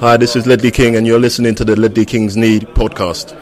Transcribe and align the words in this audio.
Hi, 0.00 0.16
this 0.16 0.36
is 0.36 0.46
Ledley 0.46 0.70
King, 0.70 0.94
and 0.94 1.06
you're 1.08 1.18
listening 1.18 1.56
to 1.56 1.64
the 1.64 1.74
Ledley 1.74 2.04
Kings 2.04 2.36
Need 2.36 2.72
podcast. 2.74 3.34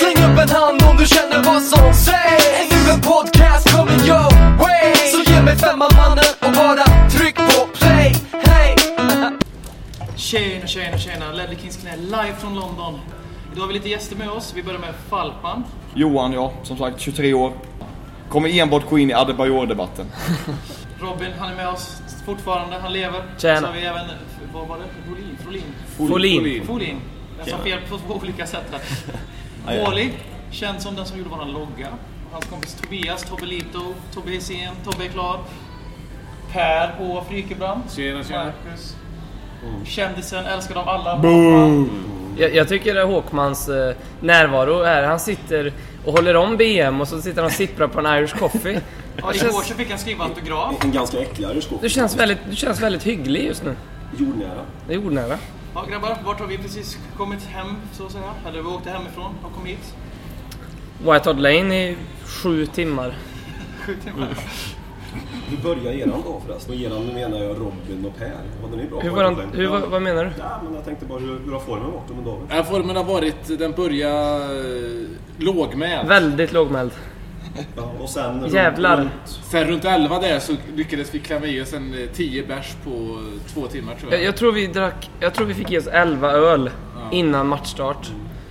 Släng 0.00 0.16
upp 0.24 0.38
en 0.38 0.48
hand 0.48 0.82
om 0.82 0.96
du 0.96 1.06
känner 1.06 1.42
vad 1.44 1.62
som 1.62 1.94
sägs 1.94 2.70
Nu 2.70 2.92
en 2.92 3.00
podcast 3.00 3.72
kommer 3.76 3.92
your 3.92 4.58
way 4.58 4.94
Så 4.94 5.30
ge 5.32 5.42
mig 5.42 5.56
femman 5.56 5.90
mannen 5.96 6.24
och 6.40 6.52
bara 6.52 7.08
tryck 7.10 7.36
på 7.36 7.66
play 7.74 8.14
Hey! 8.32 8.76
Tjena, 10.16 10.66
tjena, 10.66 10.98
tjena! 10.98 11.32
Ledley 11.32 11.58
Kings 11.58 11.76
knä 11.76 11.96
live 11.96 12.34
från 12.40 12.54
London. 12.54 13.00
Idag 13.52 13.60
har 13.62 13.68
vi 13.68 13.74
lite 13.74 13.88
gäster 13.88 14.16
med 14.16 14.30
oss. 14.30 14.52
Vi 14.56 14.62
börjar 14.62 14.80
med 14.80 14.94
Falkman. 15.10 15.64
Johan, 15.94 16.32
ja, 16.32 16.52
som 16.62 16.76
sagt 16.76 17.00
23 17.00 17.34
år. 17.34 17.52
Kommer 18.28 18.58
enbart 18.58 18.90
gå 18.90 18.98
in 18.98 19.10
i 19.10 19.14
Adebayor-debatten. 19.14 20.06
Robin, 21.00 21.32
han 21.38 21.52
är 21.52 21.56
med 21.56 21.68
oss 21.68 22.02
fortfarande. 22.26 22.76
Han 22.78 22.92
lever. 22.92 23.22
Tjena. 23.38 23.60
Så 23.60 23.66
har 23.66 23.72
vi 23.72 23.80
även, 23.80 24.06
vad 24.52 24.68
var 24.68 24.78
det? 24.78 24.84
Folin? 25.08 25.36
Folin? 25.96 26.08
Folin. 26.08 26.66
Folin. 26.66 27.00
Jag 27.38 27.48
sa 27.48 27.58
fel 27.58 27.78
på 27.88 27.98
två 27.98 28.14
olika 28.14 28.46
sätt 28.46 28.64
här. 28.72 29.82
Wally, 29.84 30.10
känd 30.50 30.82
som 30.82 30.94
den 30.94 31.06
som 31.06 31.18
gjorde 31.18 31.30
våran 31.30 31.52
logga. 31.52 31.88
Hans 32.32 32.44
kompis 32.44 32.74
Tobias, 32.74 33.22
Tobbe 33.22 33.46
Lito, 33.46 33.94
Tobbe 34.14 34.30
Hisén, 34.30 34.74
Tobbe 34.84 35.04
är 35.04 35.08
klar. 35.08 35.40
Per 36.52 36.94
på 36.98 37.24
Frykebrand. 37.28 37.82
Tjena, 37.96 38.24
tjena. 38.24 38.44
Marcus. 38.44 38.96
Kändisen, 39.84 40.46
älskar 40.46 40.74
dem 40.74 40.88
alla. 40.88 41.20
Jag, 42.36 42.54
jag 42.54 42.68
tycker 42.68 42.96
att 42.96 43.08
Håkmans 43.08 43.68
eh, 43.68 43.94
närvaro 44.20 44.82
är, 44.82 45.02
han 45.02 45.20
sitter 45.20 45.72
och 46.04 46.12
håller 46.12 46.36
om 46.36 46.56
BM 46.56 47.00
och 47.00 47.08
så 47.08 47.22
sitter 47.22 47.42
han 47.42 47.46
och 47.46 47.52
sipprar 47.52 47.88
på 47.88 48.00
en 48.00 48.06
Irish 48.06 48.36
coffee. 48.38 48.80
Ja, 49.16 49.34
igår 49.34 49.62
så 49.62 49.74
fick 49.74 49.90
han 49.90 49.98
skriva 49.98 50.24
autograf. 50.24 50.84
En 50.84 50.92
ganska 50.92 51.18
äcklig 51.18 51.48
Irish 51.48 51.68
du, 51.80 51.88
känns 51.88 52.16
väldigt, 52.16 52.38
du 52.50 52.56
känns 52.56 52.80
väldigt 52.80 53.02
hygglig 53.02 53.44
just 53.44 53.64
nu. 53.64 53.74
Jordnära. 54.18 54.60
Det 54.86 54.94
är 54.94 54.98
jordnära. 54.98 55.38
Ja 55.74 55.84
grabbar, 55.90 56.18
vart 56.24 56.40
har 56.40 56.46
vi 56.46 56.58
precis 56.58 56.98
kommit 57.16 57.44
hem 57.44 57.66
så 57.92 58.06
att 58.06 58.12
säga? 58.12 58.34
Eller 58.48 58.62
vi 58.62 58.68
åkte 58.68 58.90
hemifrån 58.90 59.34
och 59.42 59.52
kom 59.54 59.66
hit. 59.66 59.94
White 60.98 61.28
Hart 61.28 61.38
Lane 61.38 61.88
i 61.88 61.96
sju 62.26 62.66
timmar. 62.66 63.14
Sju 63.86 63.96
timmar. 64.04 64.28
Hur 65.48 65.56
började 65.56 65.98
eran 65.98 66.10
dag 66.10 66.42
förresten? 66.46 66.74
Och 66.74 66.80
eran 66.80 67.06
menar 67.06 67.38
jag 67.38 67.50
Robin 67.56 68.04
och 68.06 68.18
Per. 68.18 68.32
Hade 68.62 68.76
ni 68.76 68.88
bra 68.88 69.00
Hur 69.00 69.10
var 69.10 69.22
det? 69.22 69.28
han, 69.28 69.50
hur, 69.52 69.66
vad, 69.68 69.82
vad 69.82 70.02
menar 70.02 70.24
du? 70.24 70.30
Ja, 70.38 70.60
men 70.64 70.74
jag 70.74 70.84
tänkte 70.84 71.06
bara 71.06 71.18
hur, 71.18 71.38
hur 71.44 71.52
har 71.52 71.60
formen 71.60 71.92
varit 71.92 72.10
under 72.10 72.24
dagen? 72.24 72.46
Ja, 72.50 72.64
formen 72.64 72.96
har 72.96 73.04
varit, 73.04 73.58
den 73.58 73.72
börjar 73.72 74.40
eh, 74.40 75.06
lågmäld. 75.38 76.08
Väldigt 76.08 76.52
lågmäld. 76.52 76.92
Ja, 77.76 77.82
och 78.00 78.08
sen 78.10 78.48
Jävlar. 78.52 78.96
runt- 78.96 79.10
Sen 79.50 79.64
runt 79.64 79.84
11 79.84 80.18
där 80.18 80.38
så 80.38 80.52
lyckades 80.76 81.14
vi 81.14 81.18
klämma 81.18 81.46
i 81.46 81.62
oss 81.62 81.72
en 81.72 81.94
eh, 81.94 82.08
10 82.14 82.46
bärs 82.46 82.74
på 82.84 82.90
eh, 82.90 83.52
två 83.54 83.66
timmar 83.66 83.94
tror 83.94 84.12
jag. 84.12 84.20
Jag, 84.20 84.26
jag 84.26 84.36
tror 84.36 84.52
vi 84.52 84.66
drack, 84.66 85.10
jag 85.20 85.34
tror 85.34 85.46
vi 85.46 85.54
fick 85.54 85.70
i 85.70 85.78
oss 85.78 85.86
11 85.86 86.30
öl 86.32 86.70
innan 87.12 87.48
matchstart. 87.48 88.10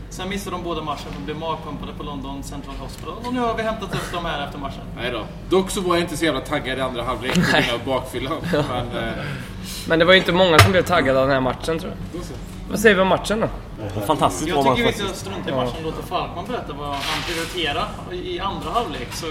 Sen 0.09 0.29
missade 0.29 0.55
de 0.55 0.63
båda 0.63 0.81
matchen 0.83 1.07
och 1.17 1.21
blev 1.25 1.37
magpumpade 1.37 1.91
på 1.97 2.03
London 2.03 2.43
Central 2.43 2.75
Hospital. 2.75 3.13
Och 3.25 3.33
nu 3.33 3.39
har 3.39 3.55
vi 3.57 3.63
hämtat 3.63 3.95
upp 3.95 4.11
dem 4.13 4.25
här 4.25 4.45
efter 4.45 4.59
matchen. 4.59 4.81
Nej 4.95 5.11
då. 5.11 5.25
Dock 5.57 5.69
så 5.69 5.81
var 5.81 5.95
jag 5.95 6.03
inte 6.03 6.17
så 6.17 6.25
jävla 6.25 6.41
taggad 6.41 6.77
i 6.77 6.81
andra 6.81 7.03
halvlek 7.03 7.33
på 7.33 7.39
grund 7.41 7.65
av 7.73 7.85
bakfyllan. 7.85 8.37
Men, 8.51 9.03
eh, 9.03 9.13
Men 9.87 9.99
det 9.99 10.05
var 10.05 10.13
ju 10.13 10.19
inte 10.19 10.31
många 10.33 10.59
som 10.59 10.71
blev 10.71 10.81
taggade 10.83 11.19
av 11.19 11.27
den 11.27 11.33
här 11.33 11.41
matchen 11.41 11.79
tror 11.79 11.91
jag. 12.13 12.21
Vad 12.71 12.79
säger 12.79 12.95
vi 12.95 13.01
om 13.01 13.07
matchen 13.07 13.39
då? 13.39 13.47
Fantastiskt 14.07 14.47
Jag 14.49 14.63
tycker 14.75 14.87
vi 14.87 14.93
ska 14.93 15.07
strunta 15.13 15.49
i 15.49 15.53
matchen 15.53 15.73
och 15.77 15.83
låta 15.83 16.01
Falkman 16.07 16.45
berätta 16.47 16.73
vad 16.73 16.87
han 16.87 17.23
prioriterar 17.27 17.87
i 18.11 18.39
andra 18.39 18.69
halvlek. 18.71 19.07
Så 19.13 19.25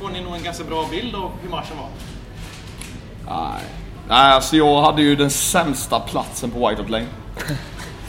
får- 0.00 0.08
ni 0.08 0.20
nog 0.20 0.34
en 0.34 0.42
ganska 0.42 0.64
bra 0.64 0.86
bild 0.90 1.14
av 1.14 1.30
hur 1.42 1.50
matchen 1.50 1.76
var. 1.80 1.88
Nej. 3.36 3.62
Nej, 4.08 4.32
alltså 4.32 4.56
jag 4.56 4.82
hade 4.82 5.02
ju 5.02 5.16
den 5.16 5.30
sämsta 5.30 6.00
platsen 6.00 6.50
på 6.50 6.68
White 6.68 6.82
Hart 6.82 6.90
Lane. 6.90 7.06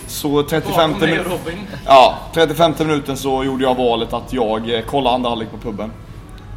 Så 0.08 0.44
35 0.44 0.92
Bakom 0.92 1.08
dig 1.08 1.20
och 1.20 1.26
minuten... 1.46 1.68
Ja, 1.86 2.18
35 2.34 2.74
minuten 2.80 3.18
så 3.18 3.44
gjorde 3.44 3.64
jag 3.64 3.76
valet 3.76 4.14
att 4.14 4.34
jag 4.34 4.74
eh, 4.76 4.82
kollade 4.82 5.16
andra 5.16 5.30
halvlek 5.30 5.52
på 5.52 5.58
puben. 5.58 5.92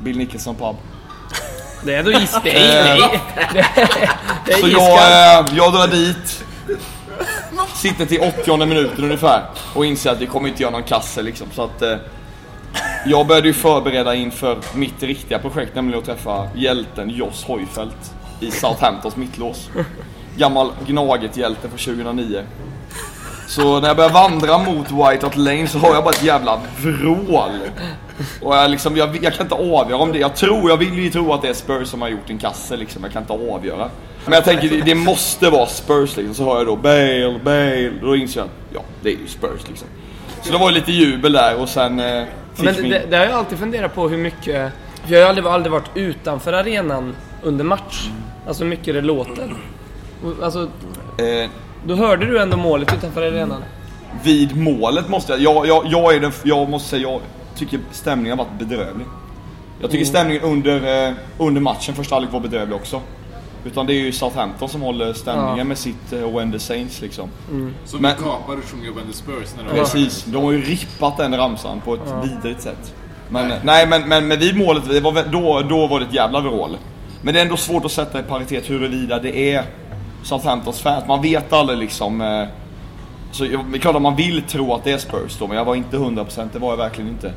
Bill 0.02 0.18
Nicholson 0.18 0.54
pub. 0.54 0.76
Det 1.84 1.94
är 1.94 2.02
då 2.02 2.10
is... 2.12 2.36
Det 2.44 2.56
är, 2.56 2.84
nej, 2.84 3.20
det 3.52 3.58
är, 3.58 3.66
det 4.46 4.52
är 4.52 4.56
Så 4.60 4.68
jag, 4.68 4.88
eh, 4.98 5.56
jag 5.56 5.72
drar 5.72 5.86
dit. 5.88 6.44
Sitter 7.74 8.06
till 8.06 8.20
80 8.20 8.66
minuten 8.66 9.04
ungefär. 9.04 9.42
Och 9.74 9.86
inser 9.86 10.10
att 10.10 10.20
vi 10.20 10.26
kommer 10.26 10.48
inte 10.48 10.62
göra 10.62 10.72
någon 10.72 10.82
kasse 10.82 11.22
liksom. 11.22 11.46
Så 11.52 11.62
att 11.62 11.82
eh, 11.82 11.96
jag 13.06 13.26
började 13.26 13.46
ju 13.46 13.54
förbereda 13.54 14.14
inför 14.14 14.58
mitt 14.74 15.02
riktiga 15.02 15.38
projekt. 15.38 15.74
Nämligen 15.74 15.98
att 15.98 16.06
träffa 16.06 16.48
hjälten 16.54 17.10
Joss 17.10 17.44
Hojfeldt 17.44 18.14
i 18.40 18.50
Southamptons 18.50 19.16
mittlås. 19.16 19.70
Gammal 20.36 20.72
Gnaget-hjälte 20.86 21.68
från 21.68 21.96
2009. 21.96 22.42
Så 23.50 23.80
när 23.80 23.88
jag 23.88 23.96
börjar 23.96 24.10
vandra 24.10 24.58
mot 24.58 24.90
White 24.90 25.26
Hart 25.26 25.36
Lane 25.36 25.66
så 25.66 25.78
har 25.78 25.94
jag 25.94 26.04
bara 26.04 26.10
ett 26.10 26.22
jävla 26.22 26.60
vrål. 26.76 27.50
Och 28.42 28.56
jag, 28.56 28.70
liksom, 28.70 28.96
jag, 28.96 29.18
jag 29.22 29.34
kan 29.34 29.46
inte 29.46 29.54
avgöra 29.54 29.96
om 29.96 30.12
det. 30.12 30.18
Jag 30.18 30.36
tror, 30.36 30.70
jag 30.70 30.76
vill 30.76 30.98
ju 30.98 31.10
tro 31.10 31.32
att 31.32 31.42
det 31.42 31.48
är 31.48 31.54
Spurs 31.54 31.88
som 31.88 32.02
har 32.02 32.08
gjort 32.08 32.30
en 32.30 32.38
kasse 32.38 32.76
liksom. 32.76 33.02
Jag 33.04 33.12
kan 33.12 33.22
inte 33.22 33.32
avgöra. 33.32 33.90
Men 34.24 34.32
jag 34.32 34.44
tänker 34.44 34.68
det, 34.68 34.80
det 34.80 34.94
måste 34.94 35.50
vara 35.50 35.66
Spurs 35.66 36.16
liksom. 36.16 36.34
Så 36.34 36.44
hör 36.44 36.56
jag 36.56 36.66
då 36.66 36.76
Bale, 36.76 37.40
Bale. 37.44 37.92
Då 38.02 38.16
inser 38.16 38.40
jag 38.40 38.48
ja, 38.74 38.80
det 39.02 39.08
är 39.08 39.16
ju 39.16 39.26
Spurs 39.26 39.68
liksom. 39.68 39.88
Så 40.42 40.52
det 40.52 40.58
var 40.58 40.70
lite 40.70 40.92
jubel 40.92 41.32
där 41.32 41.60
och 41.60 41.68
sen 41.68 42.00
eh, 42.00 42.24
Men 42.56 42.74
det, 42.74 43.02
det 43.10 43.16
har 43.16 43.24
jag 43.24 43.32
alltid 43.32 43.58
funderat 43.58 43.94
på 43.94 44.08
hur 44.08 44.18
mycket... 44.18 44.72
Jag 45.06 45.20
har 45.20 45.28
aldrig, 45.28 45.46
aldrig 45.46 45.72
varit 45.72 45.90
utanför 45.94 46.52
arenan 46.52 47.16
under 47.42 47.64
match. 47.64 48.08
Alltså 48.46 48.62
hur 48.62 48.70
mycket 48.70 48.94
det 48.94 49.00
låter. 49.00 49.54
Alltså, 50.42 50.68
Eh, 51.18 51.50
då 51.86 51.94
hörde 51.94 52.26
du 52.26 52.38
ändå 52.40 52.56
målet 52.56 52.94
utanför 52.94 53.22
arenan. 53.22 53.64
vid 54.22 54.56
målet 54.56 55.08
måste 55.08 55.32
jag... 55.32 55.40
Jag, 55.40 55.66
jag, 55.66 55.86
jag, 55.86 56.14
är 56.14 56.20
den, 56.20 56.32
jag 56.44 56.68
måste 56.70 56.88
säga, 56.88 57.02
jag 57.02 57.20
tycker 57.56 57.80
stämningen 57.92 58.38
har 58.38 58.44
varit 58.44 58.58
bedrövlig. 58.58 59.06
Jag 59.80 59.90
tycker 59.90 60.04
stämningen 60.04 60.42
under, 60.42 61.06
eh, 61.08 61.12
under 61.38 61.60
matchen, 61.60 61.94
första 61.94 62.14
halvlek 62.14 62.32
var 62.32 62.40
bedrövlig 62.40 62.76
också. 62.76 63.00
Utan 63.64 63.86
det 63.86 63.92
är 63.92 64.00
ju 64.00 64.12
Southampton 64.12 64.68
som 64.68 64.80
håller 64.80 65.12
stämningen 65.12 65.58
Ja. 65.58 65.64
med 65.64 65.78
sitt 65.78 66.12
eh, 66.12 66.30
When 66.36 66.52
the 66.52 66.58
Saints 66.58 67.00
liksom. 67.00 67.28
Så 67.84 67.96
Men- 67.96 68.16
vi 68.16 68.22
kapar 68.22 68.54
och 68.56 68.64
sjunger 68.64 68.90
When 68.92 69.06
the 69.06 69.12
Spurs 69.12 69.54
när 69.56 69.64
de 69.74 69.80
Precis, 69.80 70.24
de 70.24 70.44
har 70.44 70.52
ju 70.52 70.62
rippat 70.62 71.16
den 71.16 71.36
ramsan 71.36 71.80
på 71.84 71.94
ett 71.94 72.00
vidrigt 72.24 72.62
sätt. 72.62 72.94
Men, 73.28 73.52
nej 73.62 73.86
men, 73.86 74.08
men, 74.08 74.28
men 74.28 74.38
vid 74.38 74.56
målet, 74.58 74.82
det 74.88 75.00
var, 75.00 75.12
då, 75.32 75.60
då 75.68 75.86
var 75.86 76.00
det 76.00 76.06
ett 76.06 76.14
jävla 76.14 76.40
vrål. 76.40 76.76
Men 77.22 77.34
det 77.34 77.40
är 77.40 77.44
ändå 77.44 77.56
svårt 77.56 77.84
att 77.84 77.92
sätta 77.92 78.20
i 78.20 78.22
paritet 78.22 78.70
huruvida 78.70 79.18
det 79.18 79.52
är 79.54 79.64
Southamptons 80.22 80.80
fans. 80.80 81.04
Man 81.08 81.22
vet 81.22 81.52
aldrig 81.52 81.78
liksom. 81.78 82.20
Eh, 82.20 82.44
så 83.32 83.44
jag, 83.44 83.64
det 83.70 83.76
är 83.76 83.80
klart 83.80 83.96
att 83.96 84.02
man 84.02 84.16
vill 84.16 84.42
tro 84.42 84.74
att 84.74 84.84
det 84.84 84.92
är 84.92 84.98
Spurs 84.98 85.38
då, 85.38 85.46
men 85.46 85.56
jag 85.56 85.64
var 85.64 85.74
inte 85.74 85.96
100% 85.96 86.48
det 86.52 86.58
var 86.58 86.70
jag 86.70 86.76
verkligen 86.76 87.10
inte. 87.10 87.32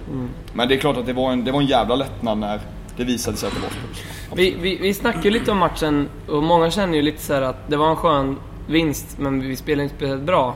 Men 0.54 0.68
det 0.68 0.76
är 0.76 0.80
klart 0.80 0.98
att 0.98 1.06
det 1.06 1.14
var, 1.14 1.32
en, 1.32 1.44
det 1.44 1.52
var 1.52 1.62
en 1.62 1.68
jävla 1.68 1.96
lättnad 1.96 2.38
när 2.38 2.60
det 2.98 3.04
visade 3.04 3.38
sig 3.38 3.48
att 3.48 3.56
det 3.56 3.62
var 3.62 3.70
Spurs. 3.70 4.04
Vi, 4.36 4.56
vi, 4.62 4.78
vi 4.78 4.94
snackade 4.94 5.24
ju 5.24 5.32
lite 5.32 5.52
om 5.52 5.58
matchen 5.58 6.10
och 6.30 6.44
många 6.44 6.72
känner 6.72 6.96
ju 6.96 7.02
lite 7.02 7.22
så 7.22 7.34
här 7.34 7.42
att 7.42 7.70
det 7.70 7.78
var 7.78 7.90
en 7.90 7.96
skön 7.96 8.38
vinst 8.68 9.18
men 9.20 9.40
vi 9.40 9.56
spelade 9.56 9.84
inte 9.84 9.96
speciellt 9.96 10.24
bra. 10.24 10.56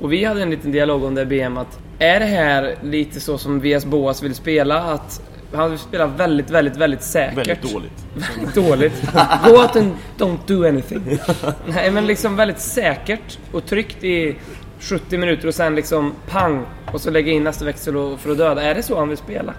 Och 0.00 0.12
vi 0.12 0.24
hade 0.24 0.42
en 0.42 0.50
liten 0.50 0.72
dialog 0.72 1.04
om 1.04 1.14
det 1.14 1.26
BM 1.26 1.56
att 1.56 1.78
är 1.98 2.20
det 2.20 2.26
här 2.26 2.74
lite 2.82 3.20
så 3.20 3.38
som 3.38 3.60
VS 3.60 3.84
Boas 3.84 4.22
vill 4.22 4.34
spela? 4.34 4.82
Att 4.82 5.22
han 5.54 5.70
vill 5.70 5.78
spela 5.78 6.06
väldigt, 6.06 6.50
väldigt, 6.50 6.76
väldigt 6.76 7.02
säkert. 7.02 7.38
Väldigt 7.38 7.72
dåligt. 7.72 8.06
Väldigt 8.36 8.54
dåligt. 8.54 9.12
Go 9.44 9.50
out 9.50 9.76
and 9.76 9.94
don't 10.18 10.38
do 10.46 10.68
anything. 10.68 11.18
Nej 11.66 11.90
men 11.90 12.06
liksom 12.06 12.36
väldigt 12.36 12.60
säkert 12.60 13.38
och 13.52 13.66
tryggt 13.66 14.04
i 14.04 14.36
70 14.80 15.18
minuter 15.18 15.48
och 15.48 15.54
sen 15.54 15.74
liksom 15.74 16.14
pang 16.30 16.66
och 16.92 17.00
så 17.00 17.10
lägga 17.10 17.32
in 17.32 17.44
nästa 17.44 17.64
växel 17.64 17.96
och, 17.96 18.20
för 18.20 18.30
att 18.30 18.38
döda. 18.38 18.62
Är 18.62 18.74
det 18.74 18.82
så 18.82 18.98
han 18.98 19.08
vill 19.08 19.18
spela? 19.18 19.54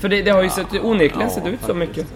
För 0.00 0.08
det, 0.08 0.22
det 0.22 0.30
har 0.30 0.42
ju 0.42 0.50
sett, 0.50 0.66
onekligen 0.82 1.30
sett 1.30 1.46
ut 1.46 1.60
så 1.66 1.74
mycket. 1.74 2.06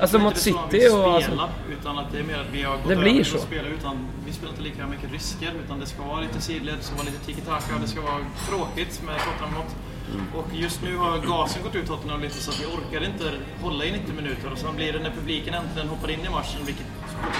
Alltså 0.00 0.18
mot 0.18 0.36
City 0.36 0.88
och... 0.92 1.14
Alltså, 1.14 1.30
spela, 1.30 1.48
utan 1.80 1.98
att 1.98 2.12
det 2.12 2.18
är 2.18 2.22
mer 2.22 2.34
att 2.34 2.52
vi 2.52 2.62
har 2.62 2.76
gått 2.76 2.88
Det 2.88 2.96
blir 2.96 3.12
över 3.12 3.24
så. 3.24 3.38
spela 3.38 3.68
utan 3.78 3.96
vi 4.26 4.32
spelar 4.32 4.50
inte 4.52 4.62
lika 4.62 4.86
mycket 4.86 5.12
risker 5.12 5.52
utan 5.64 5.80
det 5.80 5.86
ska 5.86 6.02
vara 6.02 6.20
lite 6.20 6.40
sidled, 6.40 6.74
det 6.78 6.84
ska 6.84 6.94
vara 6.96 7.06
lite 7.06 7.26
tiki-taka, 7.26 7.80
det 7.82 7.88
ska 7.88 8.00
vara 8.00 8.20
tråkigt 8.48 9.02
med 9.06 9.14
Tottenham 9.14 9.54
mot. 9.54 9.70
Mm. 10.12 10.26
Och 10.34 10.46
just 10.52 10.82
nu 10.82 10.96
har 10.96 11.18
gasen 11.18 11.62
gått 11.62 11.74
ut 11.74 11.86
Tottenham 11.86 12.20
lite 12.20 12.34
så 12.34 12.50
att 12.50 12.60
vi 12.60 12.64
orkar 12.64 13.04
inte 13.04 13.24
hålla 13.62 13.84
i 13.84 13.92
90 13.92 14.14
minuter 14.14 14.52
och 14.52 14.58
sen 14.58 14.76
blir 14.76 14.92
det 14.92 14.98
när 14.98 15.10
publiken 15.10 15.54
äntligen 15.54 15.88
hoppar 15.88 16.10
in 16.10 16.20
i 16.20 16.28
matchen, 16.28 16.60
vilket 16.66 16.86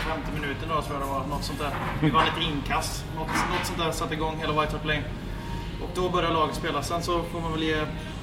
50 0.09 0.41
minuter 0.41 0.67
då 0.69 0.83
tror 0.83 0.99
jag 0.99 1.09
det 1.09 1.13
var, 1.13 1.27
något 1.27 1.45
sånt 1.45 1.59
där. 1.59 1.75
Vi 2.03 2.11
vann 2.11 2.27
ett 2.27 2.43
inkast, 2.43 3.05
något, 3.17 3.27
något 3.27 3.67
sånt 3.67 3.79
där 3.79 3.93
satte 3.93 4.15
igång 4.15 4.37
hela 4.41 4.61
White 4.61 4.73
Hart 4.73 4.87
Lane. 4.87 5.05
Och 5.83 5.91
då 5.95 6.09
börjar 6.09 6.31
laget 6.31 6.57
spela. 6.57 6.83
Sen 6.83 7.03
så 7.03 7.23
får 7.23 7.41
man 7.41 7.53
väl 7.53 7.63
ge 7.63 7.77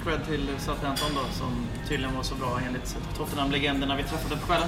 cred 0.03 0.25
till 0.27 0.47
Southampton 0.57 1.09
då, 1.15 1.21
som 1.33 1.67
tydligen 1.89 2.15
var 2.15 2.23
så 2.23 2.35
bra 2.35 2.59
enligt 2.67 2.97
Tottenham-legenderna 3.17 3.95
vi 3.95 4.03
träffade 4.03 4.35
på 4.35 4.47
kvällen. 4.47 4.67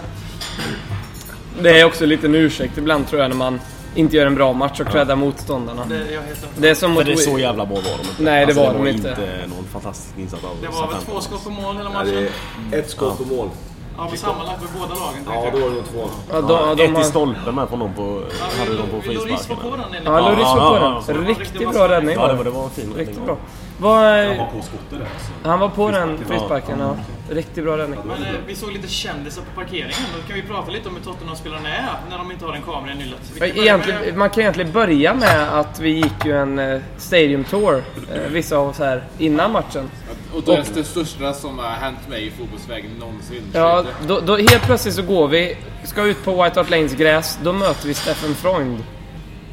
det 1.61 1.79
är 1.79 1.85
också 1.85 2.05
lite 2.05 2.27
en 2.27 2.35
ursäkt 2.35 2.77
ibland 2.77 3.07
tror 3.07 3.21
jag 3.21 3.29
när 3.29 3.37
man 3.37 3.59
inte 3.95 4.15
gör 4.17 4.25
en 4.25 4.35
bra 4.35 4.53
match 4.53 4.79
och 4.79 4.87
creddar 4.87 5.15
motståndarna. 5.15 5.85
Det, 5.89 5.95
jag 5.95 6.03
heter, 6.21 6.47
Det 6.57 6.69
är 6.69 6.75
som 6.75 6.89
För 6.89 6.95
mot... 6.95 7.05
det 7.05 7.11
är 7.11 7.15
så 7.15 7.39
jävla 7.39 7.65
bra 7.65 7.75
var 7.75 7.83
de 7.83 7.89
inte. 8.09 8.23
Nej, 8.23 8.39
det 8.39 8.45
Alltså, 8.45 8.63
var 8.63 8.73
de 8.73 8.79
var 8.81 8.87
inte. 8.89 9.09
inte 9.09 9.55
någon 9.55 9.63
fantastisk 9.71 10.17
insats 10.17 10.43
av 10.43 10.49
det 10.61 10.67
var 10.67 10.87
väl 10.87 11.01
två 11.05 11.19
skott 11.21 11.43
på 11.43 11.49
mål 11.49 11.77
hela 11.77 11.89
Ja, 11.89 11.93
matchen. 11.99 12.27
det 12.71 12.75
är 12.75 12.79
ett 12.81 12.89
skott 12.89 13.17
på 13.29 13.35
mål. 13.35 13.49
Ja, 13.97 14.07
på 14.11 14.17
sammanlagt 14.17 14.61
med 14.61 14.69
båda 14.79 14.95
lagen. 14.95 15.23
Ja, 15.25 15.51
då 15.53 15.59
var 15.59 15.69
det 15.69 15.75
nog 15.75 15.85
två. 15.91 16.05
Ja, 16.31 16.41
de, 16.41 16.77
de 16.77 16.83
Ett 16.83 16.89
i 16.91 16.93
har... 16.93 17.03
stolpen 17.03 17.55
med 17.55 17.69
från 17.69 17.79
dem 17.79 17.93
på, 17.95 18.21
hade 18.59 18.71
de 18.77 18.87
på 18.89 18.95
Loris 18.95 19.17
var 19.19 19.25
frisparken. 19.27 19.71
på 19.71 19.77
den 19.77 20.03
Ja, 20.13 20.19
Loris 20.29 20.39
Ja, 20.41 20.55
var 20.55 20.75
ja, 20.79 21.01
på 21.05 21.11
ja. 21.11 21.17
den. 21.17 21.25
Riktigt 21.27 21.71
bra 21.71 21.89
räddning 21.89 22.15
Ja, 22.15 22.27
det 22.27 22.33
var 22.33 22.43
det. 22.43 22.49
det 22.49 22.55
var 22.55 22.63
en 22.63 22.69
fin 22.69 22.93
Riktigt 22.97 23.25
bra. 23.25 23.37
Han 23.81 24.37
var 24.37 24.45
på 24.45 24.61
skottet 24.61 24.99
där. 24.99 25.07
Han 25.49 25.59
var 25.59 25.69
på 25.69 25.91
den 25.91 26.17
frisparken, 26.27 26.79
ja. 26.79 26.95
Riktigt 27.29 27.63
bra 27.63 27.77
räddning. 27.77 27.99
Men 28.07 28.23
eh, 28.23 28.39
vi 28.47 28.55
såg 28.55 28.71
lite 28.71 28.87
kändisar 28.87 29.41
på 29.41 29.61
parkeringen. 29.61 29.93
Då 30.15 30.27
kan 30.27 30.35
vi 30.35 30.41
prata 30.41 30.71
lite 30.71 30.89
om 30.89 30.95
hur 30.95 31.03
Tottenham-spelarna 31.03 31.69
är 31.69 31.95
när 32.09 32.17
de 32.17 32.31
inte 32.31 32.45
har 32.45 32.53
en 32.53 32.61
kamera 32.61 32.91
i 32.91 32.95
nyllet. 32.95 34.15
Man 34.15 34.29
kan 34.29 34.41
egentligen 34.41 34.71
börja 34.71 35.13
med 35.13 35.59
att 35.59 35.79
vi 35.79 35.89
gick 35.89 36.25
ju 36.25 36.37
en 36.37 36.59
eh, 36.59 36.81
Stadium 36.97 37.43
Tour, 37.43 37.83
eh, 38.13 38.21
vissa 38.31 38.57
av 38.57 38.67
oss 38.67 38.79
här, 38.79 39.03
innan 39.17 39.51
matchen. 39.51 39.89
Och 40.33 40.43
det 40.43 40.53
är 40.53 40.65
det 40.75 40.83
största 40.83 41.33
som 41.33 41.59
har 41.59 41.69
hänt 41.69 42.09
mig 42.09 42.27
i 42.27 42.31
fotbollsvägen 42.31 42.91
någonsin. 42.99 43.43
Ja, 43.53 43.85
då, 44.07 44.19
då 44.19 44.37
helt 44.37 44.63
plötsligt 44.63 44.95
så 44.95 45.01
går 45.01 45.27
vi, 45.27 45.57
ska 45.83 46.03
ut 46.03 46.23
på 46.23 46.43
White 46.43 46.59
Hart 46.59 46.69
Lanes 46.69 46.93
gräs, 46.93 47.39
då 47.43 47.53
möter 47.53 47.87
vi 47.87 47.93
Steffen 47.93 48.35
Freund. 48.35 48.83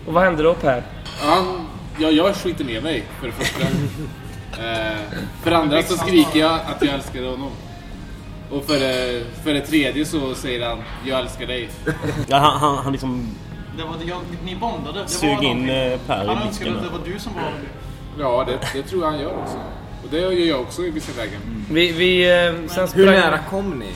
Och 0.07 0.13
vad 0.13 0.25
händer 0.25 0.45
då 0.45 0.55
Per? 0.55 0.83
Han, 1.21 1.67
ja, 1.99 2.11
jag 2.11 2.37
skiter 2.37 2.65
ner 2.65 2.81
mig 2.81 3.05
för 3.21 3.27
det 3.27 3.33
första. 3.33 3.67
eh, 4.53 4.99
för 5.43 5.51
det 5.51 5.57
andra 5.57 5.83
så 5.83 5.97
skriker 5.97 6.41
jag 6.41 6.53
att 6.53 6.83
jag 6.83 6.95
älskar 6.95 7.23
honom. 7.23 7.51
Och 8.51 8.65
för 8.65 8.81
det, 8.81 9.23
för 9.45 9.55
det 9.55 9.61
tredje 9.61 10.05
så 10.05 10.35
säger 10.35 10.67
han 10.67 10.79
jag 11.07 11.21
älskar 11.21 11.47
dig. 11.47 11.69
Ja, 12.29 12.37
han, 12.37 12.59
han, 12.61 12.77
han 12.85 12.93
liksom 12.93 13.29
Det 13.77 13.85
var, 13.85 13.97
jag, 14.07 14.19
ni 14.45 14.57
bondade. 14.57 15.03
Det 15.03 15.09
Sug 15.09 15.37
var 15.37 15.43
in, 15.45 15.71
eh, 15.71 15.99
Per 16.07 16.25
i 16.25 16.27
Han 16.27 16.43
önskade 16.43 16.71
att 16.71 16.83
det 16.83 16.89
var 16.89 17.01
du 17.05 17.19
som 17.19 17.33
var... 17.35 17.53
Ja, 18.19 18.45
det, 18.49 18.59
det 18.79 18.83
tror 18.83 19.03
jag 19.03 19.11
han 19.11 19.21
gör 19.21 19.33
också. 19.43 19.57
Och 20.05 20.09
det 20.11 20.19
gör 20.21 20.31
jag 20.33 20.61
också 20.61 20.83
i 20.83 20.91
vissa 20.91 21.13
lägen. 21.17 21.41
Vi, 21.71 21.93
vi 21.93 22.23
eh, 22.31 22.53
sen 22.69 22.89
Hur 22.95 23.07
sprang- 23.07 23.21
nära 23.21 23.39
kom 23.51 23.71
ni? 23.71 23.87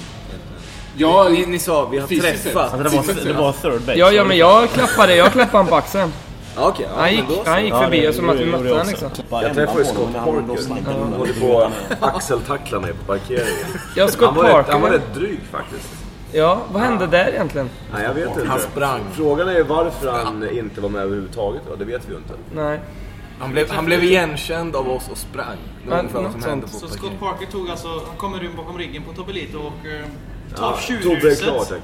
Ja, 0.97 1.29
Ni, 1.29 1.47
ni 1.47 1.59
sa 1.59 1.89
vi 1.89 1.99
har 1.99 2.06
träffat. 2.06 2.73
Alltså 2.75 2.91
det 3.12 3.15
var, 3.15 3.25
det 3.25 3.33
var 3.33 3.53
third 3.53 3.81
base. 3.87 3.99
Ja, 3.99 4.11
ja, 4.12 4.25
men 4.25 4.37
jag 4.37 4.71
klappade, 4.71 5.17
jag 5.17 5.33
klappade 5.33 5.56
han 5.56 5.67
på 5.67 5.75
axeln. 5.77 6.12
Ja, 6.56 6.69
Okej, 6.69 6.87
ja, 6.95 7.01
Han 7.01 7.12
gick, 7.12 7.25
så. 7.29 7.43
han 7.51 7.65
gick 7.65 7.75
förbi 7.75 8.09
och 8.09 8.15
som 8.15 8.29
att 8.29 8.37
vi 8.37 8.47
mötte 8.47 8.65
jag 8.65 8.71
honom 8.71 8.87
liksom. 8.89 9.11
Jag 9.31 9.55
träffade 9.55 9.83
gång 9.83 9.85
Scott 9.95 10.12
när 10.12 10.21
han 10.21 10.47
Parker. 10.47 10.85
Han 11.03 11.12
håller 11.12 11.41
på 11.41 11.61
att 11.62 12.03
axeltackla 12.17 12.81
mig 12.81 12.93
på 12.93 13.05
parkeringen. 13.12 13.67
Ja, 13.97 14.03
Han 14.03 14.12
Scott 14.12 14.37
var, 14.37 14.45
rätt, 14.45 14.69
han 14.69 14.81
var 14.81 14.89
Parker. 14.89 15.05
rätt 15.05 15.15
dryg 15.15 15.41
faktiskt. 15.51 15.89
Ja, 16.33 16.59
vad 16.73 16.83
hände 16.83 17.06
där 17.06 17.29
egentligen? 17.29 17.71
Nej, 17.93 18.03
jag 18.05 18.15
vet 18.15 18.29
inte. 18.29 18.49
Han 18.49 18.61
sprang. 18.61 19.01
Frågan 19.12 19.49
är 19.49 19.62
varför 19.62 20.12
han 20.12 20.49
inte 20.51 20.81
var 20.81 20.89
med 20.89 21.03
överhuvudtaget. 21.03 21.62
Då. 21.69 21.75
Det 21.77 21.85
vet 21.85 22.09
vi 22.09 22.12
ju 22.12 22.17
inte. 22.19 22.35
Nej. 22.55 22.81
Han 23.39 23.53
blev, 23.53 23.71
han 23.71 23.85
blev 23.85 24.05
igenkänd 24.05 24.77
av 24.77 24.91
oss 24.91 25.09
och 25.11 25.19
sprang. 25.19 25.56
Det 25.85 25.91
var 25.91 25.99
ungefär 25.99 26.23
vad 26.23 26.33
som 26.33 26.43
hände 26.43 26.67
på 26.67 26.73
Så 26.73 26.89
Scott. 26.89 27.21
Parker 27.21 27.47
tog 27.47 27.71
alltså, 27.71 27.89
han 27.89 28.17
kommer 28.17 28.45
in 28.45 28.56
bakom 28.56 28.79
ryggen 28.79 29.03
på 29.03 29.12
Tobelito 29.12 29.59
och 29.59 29.87
eh, 29.87 30.06
tar 30.56 30.71
Ja, 30.71 30.79
tjurhuset. 30.81 31.83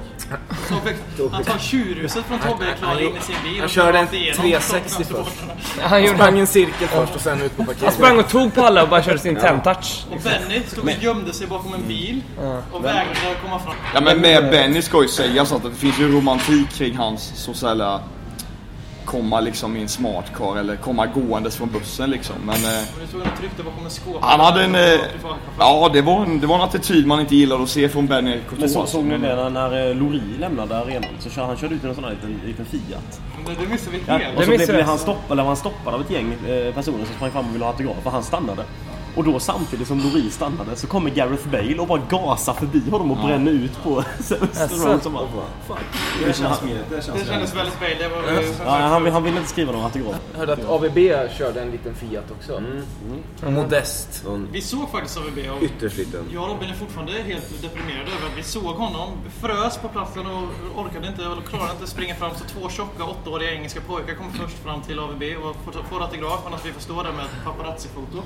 Han 1.33 1.45
tar 1.45 1.59
tjurhuset 1.59 2.25
från 2.25 2.39
Tobbe 2.39 2.65
är 2.65 2.75
klar 2.77 3.01
in 3.01 3.17
i 3.17 3.21
sin 3.21 3.35
bil. 3.45 3.61
Han 3.61 3.69
körde 3.69 3.99
en 3.99 4.05
rakt 4.05 4.15
igenom 4.15 4.41
360 4.41 5.05
Tottenham 5.05 5.25
först. 5.25 5.81
Han, 5.81 6.03
Han 6.07 6.15
sprang 6.15 6.39
en 6.39 6.47
cirkel 6.47 6.89
först 6.89 7.15
och 7.15 7.21
sen 7.21 7.43
ut 7.43 7.57
på 7.57 7.63
han 7.63 7.67
parkeringen. 7.67 7.93
sprang 7.95 8.19
och 8.19 8.29
tog 8.29 8.55
på 8.55 8.63
alla 8.63 8.83
och 8.83 8.89
bara 8.89 9.03
körde 9.03 9.19
sin 9.19 9.39
10-touch. 9.39 10.05
Och 10.11 10.21
Benny 10.21 10.63
stod 10.67 10.85
och 10.85 10.91
gömde 11.03 11.33
sig 11.33 11.47
bakom 11.47 11.75
en 11.75 11.89
bil 11.89 12.23
och 12.73 12.85
vägrade 12.85 13.07
komma 13.43 13.59
fram. 13.59 13.75
Ja 13.95 14.01
men 14.01 14.21
med 14.21 14.51
Benny 14.51 14.83
ska 14.83 15.03
ju 15.03 15.09
sägas 15.09 15.53
att 15.53 15.63
det 15.63 15.71
finns 15.71 16.01
ju 16.01 16.13
romantik 16.17 16.71
kring 16.71 16.97
hans 16.97 17.33
så 17.37 17.55
säga 17.55 18.01
komma 19.11 19.41
liksom 19.41 19.77
i 19.77 19.83
en 19.83 19.89
smart 19.89 20.33
car 20.35 20.57
eller 20.57 20.77
komma 20.77 21.07
gåendes 21.07 21.57
från 21.57 21.71
bussen 21.71 22.11
liksom. 22.11 22.37
Men 22.45 22.55
eh, 22.55 22.61
nu 23.01 23.07
stod 23.07 23.23
han 23.23 23.33
och 23.33 23.39
tryckte 23.39 23.63
bakom 23.63 23.85
en 23.85 23.91
skåp. 23.91 24.17
han 24.21 24.41
hade 24.41 24.65
en... 24.65 24.75
Eh, 24.75 25.01
ja 25.59 25.91
det 25.93 26.03
var 26.03 26.23
en, 26.23 26.41
det 26.41 26.47
var 26.47 26.55
en 26.55 26.61
attityd 26.61 27.07
man 27.07 27.21
inte 27.21 27.37
gillade 27.37 27.63
att 27.63 27.69
se 27.69 27.89
från 27.89 28.07
Benny 28.07 28.41
Men 28.59 28.69
så, 28.69 28.87
såg 28.87 29.05
ni 29.05 29.19
det 29.19 29.19
när, 29.19 29.51
när 29.51 29.89
eh, 29.89 29.97
Lori 29.97 30.23
lämnade 30.39 30.79
arenan? 30.79 31.11
Så 31.19 31.31
kör, 31.31 31.45
han 31.45 31.57
körde 31.57 31.75
ut 31.75 31.85
i 31.85 31.87
en 31.87 31.95
sån 31.95 32.05
här 32.05 32.11
liten, 32.11 32.41
liten 32.47 32.65
Fiat. 32.65 33.21
Det, 33.47 33.55
det 33.65 33.69
missade 33.69 33.97
vi 33.97 34.03
Ja, 34.07 34.17
helt. 34.17 34.39
och 34.39 34.45
så 34.45 34.51
blev, 34.51 34.83
han 34.83 34.99
stoppad, 34.99 35.33
eller 35.33 35.43
han 35.43 35.57
stoppad 35.57 35.95
av 35.95 36.01
ett 36.01 36.11
gäng 36.11 36.33
eh, 36.33 36.75
personer 36.75 37.05
som 37.05 37.15
sprang 37.15 37.31
fram 37.31 37.49
och 37.49 37.55
ville 37.55 37.65
ha 37.65 37.73
autograf 37.73 37.97
och 38.05 38.13
han 38.13 38.23
stannade. 38.23 38.65
Och 39.17 39.25
då 39.25 39.41
samtidigt 39.41 39.89
som 39.89 39.99
Lori 39.99 40.31
stannade 40.31 40.77
så 40.77 40.87
kommer 40.87 41.11
Gareth 41.11 41.49
Bale 41.49 41.79
och 41.79 41.87
bara 41.87 42.03
gasar 42.11 42.53
förbi 42.55 42.91
honom 42.91 43.11
och 43.11 43.17
bränner 43.27 43.53
ut 43.53 43.83
på 43.83 44.05
Semester 44.21 44.99
som 45.03 45.13
bara, 45.13 45.27
fuck. 45.67 45.79
Det 46.27 46.37
känns 46.37 46.63
mer... 46.63 46.83
Det 46.91 47.03
känns 47.05 47.21
Det 47.21 47.27
kändes 47.27 47.57
väldigt 47.57 47.81
Bale. 47.81 47.95
Det 47.99 48.09
var, 48.09 48.65
Ja, 48.65 48.71
han, 48.71 49.07
han 49.07 49.23
ville 49.23 49.37
inte 49.37 49.51
skriva 49.51 49.73
någon 49.73 49.85
autograf. 49.85 50.17
Jag 50.33 50.39
hörde 50.39 50.53
att 50.53 50.71
ABB 50.71 50.99
körde 51.39 51.63
en 51.63 51.71
liten 51.71 51.95
Fiat 51.95 52.31
också. 52.31 52.57
Mm. 52.57 53.55
Modest. 53.55 54.23
Någon 54.25 54.49
vi 54.53 54.61
såg 54.61 54.91
faktiskt 54.91 55.19
AVB 55.19 55.39
och 55.57 55.63
ytterst 55.63 55.97
liten. 55.97 56.25
jag 56.33 56.43
och 56.43 56.49
Robin 56.49 56.71
är 56.71 56.75
fortfarande 56.75 57.13
helt 57.13 57.63
deprimerade 57.63 58.11
över 58.17 58.27
att 58.33 58.39
vi 58.39 58.43
såg 58.43 58.75
honom, 58.75 59.09
frös 59.41 59.79
på 59.79 59.89
platsen 59.89 60.27
och 60.27 60.43
orkade 60.85 61.09
inte, 61.09 61.25
eller 61.25 61.41
klarade 61.41 61.73
inte 61.73 61.87
springa 61.91 62.15
fram. 62.15 62.31
Så 62.39 62.45
två 62.45 62.69
tjocka 62.69 63.05
åttaåriga 63.05 63.53
engelska 63.53 63.81
pojkar 63.81 64.15
kom 64.15 64.33
först 64.33 64.57
fram 64.65 64.83
till 64.83 64.99
AVB 64.99 65.23
och 65.23 65.57
får, 65.65 65.83
får 65.83 66.03
autograf, 66.03 66.41
annars 66.47 66.61
vi 66.65 66.73
får 66.73 66.81
stå 66.81 67.03
där 67.03 67.13
med 67.13 67.25
ett 67.25 67.45
paparazzi-foto. 67.45 68.23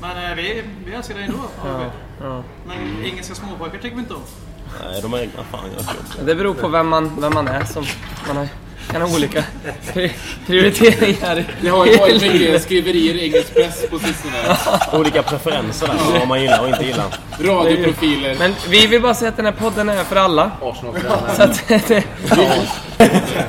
Men 0.00 0.30
eh, 0.30 0.36
vi, 0.36 0.62
vi 0.86 0.94
älskar 0.94 1.14
dig 1.14 1.24
ändå, 1.24 1.38
AVB. 1.38 1.82
Ja. 2.22 2.42
Men 2.66 3.04
engelska 3.04 3.34
småpojkar 3.34 3.78
tycker 3.78 3.96
vi 3.96 4.02
inte 4.02 4.14
om. 4.14 4.20
Nej, 4.84 5.00
de 5.02 5.14
är 5.14 5.18
egna. 5.18 5.44
Fan, 5.50 5.60
jag. 6.16 6.26
Det 6.26 6.34
beror 6.34 6.54
på 6.54 6.68
vem 6.68 6.88
man, 6.88 7.20
vem 7.20 7.34
man 7.34 7.48
är 7.48 7.64
som 7.64 7.84
man 8.26 8.36
har, 8.36 8.48
kan 8.92 9.02
ha 9.02 9.14
olika 9.16 9.44
pri- 9.92 10.12
prioriteringar. 10.46 11.44
det 11.60 11.68
har 11.68 11.86
ju 11.86 11.96
varit 11.96 12.22
mycket 12.22 12.62
skriverier 12.62 13.14
i 13.14 13.24
engelsk 13.26 13.54
press 13.54 13.86
på 13.90 13.98
sistone. 13.98 14.56
Olika 14.92 15.22
preferenser 15.22 15.86
där, 15.86 16.18
vad 16.18 16.28
man 16.28 16.42
gillar 16.42 16.62
och 16.62 16.68
inte 16.68 16.84
gillar. 16.84 17.06
Radioprofiler. 17.40 18.36
Men 18.38 18.54
vi 18.68 18.86
vill 18.86 19.02
bara 19.02 19.14
säga 19.14 19.28
att 19.28 19.36
den 19.36 19.44
här 19.46 19.52
podden 19.52 19.88
är 19.88 20.04
för 20.04 20.16
alla. 20.16 20.50
Arsenal-tränare. 20.62 21.34
Så 21.36 21.42
att, 21.42 21.68
det, 21.88 22.04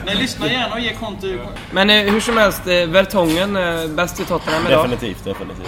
Men 0.05 0.17
lyssna 0.17 0.47
gärna 0.47 0.73
och 0.73 0.79
ge 0.79 0.93
konto. 0.93 1.27
men 1.71 1.89
eh, 1.89 1.95
hur 1.95 2.19
som 2.19 2.37
helst, 2.37 2.67
eh, 2.67 2.85
Vertongen 2.85 3.55
eh, 3.55 3.87
bäst 3.87 4.19
i 4.19 4.25
Tottenham 4.25 4.67
idag. 4.67 4.89
Definitivt, 4.89 5.23
definitivt. 5.23 5.67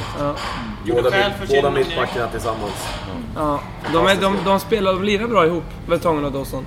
Båda, 0.87 1.03
mitt, 1.03 1.49
sin 1.49 1.55
båda 1.55 1.61
nominering. 1.61 1.87
mittbackarna 1.87 2.27
tillsammans. 2.27 2.87
Ja, 3.35 3.59
de, 3.93 4.07
är, 4.07 4.15
de, 4.15 4.37
de 4.45 4.59
spelar, 4.59 4.93
de 4.93 5.03
lirar 5.03 5.27
bra 5.27 5.45
ihop, 5.45 5.63
Vertongen 5.87 6.25
och 6.25 6.31
Dawson. 6.31 6.65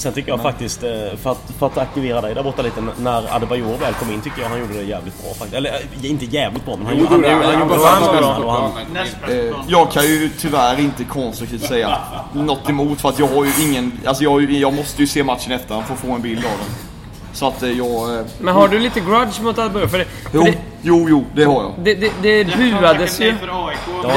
Sen 0.00 0.12
tycker 0.12 0.28
jag 0.30 0.42
faktiskt, 0.42 0.82
eh, 0.82 0.90
för 1.22 1.30
att, 1.32 1.52
för 1.58 1.66
att 1.66 1.78
aktivera 1.78 2.20
dig 2.20 2.34
där 2.34 2.42
borta 2.42 2.62
lite, 2.62 2.80
när 2.98 3.36
Adebayor 3.36 3.76
väl 3.78 3.94
kom 3.94 4.10
in 4.12 4.20
tycker 4.20 4.42
jag 4.42 4.48
han 4.48 4.60
gjorde 4.60 4.72
det 4.74 4.82
jävligt 4.82 5.22
bra 5.22 5.28
faktiskt. 5.34 5.54
Eller 5.54 5.70
eh, 6.02 6.10
inte 6.10 6.24
jävligt 6.24 6.64
bra, 6.64 6.76
men 6.76 6.86
han, 6.86 6.96
Jo, 6.98 7.02
gjorde- 7.10 7.28
det 7.28 7.34
han, 7.34 7.42
han, 7.42 7.52
han. 7.52 7.60
gjorde 7.60 8.40
plan. 8.40 9.64
jag 9.68 9.90
kan 9.92 10.04
ju 10.04 10.30
tyvärr 10.38 10.80
inte 10.80 11.04
konstruktivt 11.04 11.62
säga 11.62 11.98
något 12.32 12.68
emot 12.68 13.00
för 13.00 13.08
att 13.08 13.18
jag 13.18 13.26
har 13.28 13.44
ju 13.44 13.50
ingen... 13.68 13.92
Alltså 14.06 14.24
jag, 14.24 14.50
jag 14.52 14.74
måste 14.74 15.00
ju 15.02 15.06
se 15.06 15.24
matchen 15.24 15.52
efter 15.52 15.82
för 15.82 15.94
att 15.94 16.00
få 16.00 16.12
en 16.12 16.22
bild 16.22 16.44
av 16.44 16.50
den. 16.50 16.89
Så 17.32 17.46
att 17.48 17.62
eh, 17.62 17.70
jag... 17.78 18.14
eh, 18.18 18.24
Men 18.40 18.54
har 18.54 18.68
du 18.68 18.78
lite 18.78 19.00
grudge 19.00 19.42
mot 19.42 19.58
Adebayor? 19.58 19.86
För 19.86 19.98
det, 19.98 20.04
för 20.04 20.30
Jo, 20.32 20.42
det, 20.44 20.58
jo, 20.82 21.06
jo, 21.08 21.24
det 21.34 21.44
har 21.44 21.62
jag. 21.62 21.72
det, 21.82 21.94
det, 21.94 22.12
det 22.22 22.44
buades 22.44 23.20
ju. 23.20 23.24
Ja, 23.26 23.32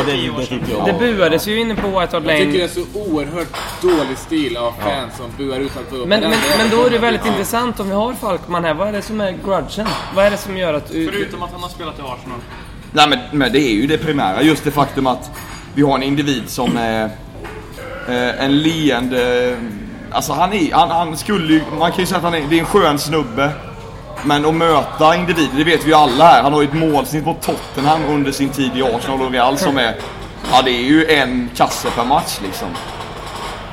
det- 0.06 0.12
det 0.12 0.46
sedan. 0.46 0.60
tycker 0.60 0.74
jag. 0.78 0.86
Det 0.86 0.94
buades 1.16 1.48
ju 1.48 1.60
inne 1.60 1.76
på 1.76 1.88
White 1.88 2.00
Hart 2.00 2.12
Jag 2.14 2.22
tycker 2.38 2.46
det 2.46 2.52
Lane. 2.52 2.64
är 2.64 2.68
så 2.68 2.86
oerhört 3.12 3.48
dålig 3.82 4.18
stil 4.18 4.58
av 4.58 4.72
fans 4.80 5.18
som 5.18 5.26
buar 5.38 5.60
utanför. 5.60 5.98
Men, 5.98 6.08
men, 6.22 6.32
men 6.58 6.70
då 6.72 6.86
är 6.86 6.90
det 6.90 6.98
väldigt 6.98 7.22
Ja. 7.26 7.32
intressant 7.32 7.80
om 7.80 7.88
vi 7.90 7.96
har 7.96 8.14
Falkman 8.14 8.64
här. 8.64 8.74
Vad 8.74 8.88
är 8.88 8.92
det 8.92 9.02
som 9.02 9.22
är 9.22 9.32
grudgen? 9.46 9.88
Vad 10.16 10.26
är 10.26 10.32
det 10.32 10.38
som 10.38 10.58
gör 10.58 10.74
att... 10.74 10.88
Förutom 10.90 11.44
att 11.44 11.52
han 11.52 11.62
har 11.62 11.70
spelat 11.70 12.00
i 12.00 12.02
Arsenal. 12.02 12.40
Nej 12.92 13.08
men, 13.10 13.20
men 13.32 13.52
det 13.52 13.60
är 13.60 13.74
ju 13.74 13.88
det 13.88 13.98
primära, 13.98 14.42
just 14.42 14.64
det 14.64 14.72
faktum 14.72 15.08
att 15.08 15.32
vi 15.76 15.82
har 15.82 15.96
en 15.96 16.04
individ 16.04 16.44
som 16.48 16.78
är 16.78 17.04
eh, 18.08 18.44
en 18.46 18.60
leende... 18.62 19.56
Alltså 20.14 20.34
han 20.34 20.54
är, 20.54 20.74
han, 20.74 20.90
han 20.90 21.18
skulle 21.18 21.54
ju, 21.54 21.62
man 21.80 21.92
kan 21.92 22.00
ju 22.00 22.06
säga 22.06 22.18
att 22.18 22.24
han 22.24 22.34
är, 22.34 22.42
det 22.50 22.56
är 22.56 22.60
en 22.60 22.66
skön 22.66 23.00
snubbe. 23.00 23.52
Men 24.24 24.46
att 24.46 24.54
möta 24.54 25.16
individer, 25.16 25.58
det 25.58 25.64
vet 25.64 25.86
vi 25.86 25.88
ju 25.88 25.94
alla 25.94 26.26
här. 26.26 26.44
Han 26.44 26.54
har 26.54 26.62
ju 26.62 26.68
ett 26.68 26.74
målsnitt 26.74 27.26
mot 27.26 27.42
Tottenham 27.42 28.06
under 28.10 28.32
sin 28.32 28.50
tid 28.50 28.78
i 28.78 28.84
Arsenal 28.84 29.22
och 29.22 29.32
Real 29.32 29.58
som 29.58 29.78
är... 29.78 29.96
Ja 30.52 30.62
det 30.62 30.72
är 30.72 30.84
ju 30.84 31.08
en 31.08 31.50
kasse 31.56 31.90
per 31.90 32.06
match 32.06 32.40
liksom. 32.44 32.68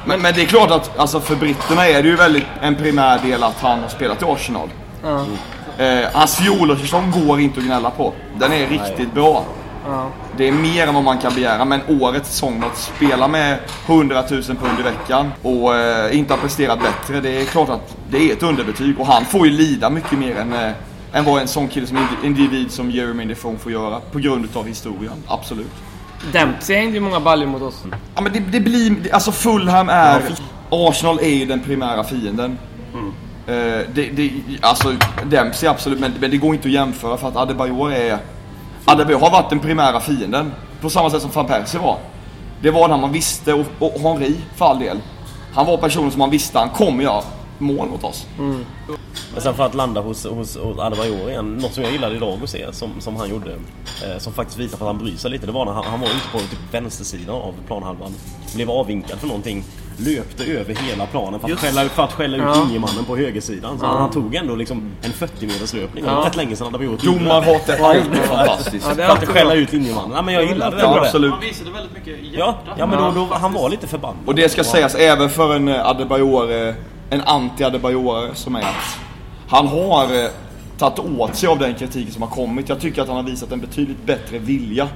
Men, 0.04 0.22
men 0.22 0.34
det 0.34 0.42
är 0.42 0.46
klart 0.46 0.70
att 0.70 0.98
alltså 0.98 1.20
för 1.20 1.36
britterna 1.36 1.86
är 1.86 2.02
det 2.02 2.08
ju 2.08 2.16
väldigt 2.16 2.44
en 2.62 2.76
primär 2.76 3.18
del 3.18 3.42
att 3.42 3.60
han 3.60 3.80
har 3.80 3.88
spelat 3.88 4.22
i 4.22 4.24
Arsenal. 4.24 4.68
Ja, 5.02 5.24
Eh, 5.80 6.08
hans 6.12 6.36
fjolårssäsong 6.36 7.10
går 7.10 7.40
inte 7.40 7.60
att 7.60 7.66
gnälla 7.66 7.90
på. 7.90 8.12
Den 8.38 8.52
är 8.52 8.66
riktigt 8.66 9.12
bra. 9.14 9.44
Ja. 9.86 10.10
Det 10.36 10.48
är 10.48 10.52
mer 10.52 10.86
än 10.86 10.94
vad 10.94 11.04
man 11.04 11.18
kan 11.18 11.34
begära, 11.34 11.64
men 11.64 11.80
årets 11.88 12.28
säsong 12.30 12.62
att 12.72 12.78
spela 12.78 13.28
med 13.28 13.58
100 13.86 14.24
000 14.30 14.42
pund 14.42 14.80
i 14.80 14.82
veckan 14.82 15.30
och 15.42 15.76
eh, 15.76 16.18
inte 16.18 16.32
ha 16.34 16.40
presterat 16.40 16.78
bättre, 16.82 17.20
det 17.20 17.40
är 17.40 17.44
klart 17.44 17.68
att 17.68 17.96
det 18.10 18.30
är 18.30 18.32
ett 18.32 18.42
underbetyg. 18.42 19.00
Och 19.00 19.06
han 19.06 19.24
får 19.24 19.46
ju 19.46 19.52
lida 19.52 19.90
mycket 19.90 20.18
mer 20.18 20.36
än, 20.36 20.52
eh, 20.52 20.70
än 21.12 21.24
vad 21.24 21.40
en 21.42 21.48
sån 21.48 21.68
kille 21.68 21.86
som 21.86 21.96
indi- 21.96 22.26
individ 22.26 22.70
som 22.70 22.90
Jeremy 22.90 23.24
Defoe 23.24 23.56
får 23.58 23.72
göra 23.72 24.00
på 24.12 24.18
grund 24.18 24.44
utav 24.44 24.66
historien. 24.66 25.14
Absolut. 25.26 25.70
Dempsey 26.32 26.76
hängde 26.76 26.94
ju 26.94 27.00
många 27.00 27.20
baljor 27.20 27.46
mot 27.46 27.62
oss. 27.62 27.82
Ja 28.14 28.20
men 28.20 28.32
det, 28.32 28.38
det 28.40 28.60
blir, 28.60 29.14
alltså 29.14 29.32
Fulham 29.32 29.88
är, 29.88 30.22
Arsenal 30.70 31.18
är 31.18 31.28
ju 31.34 31.44
den 31.46 31.60
primära 31.60 32.04
fienden. 32.04 32.58
Eh, 33.46 33.54
det, 33.94 34.10
det, 34.12 34.30
alltså 34.60 34.92
Dempsey 35.24 35.68
absolut, 35.68 36.00
men, 36.00 36.12
men 36.20 36.30
det 36.30 36.36
går 36.36 36.54
inte 36.54 36.68
att 36.68 36.74
jämföra 36.74 37.16
för 37.16 37.28
att 37.28 37.36
Adebayor 37.36 37.92
är, 37.92 38.18
Adebayor 38.90 39.20
har 39.20 39.30
varit 39.30 39.50
den 39.50 39.60
primära 39.60 40.00
fienden. 40.00 40.52
På 40.80 40.90
samma 40.90 41.10
sätt 41.10 41.22
som 41.22 41.30
van 41.30 41.46
Persie 41.46 41.80
var. 41.80 41.98
Det 42.62 42.70
var 42.70 42.88
när 42.88 42.96
man 42.96 43.12
visste, 43.12 43.52
och, 43.54 43.66
och 43.78 44.00
Henri 44.00 44.36
för 44.56 44.64
all 44.64 44.78
del. 44.78 44.98
Han 45.54 45.66
var 45.66 45.76
personen 45.76 46.10
som 46.10 46.18
man 46.18 46.30
visste, 46.30 46.58
han 46.58 46.70
kommer 46.70 47.04
göra 47.04 47.22
mål 47.60 47.88
mot 47.88 48.04
oss. 48.04 48.26
Men 49.32 49.42
sen 49.42 49.54
för 49.54 49.64
att 49.66 49.74
landa 49.74 50.00
hos, 50.00 50.26
hos, 50.26 50.56
hos 50.56 50.78
Adebayor 50.78 51.30
igen, 51.30 51.54
något 51.62 51.74
som 51.74 51.82
jag 51.84 51.92
gillade 51.92 52.16
idag 52.16 52.38
att 52.42 52.50
se, 52.50 52.72
som, 52.72 52.90
som 53.00 53.16
han 53.16 53.30
gjorde, 53.30 53.50
eh, 53.50 54.18
som 54.18 54.32
faktiskt 54.32 54.58
visar 54.58 54.78
på 54.78 54.84
att 54.84 54.88
han 54.94 54.98
bryr 54.98 55.16
sig 55.16 55.30
lite, 55.30 55.46
det 55.46 55.52
var 55.52 55.64
när 55.64 55.72
han, 55.72 55.84
han 55.84 56.00
var 56.00 56.06
ute 56.08 56.28
på 56.32 56.38
typ 56.38 56.58
vänstersidan 56.74 57.34
av 57.34 57.54
planhalvan, 57.66 58.14
blev 58.54 58.70
avvinkad 58.70 59.18
för 59.18 59.26
någonting, 59.26 59.64
löpte 59.96 60.44
över 60.44 60.74
hela 60.74 61.06
planen 61.06 61.40
för 61.40 61.52
att 61.52 61.58
skälla, 61.58 61.84
för 61.88 62.02
att 62.02 62.12
skälla 62.12 62.36
ut 62.36 62.42
Ja. 62.42 62.54
linjemannen 62.64 63.04
på 63.04 63.16
högersidan. 63.16 63.78
Så 63.78 63.86
han 63.86 64.10
tog 64.10 64.34
ändå 64.34 64.54
liksom 64.54 64.92
en 65.02 65.12
40 65.12 65.46
meters 65.46 65.72
löpning. 65.74 66.04
Det 66.04 66.10
var 66.10 66.20
Ja. 66.20 66.26
rätt 66.26 66.36
länge 66.36 66.56
sedan 66.56 66.66
Adebayor 66.66 66.96
det. 67.00 67.06
Domarhatet 67.06 67.78
fantastiskt. 68.28 68.86
Ja, 68.88 68.94
det 68.94 69.02
är 69.02 69.08
För 69.08 69.16
att 69.22 69.28
skälla 69.28 69.54
ut 69.54 69.72
linjemannen. 69.72 70.12
Ja 70.14 70.22
men 70.22 70.34
jag 70.34 70.44
gillade 70.44 70.76
det. 70.76 70.82
Ja, 70.82 70.96
Ja, 70.96 71.02
absolut. 71.06 71.30
Han 71.30 71.40
visade 71.40 71.70
väldigt 71.70 71.92
mycket 71.94 72.24
hjärta. 72.32 72.56
Ja, 72.66 72.74
ja 72.78 72.86
men 72.86 72.98
då, 72.98 73.10
då, 73.10 73.34
han 73.34 73.52
var 73.52 73.68
lite 73.70 73.86
förbannad. 73.86 74.16
Och 74.26 74.34
det 74.34 74.48
ska 74.48 74.64
sägas 74.64 74.94
även 74.94 75.30
för 75.30 75.56
en 75.56 75.68
eh, 75.68 75.86
Adebayor, 75.86 76.68
eh, 76.68 76.74
en 77.10 77.20
anti-Adebayor 77.20 78.34
som 78.34 78.56
är 78.56 78.60
att 78.62 78.98
han 79.48 79.66
har 79.66 80.04
eh, 80.24 80.30
tagit 80.78 80.98
åt 80.98 81.36
sig 81.36 81.48
av 81.48 81.58
den 81.58 81.74
kritiken 81.74 82.12
som 82.12 82.22
har 82.22 82.30
kommit. 82.30 82.68
Jag 82.68 82.80
tycker 82.80 83.02
att 83.02 83.08
han 83.08 83.16
har 83.16 83.24
visat 83.24 83.52
en 83.52 83.60
betydligt 83.60 84.06
bättre 84.06 84.38
vilja 84.38 84.88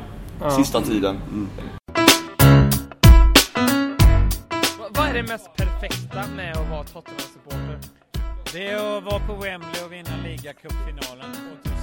sista 0.57 0.81
tiden. 0.81 1.21
Va- 4.79 4.89
Vad 4.95 5.07
är 5.09 5.15
det 5.15 5.23
mest 5.23 5.51
perfekta 5.57 6.23
med 6.37 6.53
att 6.57 6.71
vara 6.71 6.85
Tottenham-supporter? 6.85 7.79
Det 8.53 8.67
är 8.67 8.99
att 8.99 9.05
vara 9.05 9.19
på 9.19 9.33
Wembley 9.35 9.83
och 9.87 9.93
vinna 9.93 10.11
ligacupfinalen 10.25 11.33
2008. 11.35 11.59
Det 11.65 11.74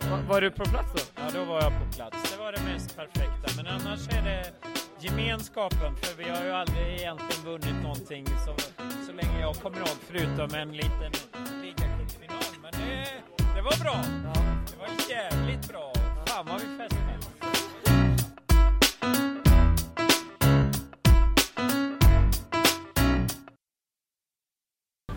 var, 0.00 0.08
Va- 0.16 0.22
Var 0.28 0.40
du 0.40 0.50
på 0.50 0.64
plats 0.64 0.92
då? 0.92 1.00
ja, 1.22 1.22
då 1.34 1.44
var 1.44 1.62
jag 1.62 1.72
på 1.72 1.96
plats. 1.96 2.32
Det 2.32 2.38
var 2.38 2.52
det 2.52 2.60
mest 2.72 2.96
perfekta. 2.96 3.46
Men 3.56 3.66
annars 3.66 4.08
är 4.08 4.22
det 4.22 4.52
gemenskapen. 5.00 5.96
För 5.96 6.16
vi 6.22 6.28
har 6.30 6.44
ju 6.44 6.50
aldrig 6.50 6.86
egentligen 7.00 7.44
vunnit 7.44 7.82
någonting 7.82 8.26
så, 8.26 8.54
så 9.06 9.12
länge 9.12 9.40
jag 9.40 9.54
kommer 9.54 9.78
ihåg. 9.78 9.96
Förutom 10.08 10.54
en 10.58 10.72
liten 10.76 11.12
ligacupfinal. 11.62 12.44
Men 12.62 12.72
det, 12.72 13.06
det 13.54 13.62
var 13.62 13.82
bra. 13.84 13.96
Det 14.70 14.76
var 14.78 15.10
jävligt 15.10 15.68
bra. 15.68 15.92
Fan 16.26 16.46
vad 16.46 16.60
vi 16.60 16.66
festade. 16.78 17.00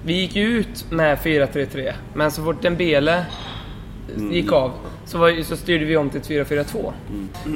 Vi 0.04 0.14
gick 0.14 0.36
ju 0.36 0.44
ut 0.48 0.92
med 0.92 1.18
4-3-3, 1.18 1.94
men 2.16 2.32
så 2.32 2.44
fort 2.44 2.62
Dembele 2.62 3.26
gick 4.32 4.52
av 4.52 4.72
så, 5.06 5.18
var, 5.18 5.44
så 5.44 5.58
styrde 5.58 5.86
vi 5.86 5.98
om 5.98 6.10
till 6.10 6.22
ett 6.22 6.50
4-4-2. 6.50 6.94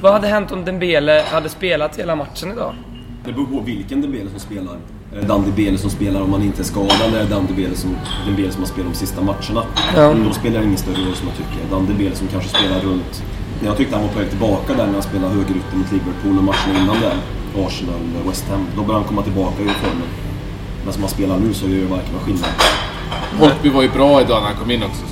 Vad 0.02 0.14
hade 0.14 0.28
hänt 0.28 0.52
om 0.52 0.66
Dembele 0.66 1.24
hade 1.32 1.50
spelat 1.50 2.00
hela 2.00 2.16
matchen 2.16 2.52
idag? 2.52 2.74
Det 3.26 3.32
beror 3.32 3.46
på 3.46 3.60
vilken 3.60 4.02
Dembele 4.02 4.30
som 4.30 4.40
spelar. 4.40 4.78
Är 5.16 5.22
det 5.22 5.28
Dan 5.28 5.44
Dembele 5.44 5.78
som 5.78 5.90
spelar 5.90 6.22
om 6.22 6.34
han 6.34 6.44
inte 6.44 6.62
är 6.62 6.64
skadad 6.64 7.02
eller 7.08 7.20
är 7.20 7.24
det 7.24 7.30
Dan 7.30 7.46
Dembele 7.46 7.76
som, 7.76 7.96
Dembele 8.26 8.52
som 8.52 8.62
har 8.62 8.68
spelat 8.68 8.94
de 8.94 8.98
sista 8.98 9.22
matcherna? 9.22 9.64
Ja. 9.96 10.14
Då 10.28 10.34
spelar 10.34 10.60
det 10.60 10.66
ingen 10.66 10.78
större 10.78 11.06
roll 11.06 11.16
som 11.16 11.28
jag 11.28 11.38
tycker. 11.38 11.72
Dan 11.72 11.86
Dembele 11.86 12.16
som 12.16 12.28
kanske 12.28 12.50
spelar 12.50 12.80
runt... 12.80 13.24
När 13.62 13.68
jag 13.68 13.78
tyckte 13.78 13.96
han 13.96 14.04
var 14.06 14.14
på 14.14 14.20
väg 14.20 14.30
tillbaka 14.30 14.74
där 14.74 14.86
när 14.86 14.94
han 14.94 15.04
spelade 15.04 15.34
högerytter 15.34 15.76
mot 15.78 15.92
Liverpool 15.92 16.38
och 16.38 16.44
matchen 16.44 16.76
innan 16.76 17.02
där, 17.02 17.18
Arsenal, 17.66 18.02
West 18.28 18.46
Ham. 18.50 18.68
Då 18.76 18.82
började 18.82 19.00
han 19.00 19.04
komma 19.04 19.22
tillbaka 19.22 19.64
i 19.64 19.66
formen. 19.66 20.10
Men 20.84 20.94
som 20.94 21.04
han 21.04 21.12
spelar 21.12 21.38
nu 21.40 21.54
så 21.54 21.68
gör 21.68 21.82
det 21.82 21.86
varken 21.86 22.14
någon 22.14 22.22
skillnad. 22.22 22.50
Holtby 23.40 23.70
var 23.70 23.82
ju 23.82 23.90
bra 23.90 24.22
idag 24.22 24.42
när 24.42 24.48
han 24.48 24.58
kom 24.58 24.72
in 24.72 24.84
också 24.84 25.06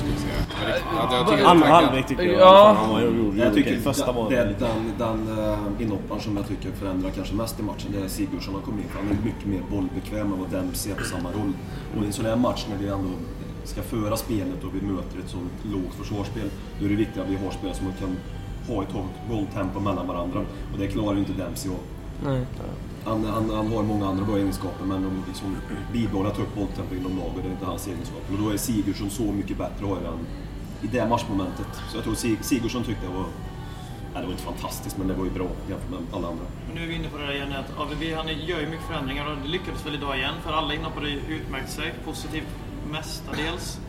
Andra 1.46 1.66
halvlek 1.66 2.06
tycker 2.06 2.24
jag 2.24 2.40
Ja. 2.40 3.00
Jag 3.36 3.54
tycker. 3.54 3.76
Första 3.76 4.12
var 4.12 4.30
det, 4.30 4.54
den, 4.58 4.92
den 4.98 5.38
uh, 5.38 5.82
inhopparen 5.82 6.20
som 6.20 6.36
jag 6.36 6.48
tycker 6.48 6.70
förändrar 6.70 7.10
kanske 7.10 7.34
mest 7.34 7.60
i 7.60 7.62
matchen, 7.62 7.92
det 7.92 8.04
är 8.04 8.08
Sigurdsson 8.08 8.54
han 8.54 8.62
kom 8.62 8.78
in. 8.78 8.84
Han 8.94 9.18
är 9.18 9.24
mycket 9.24 9.46
mer 9.46 9.62
bollbekväm 9.70 10.32
än 10.32 10.40
vad 10.40 10.50
Dempsey 10.50 10.92
är 10.92 10.96
på 10.96 11.04
samma 11.04 11.28
roll. 11.28 11.52
Och 11.96 12.02
i 12.02 12.06
en 12.06 12.12
sån 12.12 12.24
här 12.24 12.36
match 12.36 12.66
när 12.70 12.76
vi 12.76 12.88
ändå 12.88 13.08
ska 13.64 13.82
föra 13.82 14.16
spelet 14.16 14.64
och 14.64 14.74
vi 14.74 14.80
möter 14.80 15.18
ett 15.18 15.30
sånt 15.30 15.52
lågt 15.72 15.94
försvarsspel, 15.94 16.50
då 16.78 16.84
är 16.84 16.88
det 16.88 16.96
viktigt 16.96 17.22
att 17.22 17.28
vi 17.28 17.36
har 17.36 17.50
spelare 17.50 17.76
som 17.76 17.86
kan 17.86 18.16
ha 18.68 18.82
ett 18.82 18.92
högt 18.92 19.28
bolltempo 19.28 19.80
mellan 19.80 20.06
varandra. 20.06 20.40
Och 20.72 20.78
det 20.78 20.88
klarar 20.88 21.12
ju 21.12 21.18
inte 21.18 21.32
Dempsey 21.32 21.70
av. 21.70 21.78
Nej. 22.24 22.46
Han, 23.04 23.24
han, 23.24 23.50
han 23.50 23.72
har 23.72 23.82
många 23.82 24.06
andra 24.06 24.24
bra 24.24 24.36
egenskaper 24.36 24.84
men 24.84 25.02
de 25.02 25.22
liksom 25.28 25.56
bibehåller 25.92 26.30
ett 26.30 26.36
högt 26.36 26.54
bolltempo 26.54 26.94
inom 26.94 27.16
laget, 27.18 27.42
det 27.42 27.48
är 27.48 27.52
inte 27.52 27.64
hans 27.64 27.86
egenskaper. 27.86 28.34
Och 28.34 28.38
då 28.42 28.50
är 28.50 28.56
Sigurdsson 28.56 29.10
så 29.10 29.22
mycket 29.22 29.58
bättre 29.58 29.86
har 29.86 29.96
jag 29.96 30.12
än 30.12 30.26
i 30.82 30.86
det 30.86 31.06
matchmomentet. 31.08 31.66
Så 31.90 31.96
jag 31.96 32.04
tror 32.04 32.14
Sig- 32.14 32.38
Sigurdsson 32.42 32.84
tyckte 32.84 33.04
jag 33.04 33.12
var... 33.12 33.24
Nej, 34.12 34.20
det 34.22 34.26
var 34.26 34.32
inte 34.32 34.42
fantastiskt 34.44 34.98
men 34.98 35.08
det 35.08 35.14
var 35.14 35.24
ju 35.24 35.30
bra 35.30 35.46
jämfört 35.68 35.90
med 35.90 35.98
alla 36.12 36.28
andra. 36.28 36.44
Men 36.66 36.74
nu 36.76 36.82
är 36.82 36.86
vi 36.86 36.94
inne 36.94 37.08
på 37.08 37.18
det 37.18 37.26
där 37.26 37.32
igen 37.34 37.52
att 37.52 37.78
AVB 37.78 38.02
han 38.16 38.28
gör 38.28 38.60
ju 38.60 38.66
mycket 38.66 38.86
förändringar 38.86 39.30
och 39.30 39.36
det 39.42 39.48
lyckades 39.48 39.86
väl 39.86 39.94
idag 39.94 40.18
igen 40.18 40.34
för 40.44 40.52
alla 40.52 40.74
inhoppare 40.74 41.10
utmärkte 41.10 41.70
sig 41.72 41.94
positivt 42.04 42.48
mestadels. 42.90 43.80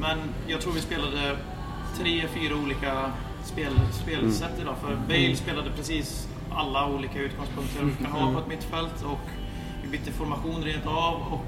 Men 0.00 0.18
jag 0.46 0.60
tror 0.60 0.72
vi 0.72 0.80
spelade 0.80 1.36
tre, 1.98 2.28
fyra 2.34 2.54
olika 2.56 3.12
spel, 3.44 3.72
spelsätt 4.02 4.58
idag. 4.60 4.74
För 4.82 4.96
Bale 5.08 5.36
spelade 5.36 5.70
precis 5.70 6.28
alla 6.50 6.86
olika 6.86 7.18
utgångspunkter 7.20 7.84
vi 7.84 8.04
kan 8.04 8.12
ha 8.12 8.32
på 8.32 8.38
ett 8.38 8.48
mittfält 8.48 9.02
och 9.04 9.18
vi 9.82 9.88
bytte 9.88 10.12
formation 10.12 10.62
rent 10.62 10.86
av. 10.86 11.14
Och 11.32 11.44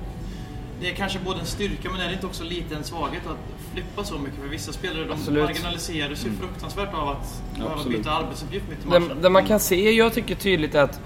det 0.80 0.90
är 0.90 0.94
kanske 0.94 1.18
både 1.24 1.40
en 1.40 1.46
styrka 1.46 1.90
men 1.90 2.00
är 2.00 2.06
det 2.06 2.12
inte 2.14 2.26
också 2.26 2.44
lite 2.44 2.74
en 2.74 2.84
svaghet 2.84 3.22
att 3.26 3.72
flippa 3.72 4.04
så 4.04 4.18
mycket? 4.18 4.40
För 4.40 4.48
vissa 4.48 4.72
spelare 4.72 5.04
de 5.04 5.12
Absolut. 5.12 5.44
marginaliseras 5.44 6.26
ju 6.26 6.30
fruktansvärt 6.30 6.94
av 6.94 7.08
att 7.08 7.42
behöva 7.58 7.84
byta 7.84 8.10
arbetsuppgift 8.10 8.64
mitt 8.68 8.78
i 8.78 8.82
Det, 8.82 9.00
matchen. 9.00 9.22
det 9.22 9.30
man 9.30 9.46
kan 9.46 9.60
se, 9.60 9.90
jag 9.90 10.14
tycker 10.14 10.34
tydligt 10.34 10.74
att 10.74 11.00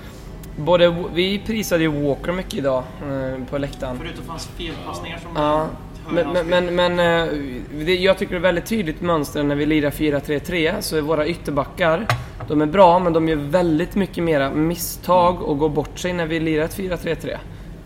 både, 0.56 1.04
vi 1.14 1.38
prisade 1.46 1.82
ju 1.82 1.88
Walker 1.88 2.32
mycket 2.32 2.54
idag 2.54 2.84
eh, 3.02 3.44
på 3.50 3.58
läktaren. 3.58 3.98
Förutom 4.02 4.24
fanns 4.24 4.46
felpassningar 4.46 5.18
som 5.18 5.30
Ja, 5.36 5.68
men, 6.10 6.32
men, 6.32 6.46
men, 6.46 6.74
men 6.74 7.28
eh, 7.28 7.34
det, 7.84 7.94
jag 7.94 8.18
tycker 8.18 8.32
det 8.32 8.38
är 8.38 8.40
väldigt 8.40 8.66
tydligt 8.66 9.00
mönster 9.00 9.42
när 9.42 9.54
vi 9.54 9.66
lirar 9.66 9.90
4-3-3 9.90 10.80
så 10.80 10.96
är 10.96 11.00
våra 11.00 11.26
ytterbackar 11.26 12.06
de 12.48 12.62
är 12.62 12.66
bra 12.66 12.98
men 12.98 13.12
de 13.12 13.28
gör 13.28 13.36
väldigt 13.36 13.94
mycket 13.94 14.24
mera 14.24 14.50
misstag 14.50 15.42
och 15.42 15.58
går 15.58 15.68
bort 15.68 15.98
sig 15.98 16.12
när 16.12 16.26
vi 16.26 16.40
lirar 16.40 16.64
ett 16.64 16.78
4-3-3. 16.78 17.36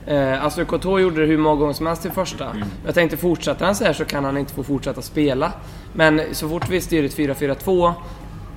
Eh, 0.08 0.44
alltså 0.44 0.64
Couture 0.64 1.02
gjorde 1.02 1.20
det 1.20 1.26
hur 1.26 1.38
många 1.38 1.60
gånger 1.60 1.72
som 1.72 1.86
helst 1.86 2.06
i 2.06 2.10
första. 2.10 2.56
Jag 2.86 2.94
tänkte 2.94 3.16
fortsätter 3.16 3.64
han 3.64 3.74
så 3.74 3.84
här 3.84 3.92
så 3.92 4.04
kan 4.04 4.24
han 4.24 4.36
inte 4.36 4.54
få 4.54 4.62
fortsätta 4.62 5.02
spela. 5.02 5.52
Men 5.92 6.20
så 6.32 6.48
fort 6.48 6.68
vi 6.68 6.80
styr 6.80 7.04
ett 7.04 7.16
4-4-2 7.16 7.92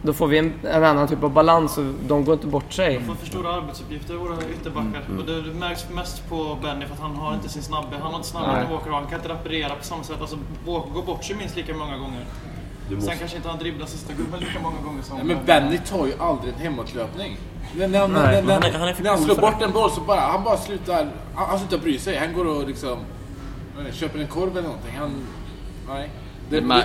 då 0.04 0.14
får 0.14 0.28
vi 0.28 0.38
en, 0.38 0.54
en 0.64 0.84
annan 0.84 1.08
typ 1.08 1.24
av 1.24 1.34
balans 1.34 1.78
och 1.78 1.84
de 2.08 2.26
går 2.26 2.34
inte 2.34 2.48
bort 2.48 2.74
sig. 2.74 2.94
De 2.94 3.06
får 3.06 3.16
för 3.16 3.28
stora 3.28 3.54
arbetsuppgifter, 3.54 4.14
våra 4.14 4.36
ytterbackar. 4.54 5.04
Och 5.20 5.26
det, 5.26 5.42
det 5.42 5.54
märks 5.54 5.90
mest 5.90 6.30
på 6.30 6.58
Benny 6.62 6.86
för 6.86 6.94
att 6.94 7.00
han 7.00 7.16
har 7.16 7.34
inte 7.34 7.50
sin 7.50 7.64
snabbhet. 7.64 8.00
Han 8.02 8.12
har 8.12 8.18
inte 8.18 8.30
snabbhet 8.30 8.54
Nej. 8.54 8.66
än 8.66 8.72
Walker 8.72 8.90
har. 8.90 9.00
Han 9.00 9.10
kan 9.10 9.20
inte 9.20 9.30
rapportera 9.30 9.76
på 9.76 9.84
samma 9.84 10.04
sätt. 10.04 10.22
Alltså, 10.22 10.38
Walker 10.66 10.92
går 10.94 11.04
bort 11.04 11.24
sig 11.24 11.36
minst 11.36 11.56
lika 11.56 11.74
många 11.74 11.98
gånger. 11.98 12.26
Sen 13.00 13.18
kanske 13.18 13.38
inte 13.38 13.50
han 13.50 13.60
dribblar 13.60 13.86
sista 13.86 14.14
gubben 14.14 14.40
lika 14.40 14.60
många 14.60 14.82
gånger 14.86 15.02
som... 15.02 15.18
Ja, 15.18 15.24
men 15.24 15.38
Benny 15.46 15.78
tar 15.78 16.06
ju 16.06 16.14
aldrig 16.20 16.54
en 16.54 16.60
hemåtlöpning. 16.60 17.38
När, 17.78 17.88
när, 17.88 18.08
Nej, 18.08 18.44
när, 18.44 18.60
när, 18.60 18.72
han 18.80 18.94
när 19.04 19.18
slår 19.18 19.36
bort 19.36 19.62
en 19.62 19.72
boll 19.72 19.92
så 19.92 20.02
bara, 20.02 20.20
han 20.20 20.44
bara 20.44 20.58
slutar, 20.58 21.08
han, 21.36 21.48
han 21.50 21.60
slutar 21.60 21.78
bry 21.78 22.00
sig. 22.00 22.18
Han 22.18 22.34
går 22.34 22.46
och 22.48 22.68
liksom, 22.68 22.98
köper 23.94 24.20
en 24.20 24.28
korv 24.28 24.52
eller 24.52 24.62
någonting. 24.68 24.96
Han, 25.00 25.12
nej. 25.88 26.10
Det, 26.50 26.56
Det 26.60 26.66
mär- 26.66 26.84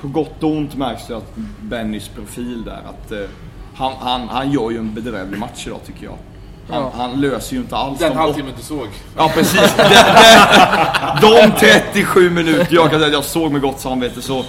på 0.00 0.08
gott 0.08 0.42
och 0.42 0.50
ont 0.50 0.74
märks 0.76 1.06
det 1.06 1.16
att 1.16 1.32
Bennys 1.60 2.08
profil 2.08 2.64
där, 2.64 2.80
att 2.88 3.12
eh, 3.12 3.18
han, 3.74 3.92
han, 4.00 4.28
han 4.28 4.50
gör 4.52 4.70
ju 4.70 4.78
en 4.78 4.94
bedrövlig 4.94 5.38
match 5.38 5.66
idag 5.66 5.80
tycker 5.86 6.04
jag. 6.04 6.16
Han, 6.70 6.82
Ja. 6.82 6.92
han 6.96 7.20
löser 7.20 7.54
ju 7.54 7.60
inte 7.62 7.76
alls 7.76 7.98
den 7.98 8.08
de 8.12 8.18
halvtimmen 8.18 8.52
du 8.56 8.62
såg. 8.62 8.88
Ja 9.16 9.30
precis. 9.34 9.74
De, 11.20 11.28
de 11.30 11.50
37 11.92 12.30
minuter 12.30 12.74
jag 12.74 12.90
kan 12.90 12.98
säga 13.00 13.06
att 13.06 13.12
jag 13.12 13.24
såg 13.24 13.52
med 13.52 13.60
gott 13.60 13.80
samvete 13.80 14.22
så, 14.22 14.44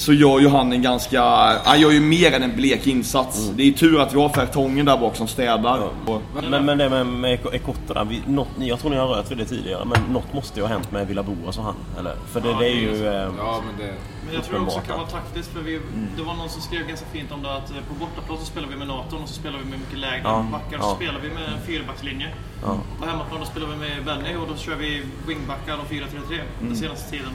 så 0.00 0.12
gör 0.12 0.40
ju 0.40 0.48
han 0.48 0.72
en 0.72 0.82
ganska, 0.82 1.22
han 1.64 1.80
gör 1.80 1.90
ju 1.90 2.00
mer 2.00 2.32
än 2.32 2.42
en 2.42 2.56
blek 2.56 2.86
insats. 2.86 3.50
Det 3.56 3.62
är 3.62 3.72
tur 3.72 4.00
att 4.00 4.14
vi 4.14 4.18
har 4.20 4.28
Fertongen 4.28 4.86
där 4.86 4.96
bak 4.96 5.16
som 5.16 5.28
städar. 5.28 5.80
Och, 6.06 6.22
Men, 6.50 6.64
men 6.64 6.78
det 6.78 6.88
med, 6.88 7.06
med 7.06 7.38
Ekotta 7.52 7.94
där, 7.94 8.04
vi, 8.04 8.22
något, 8.26 8.48
jag 8.58 8.78
tror 8.80 8.90
ni 8.90 8.96
har 8.96 9.06
rört 9.06 9.30
vid 9.30 9.38
det 9.38 9.44
tidigare, 9.44 9.84
men 9.84 10.12
något 10.12 10.32
måste 10.32 10.60
ju 10.60 10.66
ha 10.66 10.72
hänt 10.72 10.92
med 10.92 11.06
Villa 11.06 11.22
Boas 11.22 11.58
och 11.58 11.64
han. 11.64 11.74
Eller? 11.98 12.14
För 12.32 12.40
det, 12.40 12.48
Ja, 12.48 12.58
det 12.60 12.66
är 12.66 12.74
det 12.74 12.76
är 12.76 12.80
ju... 12.80 12.98
så. 12.98 13.04
Eh, 13.04 13.28
Ja, 13.38 13.62
men 13.66 13.86
det... 13.86 13.94
Men 14.30 14.36
jag 14.38 14.44
tror 14.48 14.62
också 14.62 14.78
det 14.80 14.86
kan 14.86 14.98
vara 14.98 15.08
taktiskt 15.08 15.48
för 15.52 15.60
vi, 15.60 15.80
det 16.16 16.22
var 16.22 16.34
någon 16.34 16.48
som 16.50 16.62
skrev 16.62 16.86
ganska 16.86 17.06
fint 17.06 17.32
om 17.32 17.42
det 17.42 17.54
att 17.56 17.70
eh, 17.70 17.76
på 17.88 17.94
bortaplan 17.94 18.38
så 18.38 18.44
spelar 18.44 18.68
vi 18.68 18.76
med 18.76 18.86
Naton 18.88 19.22
och 19.22 19.28
så 19.28 19.34
spelar 19.34 19.58
vi 19.58 19.64
med 19.64 19.78
mycket 19.78 19.98
lägre 19.98 20.20
Ja, 20.24 20.46
backar 20.52 20.78
och 20.78 20.84
så 20.84 20.90
ja. 20.90 20.96
spelar 20.96 21.20
vi 21.20 21.28
med 21.28 21.52
en 21.52 21.60
fyrbackslinje. 21.66 22.28
ja. 22.62 22.78
På 22.98 23.06
hemmaplan 23.06 23.40
då 23.40 23.46
spelar 23.46 23.66
vi 23.66 23.76
med 23.76 24.04
Benny 24.04 24.34
och 24.34 24.48
då 24.48 24.56
kör 24.56 24.76
vi 24.76 25.02
wingbackar 25.26 25.78
och 25.78 25.86
4-3-3 25.90 26.40
den 26.60 26.76
senaste 26.76 27.10
tiden. 27.10 27.32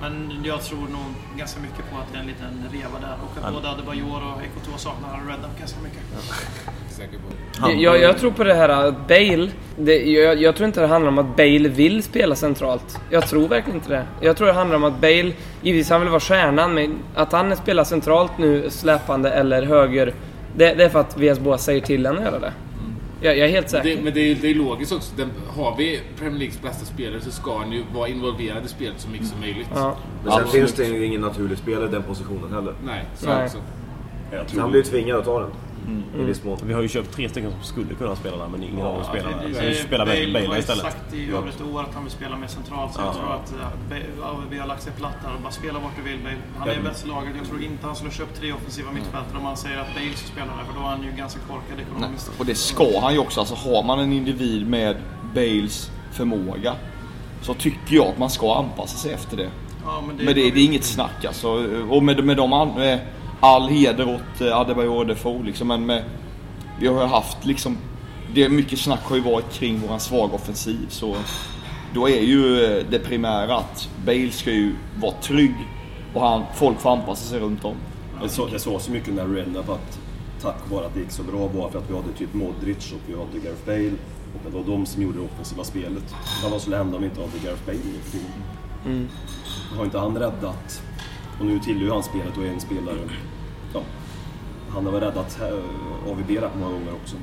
Men 0.00 0.40
jag 0.44 0.62
tror 0.64 0.78
nog 0.80 1.06
ganska 1.36 1.60
mycket 1.60 1.90
på 1.90 1.96
att 1.98 2.12
det 2.12 2.18
är 2.18 2.20
en 2.22 2.26
liten 2.26 2.64
reva 2.72 3.00
där 3.00 3.16
och 3.24 3.44
att 3.46 3.54
både 3.54 3.70
Adebayor 3.70 4.22
och 4.34 4.42
Ekoto 4.42 4.78
saknar 4.78 5.20
Redden 5.28 5.50
ganska 5.58 5.80
mycket. 5.80 6.02
Säker 7.00 7.16
på. 7.18 7.70
Jag, 7.70 7.82
jag, 7.82 8.00
jag 8.00 8.18
tror 8.18 8.30
på 8.30 8.44
det 8.44 8.54
här 8.54 8.68
att 8.68 9.08
Bale, 9.08 9.48
det, 9.78 9.96
jag, 10.04 10.42
jag 10.42 10.56
tror 10.56 10.66
inte 10.66 10.80
det 10.80 10.86
handlar 10.86 11.08
om 11.08 11.18
att 11.18 11.36
Bale 11.36 11.68
vill 11.68 12.02
spela 12.02 12.34
centralt. 12.34 13.00
Jag 13.10 13.28
tror 13.28 13.48
verkligen 13.48 13.78
inte 13.78 13.90
det. 13.90 14.04
Jag 14.20 14.36
tror 14.36 14.46
det 14.46 14.52
handlar 14.52 14.76
om 14.76 14.84
att 14.84 15.00
Bale, 15.00 15.32
givetvis 15.62 15.90
han 15.90 16.00
vill 16.00 16.10
vara 16.10 16.20
stjärnan, 16.20 16.74
men 16.74 16.98
att 17.14 17.32
han 17.32 17.56
spelar 17.56 17.84
centralt 17.84 18.38
nu, 18.38 18.70
släpande 18.70 19.30
eller 19.30 19.62
höger, 19.62 20.14
det, 20.56 20.74
det 20.74 20.84
är 20.84 20.88
för 20.88 21.00
att 21.00 21.16
VS 21.18 21.38
Boa 21.38 21.58
säger 21.58 21.80
till 21.80 22.06
honom 22.06 22.22
att 22.22 22.30
göra 22.30 22.40
det. 22.40 22.52
Jag, 23.22 23.38
jag 23.38 23.48
är 23.48 23.52
helt 23.52 23.70
säker. 23.70 23.96
Det, 23.96 24.02
men 24.02 24.14
det 24.14 24.20
är, 24.20 24.34
det 24.34 24.50
är 24.50 24.54
logiskt 24.54 24.92
också. 24.92 25.12
Den, 25.16 25.30
har 25.56 25.76
vi 25.76 26.00
Premier 26.18 26.38
Leagues 26.38 26.62
bästa 26.62 26.84
spelare 26.84 27.20
så 27.20 27.30
ska 27.30 27.58
han 27.58 27.72
ju 27.72 27.82
vara 27.94 28.08
involverad 28.08 28.64
i 28.64 28.68
spelet 28.68 29.00
så 29.00 29.08
mycket 29.08 29.26
som 29.26 29.40
möjligt. 29.40 29.68
Ja. 29.74 29.96
Men 30.22 30.32
sen 30.32 30.42
Absolut. 30.42 30.50
finns 30.50 30.72
det 30.72 30.96
ju 30.96 31.04
ingen 31.04 31.20
naturlig 31.20 31.58
spelare 31.58 31.88
i 31.88 31.92
den 31.92 32.02
positionen 32.02 32.52
heller. 32.52 32.74
Nej, 32.84 33.04
så 33.16 33.26
Nej. 33.26 33.44
också. 33.44 33.58
Jag 34.32 34.50
Så 34.50 34.60
han 34.60 34.70
tror 34.70 34.70
blir 34.70 34.82
tvingad 34.82 35.18
att 35.18 35.24
ta 35.24 35.40
den. 35.40 35.50
Mm. 35.90 36.20
I 36.20 36.24
viss 36.24 36.44
mån. 36.44 36.58
Vi 36.64 36.72
har 36.72 36.82
ju 36.82 36.88
köpt 36.88 37.12
tre 37.12 37.28
stycken 37.28 37.50
som 37.50 37.62
skulle 37.62 37.94
kunna 37.94 38.16
spela 38.16 38.36
där 38.36 38.48
men 38.48 38.62
ingen 38.62 38.86
av 38.86 38.94
dem 38.94 39.04
spelar 39.04 39.30
där. 39.30 39.54
Så 39.54 39.60
vi 39.60 39.74
spelar 39.74 40.06
Bale 40.06 40.32
Bale 40.32 40.46
har 40.46 40.54
ju 40.54 40.60
istället. 40.60 40.82
sagt 40.82 41.14
i 41.14 41.30
över 41.32 41.48
ett 41.48 41.62
år 41.62 41.80
att 41.82 41.94
han 41.94 42.02
vill 42.04 42.12
spela 42.12 42.36
mer 42.36 42.46
centralt. 42.46 42.94
Så 42.94 43.00
jag 43.00 43.14
tror 43.14 43.32
att 43.32 43.52
eh, 43.92 44.26
AVB 44.30 44.54
har 44.60 44.66
lagt 44.66 44.82
sig 44.82 44.92
platt 44.92 45.16
där 45.24 45.34
och 45.34 45.40
bara 45.40 45.52
spela 45.52 45.78
vart 45.78 45.96
du 45.96 46.02
vill 46.10 46.18
Bale. 46.22 46.36
Han 46.58 46.68
är 46.68 46.80
bäst 46.82 47.04
i 47.04 47.08
laget. 47.08 47.32
Jag 47.38 47.46
tror 47.48 47.62
inte 47.62 47.86
han 47.86 47.96
skulle 47.96 48.10
köpt 48.10 48.40
tre 48.40 48.52
offensiva 48.52 48.90
mittfältare 48.92 49.38
om 49.38 49.44
han 49.44 49.56
säger 49.56 49.78
att 49.78 49.94
Bale 49.94 50.14
ska 50.16 50.26
spela 50.26 50.46
där. 50.46 50.64
För 50.64 50.74
då 50.80 50.86
är 50.86 50.90
han 50.90 51.02
ju 51.02 51.10
ganska 51.12 51.40
korkad 51.48 51.76
Nej. 51.76 51.84
ekonomiskt. 51.90 52.30
Och 52.38 52.46
det 52.46 52.54
ska 52.54 53.00
han 53.00 53.12
ju 53.12 53.18
också. 53.18 53.40
Alltså 53.40 53.54
har 53.54 53.82
man 53.82 53.98
en 54.00 54.12
individ 54.12 54.66
med 54.66 54.96
Bales 55.34 55.90
förmåga 56.12 56.74
så 57.42 57.54
tycker 57.54 57.96
jag 57.96 58.06
att 58.06 58.18
man 58.18 58.30
ska 58.30 58.54
anpassa 58.54 58.96
sig 58.96 59.12
efter 59.12 59.36
det. 59.36 59.50
Ja, 59.84 60.02
men 60.06 60.16
det, 60.16 60.24
Men 60.24 60.34
det, 60.34 60.50
det 60.50 60.60
är 60.60 60.64
inget 60.64 60.84
snack 60.84 61.24
alltså. 61.24 61.48
Och 61.90 62.02
med, 62.02 62.24
med 62.24 62.36
de 62.36 62.52
an- 62.52 62.74
med 62.76 63.00
all 63.40 63.68
heder 63.68 64.14
åt 64.14 64.40
eh, 64.40 64.56
Adebayor 64.56 65.04
Defoe 65.04 65.44
liksom. 65.44 65.68
Men 65.68 65.86
med, 65.86 66.04
vi 66.80 66.86
har 66.86 67.02
ju 67.02 67.08
haft 67.08 67.44
liksom... 67.44 67.76
Det 68.34 68.44
är 68.44 68.48
mycket 68.48 68.78
snack 68.78 69.00
har 69.02 69.16
ju 69.16 69.22
varit 69.22 69.52
kring 69.52 69.80
våran 69.80 70.00
svaga 70.00 70.34
offensiv. 70.34 70.86
Så 70.88 71.16
då 71.94 72.08
är 72.08 72.20
ju 72.20 72.64
eh, 72.64 72.84
det 72.90 72.98
primära 72.98 73.56
att 73.56 73.88
Bale 74.06 74.30
ska 74.30 74.50
ju 74.50 74.74
vara 75.00 75.12
trygg 75.12 75.54
och 76.14 76.20
han, 76.20 76.42
folk 76.54 76.80
får 76.80 76.90
anpassa 76.90 77.28
sig 77.28 77.40
runt 77.40 77.64
om. 77.64 77.76
Sa, 78.28 78.46
det 78.46 78.58
sa 78.58 78.78
så 78.78 78.90
mycket 78.90 79.14
när 79.14 79.26
Renna 79.26 79.62
på 79.62 79.72
att 79.72 80.00
tack 80.42 80.70
vare 80.70 80.86
att 80.86 80.94
det 80.94 81.00
gick 81.00 81.10
så 81.10 81.22
bra 81.22 81.38
var 81.46 81.70
för 81.70 81.78
att 81.78 81.90
vi 81.90 81.94
hade 81.94 82.12
typ 82.12 82.34
Modric 82.34 82.92
och 82.92 83.00
vi 83.06 83.12
hade 83.12 83.38
Gareth 83.38 83.66
Bale. 83.66 83.92
Och 84.34 84.50
det 84.50 84.56
var 84.58 84.76
de 84.76 84.86
som 84.86 85.02
gjorde 85.02 85.18
det 85.18 85.24
offensiva 85.24 85.64
spelet. 85.64 86.14
Vad 86.50 86.60
skulle 86.60 86.76
hända 86.76 86.96
om 86.96 87.02
vi 87.02 87.08
inte 87.08 87.20
hade 87.20 87.38
Gareth 87.44 87.66
Bale 87.66 87.78
för? 88.04 88.90
Mm. 88.90 89.08
Har 89.76 89.84
inte 89.84 89.98
han 89.98 90.18
räddat, 90.18 90.82
och 91.40 91.46
nu 91.46 91.58
tillhör 91.58 91.92
han 91.94 92.02
spelet 92.02 92.36
och 92.36 92.44
är 92.44 92.48
en 92.48 92.60
spelare, 92.60 92.98
ja, 93.74 93.80
han 94.74 94.84
har 94.86 94.92
väl 94.92 95.00
räddat 95.00 95.38
eh, 95.40 96.10
AVB 96.12 96.30
rätt 96.30 96.54
många 96.60 96.72
gånger 96.72 96.92
också. 97.02 97.16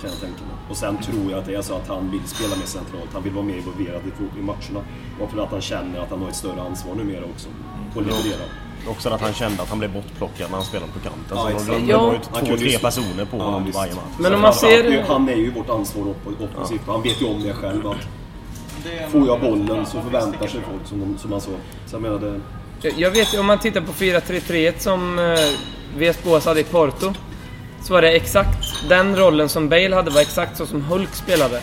Kan 0.00 0.10
jag 0.10 0.20
tänka 0.20 0.40
mig. 0.40 0.56
Och 0.70 0.76
sen 0.76 0.96
tror 1.02 1.30
jag 1.30 1.38
att 1.40 1.46
det 1.46 1.54
är 1.54 1.62
så 1.62 1.74
att 1.74 1.88
han 1.88 2.10
vill 2.10 2.20
spela 2.26 2.56
mer 2.56 2.66
centralt, 2.66 3.08
han 3.12 3.22
vill 3.22 3.32
vara 3.32 3.44
mer 3.44 3.56
involverad 3.56 4.00
i, 4.06 4.38
i 4.38 4.42
matcherna. 4.42 4.80
Och 5.20 5.30
för 5.30 5.42
att 5.42 5.50
han 5.50 5.60
känner 5.60 6.00
att 6.00 6.10
han 6.10 6.20
har 6.22 6.28
ett 6.28 6.36
större 6.36 6.62
ansvar 6.62 6.94
numera 6.94 7.24
också. 7.24 7.48
På 7.94 8.00
att 8.00 8.06
leverera. 8.06 8.44
Också 8.88 9.08
att 9.08 9.20
han 9.20 9.32
kände 9.32 9.62
att 9.62 9.68
han 9.68 9.78
blev 9.78 9.92
bortplockad 9.92 10.50
när 10.50 10.56
han 10.56 10.64
spelade 10.66 10.92
på 10.92 10.98
kanten. 10.98 11.22
Ja, 11.54 11.58
Så 11.58 11.72
det, 11.72 11.78
Ja. 11.78 12.00
var 12.06 12.12
ju 12.12 12.18
Han 12.32 12.44
två, 12.46 12.56
tre 12.56 12.78
personer 12.78 13.24
på 13.24 13.36
Ja, 13.36 13.44
honom 13.44 13.64
visst. 13.64 13.78
varje 13.78 13.94
match. 13.94 14.14
Men 14.18 14.34
om 14.34 14.40
man 14.40 14.54
ser- 14.54 15.02
Han 15.08 15.28
är 15.28 15.36
ju 15.36 15.50
vårt 15.50 15.70
ansvar 15.70 16.02
upp- 16.08 16.40
offensivt. 16.42 16.80
Han 16.86 17.02
vet 17.02 17.22
ju 17.22 17.26
om 17.26 17.42
det 17.42 17.52
själv 17.52 17.86
att 17.86 17.96
får 19.10 19.26
jag 19.26 19.40
bollen 19.40 19.86
så 19.86 19.96
Ja, 19.96 20.02
förväntar 20.02 20.46
sig 20.46 20.60
folk 20.70 20.86
som, 20.86 21.00
de, 21.00 21.18
som 21.18 21.32
han 21.32 21.40
sa. 21.40 21.50
Så 21.86 21.94
jag 21.94 22.02
menar 22.02 22.18
det... 22.18 22.40
Eh, 22.84 23.00
jag- 23.00 23.10
vet 23.10 23.34
ju, 23.34 23.38
om 23.38 23.46
man 23.46 23.58
tittar 23.58 23.80
på 23.80 23.92
4-3-3 23.92 24.72
som 24.78 25.18
uh, 25.18 26.44
hade 26.44 26.60
i 26.60 26.64
Porto. 26.64 27.14
Så 27.82 27.92
var 27.92 28.02
det 28.02 28.10
exakt 28.10 28.88
den 28.88 29.16
rollen 29.16 29.48
som 29.48 29.68
Bale 29.68 29.96
hade 29.96 30.10
var 30.10 30.20
exakt 30.20 30.56
så 30.56 30.66
som 30.66 30.82
Hulk 30.82 31.14
spelade. 31.14 31.60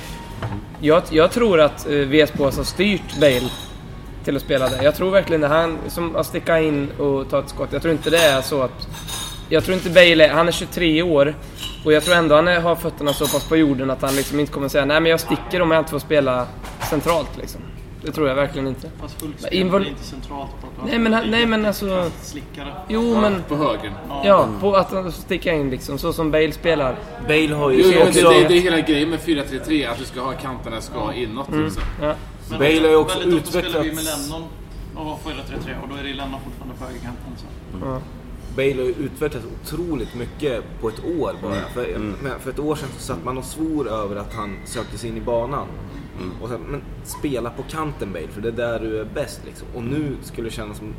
Jag, 0.80 1.04
jag 1.10 1.32
tror 1.32 1.60
att 1.62 1.88
uh, 1.90 2.08
har 2.10 2.64
styrt 2.64 3.20
Bale 3.20 3.50
till 4.24 4.36
att 4.36 4.42
spela 4.42 4.70
det. 4.70 4.84
Jag 4.84 4.96
tror 4.96 5.12
verkligen 5.12 5.42
det. 5.42 5.48
Han 5.48 5.78
som 5.88 6.16
att 6.16 6.26
sticka 6.26 6.60
in 6.60 6.92
och 6.92 7.30
ta 7.30 7.40
ett 7.40 7.50
skott. 7.50 7.70
Jag 7.72 7.82
tror 7.82 7.92
inte 7.94 8.10
det 8.10 8.18
är 8.18 8.42
så 8.42 8.62
att... 8.62 8.88
Jag 9.50 9.64
tror 9.64 9.78
inte 9.78 9.90
Bale 9.90 10.26
är, 10.26 10.30
Han 10.30 10.48
är 10.48 10.52
23 10.52 11.02
år. 11.02 11.36
Och 11.86 11.94
jag 11.94 12.04
tror 12.04 12.16
ändå 12.16 12.36
han 12.36 12.48
är, 12.48 12.60
har 12.60 12.76
fötterna 12.76 13.14
så 13.14 13.28
pass 13.28 13.50
på 13.50 13.58
jorden 13.58 13.90
att 13.90 14.02
han 14.02 14.16
liksom 14.16 14.40
inte 14.40 14.52
kommer 14.52 14.68
säga 14.68 14.86
nej 14.86 15.00
men 15.00 15.10
jag 15.12 15.20
sticker 15.20 15.62
om 15.62 15.72
jag 15.72 15.82
inte 15.82 15.92
får 15.92 16.00
spela 16.00 16.48
centralt 16.90 17.38
liksom. 17.38 17.62
Det 18.04 18.12
tror 18.12 18.28
jag 18.28 18.36
verkligen 18.36 18.68
inte. 18.68 18.90
Fast 19.02 19.16
spelar 19.20 19.50
invol- 19.54 19.80
väl 19.80 19.88
inte 19.88 20.04
centralt 20.04 20.50
på 20.62 20.68
att 20.82 20.90
Nej 20.90 21.00
men, 21.00 21.14
han- 21.14 21.32
nej 21.32 21.46
men 21.46 21.66
alltså... 21.66 22.12
Slickare. 22.22 22.74
Jo 22.88 23.22
men... 23.22 23.44
På 23.48 23.56
höger. 23.56 23.94
Ja, 24.24 24.48
på 24.62 24.76
att 24.76 25.14
sticka 25.14 25.54
in 25.54 25.70
liksom. 25.70 25.98
Så 25.98 26.14
som 26.14 26.32
Bale 26.32 26.52
spelar. 26.52 26.96
Bale 27.28 27.54
har 27.56 27.72
ju 27.72 27.82
jo, 27.84 27.92
det, 27.92 28.08
också... 28.08 28.30
det, 28.30 28.48
det 28.48 28.58
är 28.58 28.62
hela 28.62 28.80
grejen 28.80 29.10
med 29.10 29.20
4-3-3, 29.20 29.90
att 29.92 29.98
du 30.00 30.06
ska 30.06 30.22
ha 30.22 30.32
kanterna 30.34 30.82
ska 30.82 31.14
inåt. 31.14 31.48
Liksom. 31.52 31.84
Ja. 32.02 32.16
Men 32.50 32.60
Bale 32.60 32.82
har 32.82 32.90
ju 32.90 32.96
också 32.96 33.20
väldigt 33.20 33.44
ofta 33.48 33.60
spelar 33.60 33.84
vi 33.84 33.92
med 33.92 33.98
utvecklats- 34.04 34.28
Lennon 34.32 34.44
och 34.96 35.06
har 35.06 35.16
4-3-3 35.16 35.82
och 35.84 35.90
då 35.90 35.96
är 35.96 36.04
det 36.04 36.14
Lennon 36.14 36.40
fortfarande 36.46 36.76
på 36.80 36.86
högerkanten. 36.86 37.24
Så. 37.38 38.02
Bale 38.56 38.76
har 38.76 38.88
ju 38.88 38.94
utvecklats 39.00 39.46
otroligt 39.64 40.16
mycket 40.16 40.64
på 40.82 40.88
ett 40.90 41.00
år 41.20 41.36
bara. 41.42 41.54
För, 41.74 41.98
men 42.24 42.40
för 42.40 42.50
ett 42.50 42.60
år 42.60 42.76
sedan 42.76 42.90
så 42.98 43.02
satt 43.04 43.24
man 43.24 43.38
och 43.38 43.44
svor 43.46 43.90
över 43.90 44.16
att 44.16 44.34
han 44.34 44.58
sökte 44.66 44.98
sig 44.98 45.10
in 45.10 45.18
i 45.18 45.22
banan. 45.22 45.68
Och 46.42 46.50
sen, 46.50 46.62
men 46.62 46.82
spela 47.04 47.50
på 47.50 47.64
kanten 47.64 48.14
Bale, 48.14 48.28
för 48.28 48.42
det 48.42 48.48
är 48.48 48.52
där 48.52 48.80
du 48.80 49.00
är 49.00 49.06
bäst 49.06 49.42
liksom. 49.46 49.68
Och 49.76 49.84
nu 49.84 50.18
skulle 50.22 50.48
det 50.48 50.54
kännas 50.54 50.78
som 50.78 50.94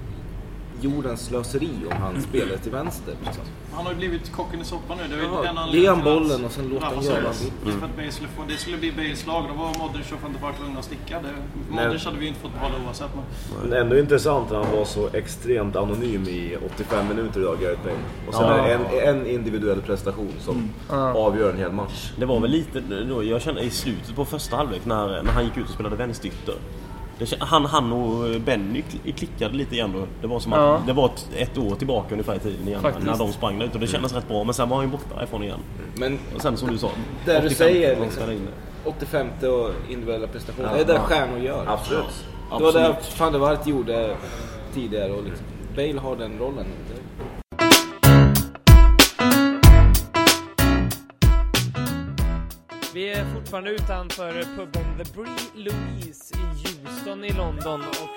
jordens 0.84 1.24
slöseri 1.26 1.70
om 1.90 1.96
han 2.02 2.22
spelade 2.22 2.58
till 2.58 2.72
vänster. 2.72 3.14
Liksom. 3.24 3.44
Han 3.72 3.84
har 3.84 3.92
ju 3.92 3.98
blivit 3.98 4.32
kocken 4.32 4.60
i 4.60 4.64
soppan 4.64 4.98
nu. 4.98 5.08
Det 5.08 5.14
är 5.14 5.18
ju 5.18 5.24
Ja, 5.24 5.64
en 5.66 5.80
ge 5.80 5.88
han 5.88 6.04
bollen 6.04 6.44
och 6.44 6.50
sen 6.52 6.68
låt 6.68 6.82
han 6.82 6.92
göra 6.92 7.02
såldes. 7.02 7.24
vad 7.24 7.24
han 7.34 7.34
vill. 7.44 7.52
Just 7.66 7.78
för 7.78 7.86
att 7.86 7.96
Bale 7.96 8.12
skulle 8.12 8.28
få, 8.28 8.42
det 8.48 8.56
skulle 8.56 8.76
bli 8.76 8.92
Bales 8.92 9.26
lag. 9.26 9.44
Då 9.48 9.54
var 9.62 9.78
Modric 9.78 10.12
och 10.12 10.22
van 10.22 10.32
der 10.32 10.40
Vaart 10.40 10.56
tvungna 10.58 10.78
att 10.78 10.84
sticka. 10.84 11.18
Det, 11.22 11.28
Modric 11.74 12.04
hade 12.04 12.16
vi 12.16 12.22
ju 12.22 12.28
inte 12.28 12.40
fått 12.40 12.52
behålla 12.54 12.74
oavsett. 12.86 13.10
Men 13.14 13.68
Men 13.70 13.78
ändå 13.82 13.98
intressant 13.98 14.50
när 14.50 14.56
han 14.64 14.76
var 14.76 14.84
så 14.84 15.08
extremt 15.12 15.76
anonym 15.76 16.22
i 16.28 16.56
85 16.74 17.08
minuter 17.08 17.40
idag, 17.40 17.56
Gareth 17.60 17.82
Bale. 17.82 17.96
Och 18.28 18.34
sen 18.34 18.42
Ja. 18.46 18.54
är 18.58 18.78
det 18.78 19.00
en, 19.00 19.16
en 19.20 19.26
individuell 19.26 19.80
prestation 19.82 20.32
som 20.40 20.70
avgör 21.16 21.50
en 21.52 21.58
hel 21.58 21.72
match. 21.72 22.12
Det 22.18 22.26
var 22.26 22.40
väl 22.40 22.50
lite 22.50 22.80
då, 23.08 23.24
jag 23.24 23.42
kände 23.42 23.60
i 23.60 23.70
slutet 23.70 24.14
på 24.16 24.24
första 24.24 24.56
halvlek 24.56 24.84
när, 24.84 25.22
när 25.22 25.32
han 25.32 25.44
gick 25.44 25.56
ut 25.56 25.64
och 25.64 25.70
spelade 25.74 25.96
vänsterytter. 25.96 26.54
Det 27.20 27.34
Han, 27.40 27.64
han 27.66 27.92
och 27.92 28.40
Benny 28.40 28.82
kli- 28.82 29.12
klickade 29.12 29.54
lite 29.56 29.74
igen 29.74 29.92
då. 29.92 30.06
Det 30.20 30.26
var 30.26 30.40
som 30.40 30.52
att 30.52 30.58
Ja. 30.58 30.82
det 30.86 30.92
var 30.92 31.06
ett, 31.06 31.28
ett 31.36 31.58
år 31.58 31.74
tillbaka 31.74 32.08
ungefär 32.12 32.34
i 32.36 32.38
tiden 32.38 32.68
igen. 32.68 32.80
Faktiskt. 32.82 33.06
När 33.06 33.16
de 33.18 33.32
sprang 33.32 33.58
där 33.58 33.66
ute 33.66 33.74
och 33.74 33.80
det 33.80 33.86
kändes 33.86 34.12
rätt 34.12 34.28
bra. 34.28 34.44
Men 34.44 34.54
sen 34.54 34.68
var 34.68 34.76
han 34.76 34.86
ju 34.86 34.90
borta 34.92 35.14
därifrån 35.16 35.42
igen. 35.42 35.58
Men 35.94 36.18
Och 36.34 36.42
sen 36.42 36.56
som 36.56 36.68
du 36.70 36.78
sa. 36.78 36.90
Det 37.24 37.32
du 37.32 37.38
85 37.38 37.54
säger, 37.56 37.88
liksom. 37.96 38.10
spelade 38.10 38.34
in 38.34 38.46
det. 38.84 38.90
85 38.90 39.26
och 39.42 39.70
individuella 39.90 40.26
prestationer. 40.26 40.68
Ja, 40.68 40.74
det 40.74 40.80
är 40.80 40.86
det 40.86 40.92
ja. 40.94 41.00
stjärnor 41.02 41.38
gör. 41.38 41.64
Absolut. 41.68 42.04
Det 42.58 42.64
var 42.64 42.72
det 42.72 42.88
Absolut. 42.88 43.20
van 43.20 43.32
der 43.32 43.38
Waart 43.38 43.66
gjorde 43.66 44.16
tidigare 44.74 45.12
och 45.12 45.24
liksom, 45.24 45.46
Bale 45.76 46.00
har 46.00 46.16
den 46.16 46.38
rollen. 46.38 46.66
Vi 52.94 53.08
är 53.12 53.24
fortfarande 53.34 53.70
utanför 53.70 54.32
puben 54.56 54.84
The 55.04 55.12
Bree 55.14 55.64
Louise 55.64 56.34
i 56.34 56.59
Houston 56.90 57.24
i 57.24 57.32
London 57.32 57.80
och... 57.80 58.10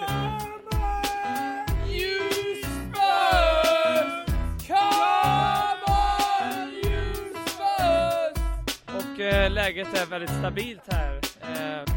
Och 8.96 9.20
eh, 9.20 9.52
läget 9.52 9.88
är 9.94 10.06
väldigt 10.06 10.30
stabilt 10.30 10.82
här. 10.88 11.20
Eh, 11.42 11.94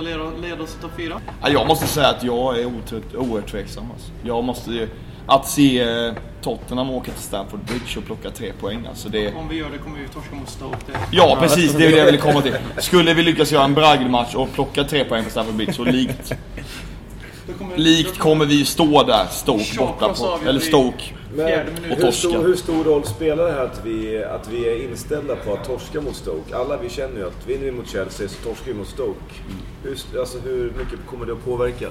leda, 0.00 0.30
leda 0.30 0.62
oss 0.62 0.72
till 0.72 0.82
topp 0.82 0.92
4? 0.96 1.20
Ja, 1.42 1.48
jag 1.48 1.66
måste 1.66 1.86
säga 1.86 2.08
att 2.08 2.22
jag 2.22 2.58
är 2.58 2.64
oerhört, 2.64 3.14
oerhört 3.14 3.50
tveksam. 3.50 3.90
Alltså. 3.90 4.12
Jag 4.22 4.44
måste... 4.44 4.88
Att 5.30 5.48
se 5.48 5.80
eh, 5.80 6.12
Tottenham 6.42 6.90
åka 6.90 7.12
till 7.12 7.22
Stamford 7.22 7.60
Bridge 7.60 7.98
och 7.98 8.04
plocka 8.04 8.30
tre 8.30 8.52
poäng. 8.60 8.86
Alltså 8.88 9.08
det, 9.08 9.34
Om 9.34 9.48
vi 9.48 9.56
gör 9.56 9.70
det 9.70 9.78
kommer 9.78 9.98
vi 9.98 10.08
torska 10.08 10.34
mot 10.34 10.48
Stoke. 10.48 10.76
Ja, 11.12 11.36
precis. 11.40 11.72
Det 11.72 11.86
är 11.86 11.90
det 11.90 11.96
jag 11.98 12.06
ville 12.06 12.18
komma 12.18 12.42
till. 12.42 12.56
Skulle 12.78 13.14
vi 13.14 13.22
lyckas 13.22 13.52
göra 13.52 13.64
en 13.64 13.74
bragdmatch 13.74 14.34
och 14.34 14.52
plocka 14.52 14.84
tre 14.84 15.04
poäng 15.04 15.24
på 15.24 15.30
Stamford 15.30 15.54
Bridge 15.54 15.72
så 15.72 15.84
likt, 15.84 16.32
kommer, 17.58 17.76
likt 17.76 18.18
kommer 18.18 18.44
vi 18.44 18.64
stå 18.64 19.02
där, 19.02 19.26
Stoke 19.30 19.78
borta 19.78 20.08
på... 20.08 20.38
Eller 20.48 20.60
Stoke. 20.60 21.04
Men 21.34 21.46
hur 21.82 21.94
torska. 21.94 22.12
stor, 22.12 22.42
hur 22.42 22.56
stor 22.56 22.84
roll 22.84 23.04
spelar 23.04 23.44
det 23.44 23.52
här 23.52 23.64
att 23.64 23.80
vi, 23.84 24.24
att 24.24 24.48
vi 24.52 24.68
är 24.68 24.84
inställda 24.84 25.36
på 25.36 25.52
att 25.52 25.64
torska 25.64 26.00
mot 26.00 26.16
Stoke? 26.16 26.56
Alla 26.56 26.76
vi 26.76 26.88
känner 26.88 27.16
ju 27.16 27.26
att 27.26 27.48
vinner 27.48 27.64
vi 27.64 27.70
mot 27.70 27.88
Chelsea 27.88 28.28
så 28.28 28.48
torskar 28.48 28.72
vi 28.72 28.74
mot 28.74 28.88
Stoke. 28.88 29.34
Hur, 29.82 30.20
alltså, 30.20 30.38
hur 30.38 30.72
mycket 30.78 31.06
kommer 31.06 31.26
det 31.26 31.32
att 31.32 31.44
påverka? 31.44 31.86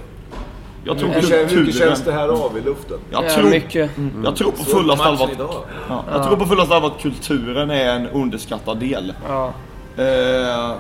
Jag 0.83 0.97
tror 0.99 1.09
Hur, 1.09 1.21
kän- 1.21 1.47
hur 1.49 1.59
mycket 1.59 1.75
känns 1.75 1.99
kulturen... 1.99 2.15
det 2.17 2.21
här 2.21 2.45
av 2.45 2.57
i 2.57 2.61
luften? 2.61 2.97
Jag 3.11 3.23
Ja, 3.25 3.29
tror, 3.29 3.49
mycket. 3.49 3.91
jag 4.23 4.35
tror 4.35 4.51
på 4.51 4.81
matchen 4.87 5.01
allvar... 5.01 5.29
idag. 5.31 5.55
Ja, 5.89 6.03
jag 6.11 6.23
tror 6.27 6.37
på 6.37 6.45
fullaste 6.45 6.75
allvar 6.75 6.89
att 6.89 7.01
kulturen 7.01 7.69
är 7.71 7.95
en 7.95 8.07
underskattad 8.07 8.77
del. 8.79 9.13
Ja. 9.27 9.53
Eh, 9.97 10.71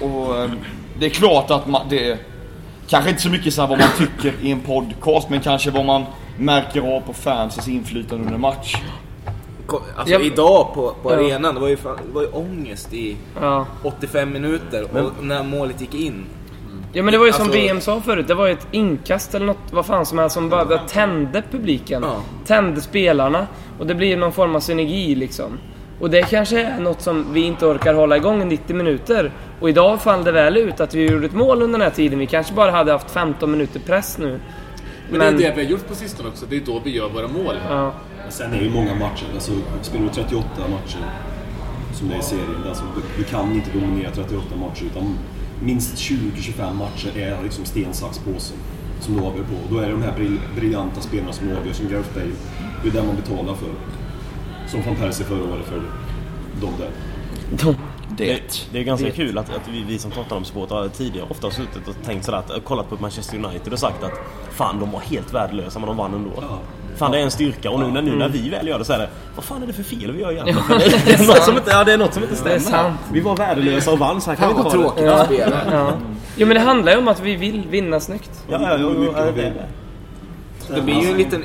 och 0.00 0.36
eh, 0.38 0.50
det 0.98 1.06
är 1.06 1.10
klart 1.10 1.50
att 1.50 1.66
man, 1.68 1.82
det 1.88 2.18
kanske 2.88 3.10
inte 3.10 3.22
så 3.22 3.30
mycket 3.30 3.54
så 3.54 3.60
här 3.60 3.68
vad 3.68 3.78
man 3.78 3.88
tycker 3.98 4.34
i 4.42 4.50
en 4.50 4.60
podcast 4.60 5.30
men 5.30 5.40
kanske 5.40 5.70
vad 5.70 5.84
man 5.84 6.04
märker 6.38 6.96
av 6.96 7.00
på 7.00 7.12
fansens 7.12 7.68
inflytande 7.68 8.24
under 8.24 8.38
match. 8.38 8.76
Alltså 9.96 10.14
Ja. 10.14 10.20
idag 10.20 10.74
på, 10.74 10.94
på 11.02 11.12
Ja. 11.12 11.16
arenan, 11.16 11.54
det 11.54 11.60
var, 11.60 11.68
ju 11.68 11.76
fan, 11.76 11.98
det 12.08 12.14
var 12.14 12.22
ju 12.22 12.28
ångest 12.28 12.92
i 12.94 13.16
Ja. 13.40 13.66
85 13.82 14.32
minuter 14.32 14.82
och 15.18 15.24
när 15.24 15.42
målet 15.42 15.80
gick 15.80 15.94
in. 15.94 16.26
Ja 16.98 17.04
men 17.04 17.12
det 17.12 17.18
var 17.18 17.26
ju 17.26 17.32
som 17.32 17.42
Alltså- 17.42 17.58
VM 17.58 17.80
sa 17.80 18.00
förut, 18.00 18.28
det 18.28 18.34
var 18.34 18.46
ju 18.46 18.52
ett 18.52 18.66
inkast 18.70 19.34
eller 19.34 19.46
något, 19.46 19.72
vad 19.72 19.86
fan 19.86 20.06
som 20.06 20.18
helst, 20.18 20.34
som 20.34 20.48
bara 20.48 20.78
tände 20.78 21.42
publiken. 21.50 22.02
Ja. 22.02 22.22
Tände 22.46 22.80
spelarna. 22.80 23.46
Och 23.78 23.86
det 23.86 23.94
blir 23.94 24.16
någon 24.16 24.32
form 24.32 24.56
av 24.56 24.60
synergi 24.60 25.14
liksom. 25.14 25.58
Och 26.00 26.10
det 26.10 26.22
kanske 26.22 26.62
är 26.62 26.80
något 26.80 27.00
som 27.00 27.32
vi 27.32 27.40
inte 27.40 27.66
orkar 27.66 27.94
hålla 27.94 28.16
igång 28.16 28.42
i 28.42 28.44
90 28.44 28.76
minuter. 28.76 29.32
Och 29.60 29.68
idag 29.68 30.02
fall 30.02 30.24
det 30.24 30.32
väl 30.32 30.56
ut 30.56 30.80
att 30.80 30.94
vi 30.94 31.10
gjorde 31.10 31.26
ett 31.26 31.34
mål 31.34 31.62
under 31.62 31.78
den 31.78 31.88
här 31.88 31.94
tiden. 31.94 32.18
Vi 32.18 32.26
kanske 32.26 32.54
bara 32.54 32.70
hade 32.70 32.92
haft 32.92 33.10
15 33.10 33.50
minuter 33.50 33.80
press 33.80 34.18
nu. 34.18 34.40
Men, 35.10 35.36
det 35.36 35.44
är 35.44 35.50
det 35.50 35.56
vi 35.56 35.64
har 35.64 35.70
gjort 35.70 35.88
på 35.88 35.94
sistone 35.94 36.28
också. 36.28 36.46
Det 36.50 36.56
är 36.56 36.60
då 36.60 36.80
vi 36.84 36.90
gör 36.96 37.08
våra 37.08 37.28
mål. 37.28 37.54
Ja. 37.68 37.92
Men 38.22 38.32
Sen 38.32 38.52
är 38.52 38.58
det 38.58 38.64
ju 38.64 38.70
många 38.70 38.94
matcher. 38.94 39.26
Alltså, 39.34 39.52
spelar 39.82 40.04
du 40.04 40.10
38 40.10 40.48
matcher 40.58 41.00
som 41.94 42.08
det 42.08 42.14
är 42.14 42.18
i 42.18 42.22
serien, 42.22 42.64
alltså, 42.68 42.84
du, 42.94 43.22
du 43.22 43.24
kan 43.24 43.52
inte 43.52 43.70
dominera 43.70 44.10
38 44.10 44.56
matcher 44.56 44.84
utan 44.84 45.14
minst 45.62 45.96
20-25 45.96 46.74
matcher 46.74 47.18
är 47.18 47.42
liksom 47.42 47.64
sten, 47.64 47.94
sax, 47.94 48.18
påse 48.18 48.54
som 49.00 49.16
du 49.16 49.20
avgör 49.20 49.44
på. 49.44 49.54
Och 49.54 49.74
då 49.74 49.78
är 49.78 49.86
det 49.86 49.92
de 49.92 50.02
här 50.02 50.14
brill, 50.14 50.40
briljanta 50.56 51.00
spelarna 51.00 51.32
som 51.32 51.48
avgör, 51.48 51.72
som 51.72 51.88
Gareth 51.88 52.14
Bale. 52.14 52.30
Det 52.82 52.88
är 52.88 52.92
det 52.92 53.02
man 53.02 53.16
betalar 53.16 53.54
för. 53.54 53.70
Som 54.68 54.82
van 54.82 54.96
Persie 54.96 55.26
förra 55.26 55.44
året 55.44 55.66
för 55.66 55.82
de 56.60 56.70
där. 56.78 56.90
Det, 58.18 58.68
det 58.72 58.78
är 58.78 58.84
ganska 58.84 59.10
kul 59.10 59.38
att, 59.38 59.50
att 59.50 59.68
vi, 59.72 59.84
vi 59.88 59.98
som 59.98 60.10
Tottenham-supportrar 60.10 60.88
tidigare 60.88 61.26
ofta 61.30 61.46
har 61.46 61.52
suttit 61.52 61.88
och 61.88 61.94
tänkt 62.04 62.24
sådär 62.24 62.38
att, 62.38 62.64
kollat 62.64 62.88
på 62.88 62.96
Manchester 63.00 63.36
United 63.44 63.72
och 63.72 63.78
sagt 63.78 64.02
att 64.04 64.12
Fan 64.50 64.80
de 64.80 64.90
var 64.90 65.00
helt 65.00 65.34
värdelösa 65.34 65.78
men 65.78 65.86
de 65.86 65.96
vann 65.96 66.14
ändå. 66.14 66.30
Fan 66.96 67.10
det 67.10 67.18
är 67.18 67.22
en 67.22 67.30
styrka 67.30 67.70
och 67.70 67.80
nu 67.80 67.86
när, 67.86 68.02
nu 68.02 68.16
när 68.16 68.28
vi 68.28 68.48
väl 68.48 68.68
gör 68.68 68.78
det 68.78 68.84
så 68.84 68.92
är 68.92 68.98
det 68.98 69.08
Vad 69.36 69.44
fan 69.44 69.62
är 69.62 69.66
det 69.66 69.72
för 69.72 69.82
fel 69.82 70.12
vi 70.12 70.20
gör 70.20 70.32
egentligen? 70.32 70.62
Ja, 70.68 70.78
det, 70.78 70.84
det 71.06 71.12
är 71.12 71.26
något 71.26 71.42
som 71.44 71.56
inte, 71.56 71.70
ja, 71.70 71.84
det 71.84 71.92
är 71.92 71.98
något 71.98 72.14
som 72.14 72.22
inte 72.22 72.34
Det 72.34 72.40
stämmer. 72.40 72.58
sant. 72.58 73.00
Vi 73.12 73.20
var 73.20 73.36
värdelösa 73.36 73.92
och 73.92 73.98
vann 73.98 74.20
så 74.20 74.30
här 74.30 74.36
kan 74.36 74.48
vi 74.54 74.60
inte 74.62 74.76
ha 74.76 74.94
det. 75.26 75.36
ja. 75.36 75.50
Ja. 75.72 75.92
Jo 76.36 76.46
men 76.46 76.54
det 76.56 76.60
handlar 76.62 76.92
ju 76.92 76.98
om 76.98 77.08
att 77.08 77.20
vi 77.20 77.36
vill 77.36 77.66
vinna 77.70 78.00
snyggt. 78.00 78.44
Ja, 78.50 78.58
ja, 78.62 78.78
ja, 78.78 78.92
ja, 79.04 79.26
ja, 79.26 79.32
det, 79.32 79.52
Det 80.74 80.80
blir 80.82 81.02
ju 81.02 81.10
en 81.10 81.16
liten 81.16 81.44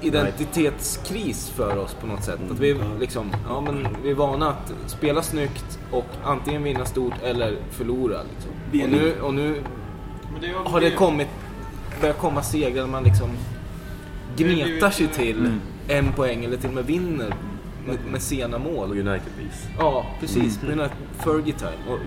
identitetskris 0.00 1.48
för 1.50 1.76
oss 1.76 1.94
på 2.00 2.06
något 2.06 2.24
sätt. 2.24 2.40
Att 2.50 2.58
vi, 2.58 2.76
liksom, 3.00 3.30
ja, 3.48 3.60
men 3.60 3.86
vi 4.02 4.10
är 4.10 4.14
vana 4.14 4.48
att 4.48 4.72
spela 4.86 5.22
snyggt 5.22 5.78
och 5.90 6.06
antingen 6.24 6.62
vinna 6.62 6.84
stort 6.84 7.14
eller 7.24 7.56
förlora. 7.70 8.18
Liksom. 8.22 8.50
Och 8.82 8.90
nu, 8.90 9.20
och 9.20 9.34
nu 9.34 9.62
Men 10.32 10.40
det 10.40 10.70
har 10.70 10.80
det 10.80 10.90
kommit, 10.90 11.28
börjat 12.00 12.18
komma 12.18 12.42
segrar 12.42 12.82
där 12.82 12.90
man 12.90 13.04
liksom 13.04 13.30
gnetar 14.36 14.90
sig 14.90 15.06
till 15.08 15.38
Mm. 15.38 15.60
en 15.88 16.12
poäng 16.12 16.44
eller 16.44 16.56
till 16.56 16.68
och 16.68 16.74
med 16.74 16.86
vinner 16.86 17.34
med, 17.86 17.98
med 18.10 18.22
sena 18.22 18.58
mål. 18.58 18.90
United-vis. 18.90 19.66
Ja, 19.78 20.06
precis. 20.20 20.62
Mm. 20.62 20.78
Men 20.78 20.88
Fergie 21.18 21.52
time. 21.54 21.72
Och 21.88 21.98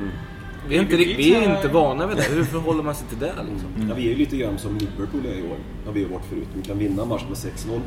vi, 0.68 0.78
är 0.78 0.82
inte, 0.82 0.96
Vi- 0.96 1.34
är 1.36 1.56
inte 1.56 1.68
vana 1.68 2.08
vid 2.08 2.18
det. 2.18 2.24
Hur 2.24 2.44
förhåller 2.44 2.84
man 2.84 2.96
sig 2.96 3.08
till 3.08 3.20
det 3.20 3.34
liksom? 3.52 3.70
Ja, 3.90 3.96
vi 3.96 4.06
är 4.06 4.10
ju 4.10 4.16
lite 4.16 4.38
grann 4.38 4.58
som 4.58 4.78
Liverpool 4.78 5.26
är 5.26 5.34
i 5.34 5.42
år. 5.52 5.58
Har 5.86 5.94
vi 5.94 6.04
varit 6.06 6.26
förut. 6.26 6.48
Vi 6.56 6.62
kan 6.62 6.78
vinna 6.78 7.02
en 7.04 7.08
match 7.08 7.24
med 7.30 7.38
6-0 7.38 7.80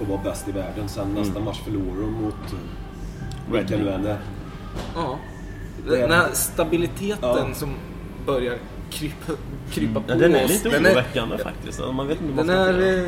och 0.00 0.06
vara 0.06 0.20
bäst 0.24 0.48
i 0.48 0.52
världen. 0.52 0.88
Sen 0.88 1.08
nästa 1.14 1.40
match 1.40 1.60
förlorar 1.64 2.00
de 2.00 2.12
mot 2.12 2.34
vilka 3.52 3.76
nu 3.76 3.90
än 3.90 4.06
är. 4.06 4.18
Ja. 4.94 5.18
Den 5.88 6.10
här 6.10 6.28
stabiliteten 6.32 7.18
Ja. 7.48 7.54
som 7.54 7.74
börjar 8.26 8.58
krypa, 8.90 9.32
krypa 9.72 10.00
på 10.00 10.06
Ja, 10.08 10.14
den 10.14 10.34
är 10.34 10.44
oss. 10.44 10.50
lite 10.50 10.68
oroväckande 10.68 11.38
faktiskt. 11.38 11.80
Alltså, 11.80 11.92
Man 11.92 12.06
vet 12.08 12.20
inte 12.20 12.32
vad 12.36 12.46
Den 12.46 12.56
är... 12.58 12.98
eh, 12.98 13.04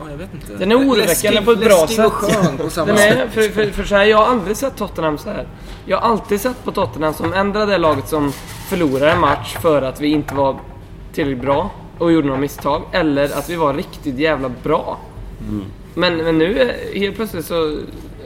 Ja, 0.00 0.10
jag 0.10 0.16
vet 0.16 0.34
inte. 0.34 0.52
Den 0.56 0.72
är 0.72 0.76
oroväckande 0.76 1.40
Läskig- 1.40 1.44
på 1.44 1.50
ett 1.52 1.58
bra 1.60 1.68
läskig 1.80 1.96
sätt. 1.96 2.06
och 2.06 2.12
skön 2.12 2.56
på 2.56 2.70
samma 2.70 2.86
Den 2.86 2.98
är, 2.98 3.28
för, 3.28 3.42
för, 3.42 3.70
för 3.70 3.84
så 3.84 3.94
här, 3.94 4.04
jag 4.04 4.18
har 4.18 4.24
aldrig 4.26 4.56
sett 4.56 4.76
Tottenham 4.76 5.18
så 5.18 5.30
här. 5.30 5.46
Jag 5.86 6.00
har 6.00 6.08
alltid 6.10 6.40
sett 6.40 6.64
på 6.64 6.72
Tottenham 6.72 7.14
som 7.14 7.32
ändra 7.32 7.66
det 7.66 7.78
laget 7.78 8.08
som 8.08 8.32
förlorar 8.68 9.06
en 9.06 9.20
match 9.20 9.56
för 9.60 9.82
att 9.82 10.00
vi 10.00 10.08
inte 10.08 10.34
var 10.34 10.56
tillräckligt 11.12 11.42
bra 11.44 11.70
och 11.98 12.12
gjorde 12.12 12.26
några 12.26 12.40
misstag. 12.40 12.82
Eller 12.92 13.24
att 13.38 13.50
vi 13.50 13.56
var 13.56 13.74
riktigt 13.74 14.18
jävla 14.18 14.48
bra. 14.62 14.98
Men, 15.94 16.16
men 16.16 16.38
nu 16.38 16.58
är- 16.58 16.98
helt 16.98 17.16
plötsligt 17.16 17.44
så... 17.46 17.78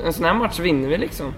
En 0.05 0.13
sån 0.13 0.25
här 0.25 0.35
match 0.35 0.59
vinner 0.61 0.89
vi 0.89 0.99
liksom. 0.99 1.35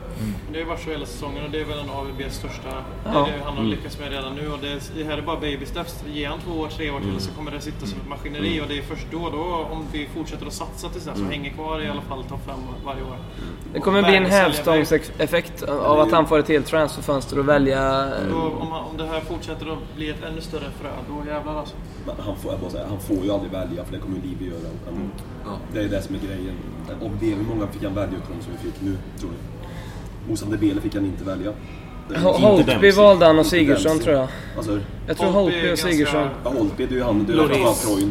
Det 0.48 0.52
har 0.52 0.58
ju 0.58 0.64
varit 0.64 0.80
så 0.80 0.90
hela 0.90 1.06
säsongen 1.06 1.44
och 1.44 1.50
det 1.50 1.60
är 1.60 1.64
väl 1.64 1.78
en 1.78 1.90
av 1.90 1.96
AVBs 1.98 2.34
största... 2.34 2.68
Det 2.68 2.82
Ja. 3.04 3.10
är 3.28 3.32
det 3.32 3.38
han 3.44 3.52
har 3.54 3.60
Mm. 3.60 3.70
lyckats 3.70 3.98
med 3.98 4.10
redan 4.10 4.34
nu 4.34 4.48
och 4.52 4.58
det, 4.62 4.92
det 4.96 5.04
här 5.04 5.18
är 5.18 5.22
bara 5.22 5.40
baby 5.40 5.66
steps. 5.66 6.04
Ge 6.12 6.24
han 6.26 6.38
två 6.40 6.52
år, 6.60 6.68
tre 6.68 6.90
år 6.90 6.98
till 7.00 7.08
Mm. 7.08 7.20
så 7.20 7.30
kommer 7.32 7.50
det 7.50 7.60
sitta 7.60 7.86
som 7.86 8.00
ett 8.00 8.08
maskineri 8.08 8.60
och 8.60 8.68
det 8.68 8.78
är 8.78 8.82
först 8.82 9.06
då, 9.10 9.30
då 9.30 9.66
om 9.72 9.84
vi 9.92 10.08
fortsätter 10.14 10.46
att 10.46 10.52
satsa 10.52 10.88
tills 10.88 11.04
dess 11.04 11.14
och 11.14 11.18
Mm. 11.20 11.30
hänger 11.32 11.50
kvar 11.50 11.80
i 11.82 11.88
alla 11.88 12.02
fall 12.02 12.24
topp 12.24 12.40
fem 12.46 12.58
varje 12.84 13.02
år. 13.02 13.16
Det 13.72 13.80
kommer 13.80 14.02
bli 14.02 14.16
en 14.16 14.26
hävstångseffekt 14.26 15.62
av 15.62 16.00
att 16.00 16.12
han 16.12 16.26
får 16.26 16.38
ett 16.38 16.48
helt 16.48 16.66
transferfönster 16.66 17.38
och 17.38 17.48
välja... 17.48 18.08
Då, 18.30 18.36
om, 18.60 18.72
han- 18.72 18.84
om 18.84 18.96
det 18.96 19.06
här 19.06 19.20
fortsätter 19.20 19.72
att 19.72 19.96
bli 19.96 20.10
ett 20.10 20.24
ännu 20.24 20.40
större 20.40 20.70
frö, 20.80 20.88
då 21.08 21.30
jävlar 21.30 21.58
alltså. 21.58 21.74
Men 22.06 22.14
han, 22.26 22.36
får, 22.36 22.52
jag 22.52 22.60
bara 22.60 22.70
säga, 22.70 22.86
han 22.88 23.00
får 23.00 23.16
ju 23.24 23.30
aldrig 23.32 23.52
välja 23.52 23.84
för 23.84 23.92
det 23.92 23.98
kommer 23.98 24.18
Livi 24.20 24.44
göra. 24.46 24.58
Han, 24.86 25.10
Det 25.72 25.80
är 25.80 25.88
det 25.88 26.02
som 26.02 26.14
är 26.14 26.18
grejen. 26.18 26.54
Och 27.00 27.10
det, 27.20 27.26
hur 27.26 27.44
många 27.54 27.66
fick 27.66 27.82
han 27.84 27.94
välja 27.94 28.18
utav 28.18 28.30
dem 28.30 28.40
som 28.42 28.52
vi 28.52 28.70
fick 28.70 28.80
nu, 28.82 28.96
tror 29.20 29.30
ni? 29.30 29.36
Moussa 30.28 30.46
Dembele 30.46 30.80
fick 30.80 30.94
han 30.94 31.04
inte 31.06 31.24
välja. 31.24 31.52
Det 32.08 32.18
Holtby 32.18 32.90
valde 32.90 33.26
han 33.26 33.38
och 33.38 33.46
Sigurdsson, 33.46 33.98
tror 33.98 34.16
jag. 34.16 34.28
Du? 34.66 34.80
Jag 35.06 35.16
tror 35.16 35.30
Holtby 35.30 35.72
och 35.72 35.78
Sigurdsson. 35.78 36.28
Ja, 36.44 36.50
Holtby, 36.50 36.86
det 36.86 36.94
är 36.94 36.96
ju 36.96 37.02
han, 37.02 37.24
det 37.26 37.32
är 37.32 37.36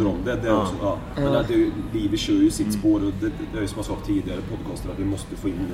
dem. 0.03 0.15
Det, 0.25 0.35
det 0.35 0.47
är 0.47 0.51
Ja. 0.51 0.61
också, 0.61 0.75
ja. 0.81 0.97
Men 1.15 1.33
Ja. 1.33 1.43
det 1.47 1.53
ju, 1.53 1.71
Livi 1.93 2.17
kör 2.17 2.33
ju 2.33 2.51
sitt 2.51 2.73
spår 2.73 2.95
och 3.05 3.11
det, 3.21 3.31
det 3.51 3.57
är 3.57 3.61
ju 3.61 3.67
som 3.67 3.77
jag 3.77 3.85
sa 3.85 3.95
tidigare 4.05 4.39
i 4.39 4.57
podcasten 4.57 4.91
att 4.91 4.99
vi 4.99 5.05
måste 5.05 5.35
få 5.35 5.47
in 5.47 5.67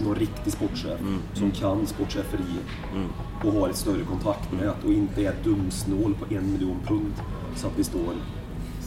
någon 0.00 0.14
riktig 0.14 0.52
sportchef 0.52 1.00
som 1.34 1.50
kan 1.50 1.86
sportcheferiet 1.86 2.64
och 3.44 3.52
har 3.52 3.68
ett 3.68 3.76
större 3.76 4.04
kontaktnät 4.10 4.84
och 4.84 4.92
inte 4.92 5.22
är 5.24 5.34
dumsnål 5.44 6.14
på 6.14 6.34
en 6.34 6.52
miljon 6.52 6.76
pund 6.86 7.12
så 7.56 7.66
att 7.66 7.72
vi 7.76 7.84
står 7.84 8.12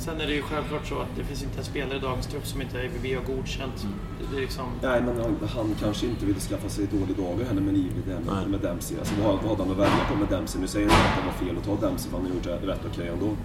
Sen 0.05 0.21
är 0.21 0.27
det 0.27 0.33
ju 0.33 0.41
självklart 0.41 0.87
så 0.87 0.99
att 0.99 1.07
det 1.17 1.23
finns 1.23 1.43
inte 1.43 1.57
en 1.59 1.63
spelare 1.65 1.97
i 1.97 1.99
dagens 1.99 2.27
trupp 2.27 2.47
som 2.47 2.61
inte 2.61 2.77
ABB 2.77 3.05
har 3.05 3.35
godkänt. 3.35 3.85
Det, 4.19 4.25
det 4.31 4.37
är 4.37 4.41
liksom... 4.41 4.65
Nej, 4.81 5.01
men 5.01 5.17
han, 5.21 5.37
han 5.55 5.75
kanske 5.79 6.05
inte 6.05 6.25
ville 6.25 6.39
skaffa 6.39 6.69
sig 6.69 6.87
dålig 6.91 7.15
dagar 7.17 7.45
heller 7.45 7.61
med 7.61 7.73
där 8.07 8.19
med, 8.33 8.47
med 8.49 8.59
Dempsey. 8.59 8.97
Alltså, 8.99 9.13
vad, 9.23 9.33
vad 9.35 9.49
hade 9.49 9.63
han 9.63 9.71
att 9.71 9.77
välja 9.77 10.05
på 10.11 10.15
med 10.15 10.27
Dempsey? 10.27 10.61
Nu 10.61 10.67
säger 10.67 10.89
han 10.89 10.99
att 11.07 11.15
det 11.17 11.25
var 11.25 11.47
fel 11.47 11.57
att 11.57 11.65
ta 11.81 11.87
Dempsey 11.87 12.09
för 12.11 12.17
han 12.17 12.27
har 12.27 12.33
gjort 12.35 12.47
rätt- 12.47 12.63
rätt 12.69 12.81
okej 12.93 13.07
ändå. 13.07 13.35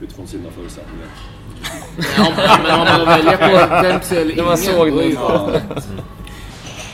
Utifrån 0.00 0.26
sina 0.26 0.50
förutsättningar. 0.50 1.08
Ja, 2.16 2.32
men 2.62 2.80
om 2.80 2.86
man 2.98 3.06
väljer 3.06 3.36
på 3.36 3.86
Dempsey 3.86 4.18
eller 4.18 4.34
Det 4.36 4.42
var 4.42 4.48
ingen, 4.52 4.58
såg 4.58 4.92
då 4.92 4.98
är 4.98 5.04
ju 5.04 5.14
det. 5.14 5.62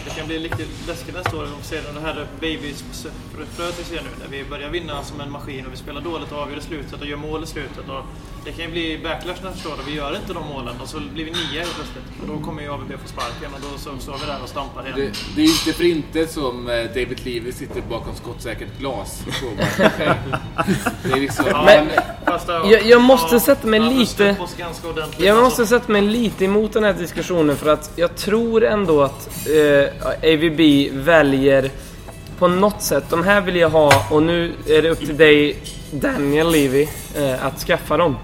Det 0.04 0.10
kan 0.16 0.26
bli 0.26 0.38
lite 0.38 0.64
läskigt 0.86 1.14
nästa 1.14 1.36
år 1.36 1.42
om 1.42 1.48
vi 1.58 1.64
ser 1.64 1.82
det 1.94 2.00
här 2.00 2.26
babysfröet 2.40 3.78
vi 3.78 3.84
ser 3.84 4.02
nu. 4.02 4.08
När 4.20 4.28
vi 4.38 4.44
börjar 4.50 4.70
vinna 4.70 5.02
som 5.02 5.20
en 5.20 5.30
maskin 5.32 5.66
och 5.66 5.72
vi 5.72 5.76
spelar 5.76 6.00
dåligt 6.00 6.32
och 6.32 6.38
avgör 6.38 6.58
i 6.58 6.60
slutet 6.60 7.00
och 7.00 7.06
gör 7.06 7.16
mål 7.16 7.42
i 7.42 7.46
slutet. 7.46 7.88
Och 7.88 8.04
det 8.44 8.52
kan 8.52 8.64
ju 8.64 8.70
bli 8.70 8.98
backlash 9.02 9.42
nästa 9.42 9.68
år 9.68 9.74
vi 9.86 9.94
gör 9.94 10.16
inte 10.16 10.32
de 10.32 10.48
målen 10.48 10.80
och 10.82 10.88
så 10.88 11.00
blir 11.00 11.24
vi 11.24 11.30
nia 11.30 11.60
helt 11.60 11.74
plötsligt. 11.74 12.04
Och 12.22 12.28
då 12.28 12.44
kommer 12.46 12.62
ju 12.62 12.74
ABB 12.74 12.92
få 13.02 13.08
sparken 13.08 13.54
och 13.54 13.60
då 13.60 13.78
så 13.78 13.98
står 13.98 14.12
vi 14.12 14.26
där 14.26 14.42
och 14.42 14.48
stampar 14.48 14.82
igen. 14.82 14.94
Det, 14.96 15.12
det 15.36 15.42
är 15.42 15.46
ju 15.46 15.52
inte 15.52 15.72
för 15.72 15.84
inte 15.84 16.26
som 16.26 16.68
eh, 16.68 16.74
David 16.74 17.20
Levy 17.24 17.52
sitter 17.52 17.80
bakom 17.80 18.14
skottsäkert 18.14 18.78
glas. 18.78 19.22
på 19.24 19.46
det 21.02 21.12
är 21.12 21.20
liksom... 21.20 21.44
Men, 21.64 21.88
jag, 22.70 22.86
jag 22.86 23.00
måste 23.00 23.34
ja, 23.34 23.40
sätta 23.40 23.66
mig 23.66 23.80
lite... 23.80 24.24
Jag 24.24 25.28
alltså. 25.28 25.42
måste 25.42 25.66
sätta 25.66 25.92
mig 25.92 26.02
lite 26.02 26.44
emot 26.44 26.72
den 26.72 26.84
här 26.84 26.92
diskussionen 26.92 27.56
för 27.56 27.72
att 27.72 27.92
jag 27.96 28.16
tror 28.16 28.64
ändå 28.64 29.02
att 29.02 29.28
eh, 29.48 30.34
AVB 30.34 30.90
väljer 30.92 31.70
på 32.38 32.48
något 32.48 32.82
sätt. 32.82 33.04
De 33.10 33.24
här 33.24 33.40
vill 33.40 33.56
jag 33.56 33.70
ha 33.70 34.06
och 34.10 34.22
nu 34.22 34.52
är 34.68 34.82
det 34.82 34.90
upp 34.90 34.98
till 34.98 35.16
dig 35.16 35.56
Daniel 35.92 36.50
Levy 36.50 36.88
eh, 37.16 37.46
att 37.46 37.58
skaffa 37.58 37.96
dem. 37.96 38.16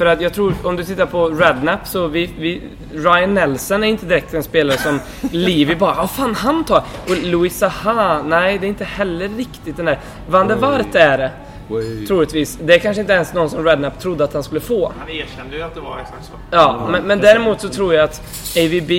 För 0.00 0.06
att 0.06 0.20
jag 0.20 0.34
tror, 0.34 0.54
om 0.62 0.76
du 0.76 0.84
tittar 0.84 1.06
på 1.06 1.28
Radnap 1.28 1.86
så 1.86 2.06
vi, 2.06 2.30
vi, 2.38 2.62
Ryan 2.92 3.34
Nelson 3.34 3.84
är 3.84 3.88
inte 3.88 4.06
direkt 4.06 4.34
en 4.34 4.42
spelare 4.42 4.78
som 4.78 5.00
Levy 5.32 5.74
bara 5.74 5.94
vad 5.94 6.10
fan 6.10 6.34
han 6.34 6.64
tar. 6.64 6.82
Och 7.08 7.16
Louis 7.22 7.58
Saha, 7.58 8.22
nej 8.22 8.58
det 8.58 8.66
är 8.66 8.68
inte 8.68 8.84
heller 8.84 9.28
riktigt 9.28 9.76
den 9.76 9.86
där. 9.86 9.98
Van 10.28 10.48
der 10.48 10.56
Wart 10.56 10.94
är 10.94 11.18
det. 11.18 11.30
Troligtvis. 12.06 12.58
Det 12.62 12.74
är 12.74 12.78
kanske 12.78 13.00
inte 13.00 13.12
ens 13.12 13.34
någon 13.34 13.50
som 13.50 13.64
Rednap 13.64 14.00
trodde 14.00 14.24
att 14.24 14.34
han 14.34 14.42
skulle 14.42 14.60
få. 14.60 14.92
Han 14.98 15.08
erkände 15.08 15.56
ju 15.56 15.62
att 15.62 15.74
det 15.74 15.80
var 15.80 15.98
exakt 15.98 16.24
så. 16.24 16.32
Ja, 16.50 16.88
men, 16.90 17.02
men 17.02 17.18
däremot 17.18 17.60
så 17.60 17.68
tror 17.68 17.94
jag 17.94 18.04
att 18.04 18.22
AVB 18.56 18.90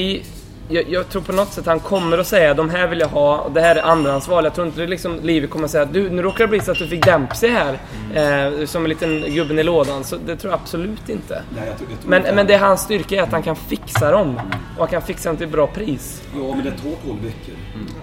jag, 0.71 0.89
jag 0.89 1.09
tror 1.09 1.21
på 1.21 1.31
något 1.31 1.53
sätt 1.53 1.65
han 1.65 1.79
kommer 1.79 2.17
att 2.17 2.27
säga 2.27 2.53
de 2.53 2.69
här 2.69 2.87
vill 2.87 2.99
jag 2.99 3.07
ha 3.07 3.37
och 3.37 3.51
det 3.51 3.61
här 3.61 3.75
är 3.75 3.81
andrahandsval. 3.81 4.43
Jag 4.43 4.53
tror 4.53 4.67
inte 4.67 4.81
det 4.81 4.87
liksom 4.87 5.19
Livi 5.23 5.47
kommer 5.47 5.65
att 5.65 5.71
säga 5.71 5.85
du 5.85 6.09
nu 6.09 6.21
råkar 6.21 6.43
det 6.43 6.47
bli 6.47 6.59
så 6.59 6.71
att 6.71 6.77
du 6.77 6.87
fick 6.87 7.05
Dempsey 7.05 7.49
här 7.49 7.79
eh, 8.13 8.65
som 8.65 8.83
en 8.85 8.89
liten 8.89 9.23
gubben 9.27 9.59
i 9.59 9.63
lådan. 9.63 10.03
Så 10.03 10.15
det 10.25 10.35
tror 10.35 10.51
jag 10.53 10.59
absolut 10.61 11.09
inte. 11.09 11.43
Nej, 11.55 11.63
jag 11.67 11.77
tror- 11.77 11.89
jag 11.91 11.99
tror 11.99 12.09
Men, 12.09 12.19
inte- 12.21 12.33
men 12.35 12.47
det 12.47 12.53
är 12.53 12.59
hans 12.59 12.81
styrka 12.81 13.15
är 13.15 13.21
att 13.23 13.31
han 13.31 13.43
kan 13.43 13.55
fixa 13.55 14.11
dem 14.11 14.35
och 14.73 14.79
han 14.79 14.87
kan 14.87 15.01
fixa 15.01 15.29
dem 15.29 15.37
till 15.37 15.47
bra 15.47 15.67
pris. 15.67 16.21
Ja, 16.35 16.55
men 16.55 16.63
det 16.65 16.71
tar 16.71 16.77
12 17.05 17.21
veckor 17.23 17.55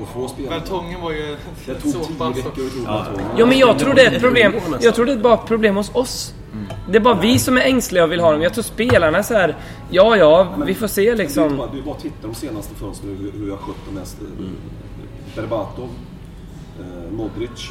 att 0.03 0.09
få 0.15 0.29
spela. 0.29 0.51
Vertongen 0.51 1.01
var 1.01 1.11
ju 1.13 1.37
Det 1.67 1.75
tog 1.75 1.83
10 1.83 1.93
så 1.93 1.99
pass- 1.99 2.37
veckor 2.37 2.49
att 2.51 3.07
Vertongen. 3.07 3.31
Ja 3.37 3.47
men 3.47 3.59
jag 3.59 3.79
tror 3.79 3.95
det 3.95 4.03
är 4.03 4.13
ett 4.13 4.23
problem. 4.23 4.53
Jag 4.81 4.95
tror 4.95 5.07
det 5.07 5.13
är 5.13 5.17
bara 5.17 5.35
ett 5.35 5.47
problem 5.47 5.77
hos 5.77 5.91
oss. 5.95 6.35
Det 6.91 6.97
är 6.97 7.01
bara 7.01 7.21
vi 7.21 7.39
som 7.39 7.57
är 7.57 7.61
ängsliga 7.61 8.05
och 8.05 8.13
vill 8.13 8.21
ha 8.21 8.33
dem. 8.33 8.43
Jag 8.43 8.53
tror 8.55 8.65
spelarna 8.65 9.19
är 9.19 9.23
så 9.23 9.35
här. 9.35 9.57
Ja, 9.91 10.17
ja, 10.17 10.55
vi 10.67 10.75
får 10.75 10.87
se 10.87 11.11
Du, 11.11 11.17
liksom. 11.17 11.57
bara, 11.57 11.71
du 11.73 11.83
bara 11.83 11.95
titta 11.95 12.27
de 12.27 12.35
senaste 12.35 12.75
fönstren 12.75 13.17
hur, 13.21 13.41
hur 13.41 13.49
jag 13.49 13.59
skött 13.59 13.77
de 13.89 13.95
mest. 13.95 14.21
Mm. 14.21 14.57
Berbatov, 15.37 15.89
eh, 16.81 17.13
Modric, 17.13 17.71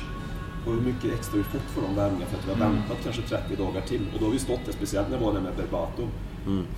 Och 0.68 0.74
hur 0.74 0.82
mycket 0.82 1.14
extra 1.20 1.38
vi 1.38 1.44
fått 1.44 1.62
för 1.76 1.82
de 1.82 1.96
värvningarna 1.96 2.26
för 2.32 2.38
att 2.38 2.48
vi 2.58 2.64
har 2.64 2.70
väntat 2.70 2.98
kanske 3.04 3.22
30 3.22 3.56
dagar 3.56 3.82
till. 3.82 4.02
Och 4.14 4.20
då 4.20 4.26
har 4.26 4.32
vi 4.32 4.40
stått 4.40 4.66
där, 4.66 4.72
speciellt 4.74 5.10
när 5.10 5.18
det 5.18 5.24
var 5.26 5.34
det 5.34 5.40
med 5.40 5.54
Berbato 5.58 6.08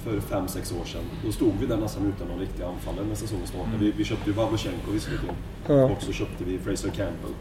för 0.03 0.35
5-6 0.35 0.81
år 0.81 0.85
sedan. 0.85 1.01
Då 1.25 1.31
stod 1.31 1.53
vi 1.59 1.65
där 1.65 1.77
nästan 1.77 2.13
utan 2.15 2.27
någon 2.27 2.39
riktig 2.39 2.63
anfallare 2.63 3.05
när 3.05 3.15
säsongen 3.15 3.47
startade. 3.47 3.77
Vi, 3.79 3.91
vi 3.91 4.03
köpte 4.03 4.29
ju 4.29 4.35
Pavlyuchenko 4.35 4.91
visserligen. 4.91 5.35
Ja. 5.67 5.83
Och 5.83 6.01
så 6.01 6.11
köpte 6.11 6.43
vi 6.43 6.59
Fraser 6.59 6.89
Campbell. 6.89 7.33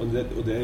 Och 0.00 0.06
det, 0.06 0.20
och 0.38 0.44
det 0.44 0.54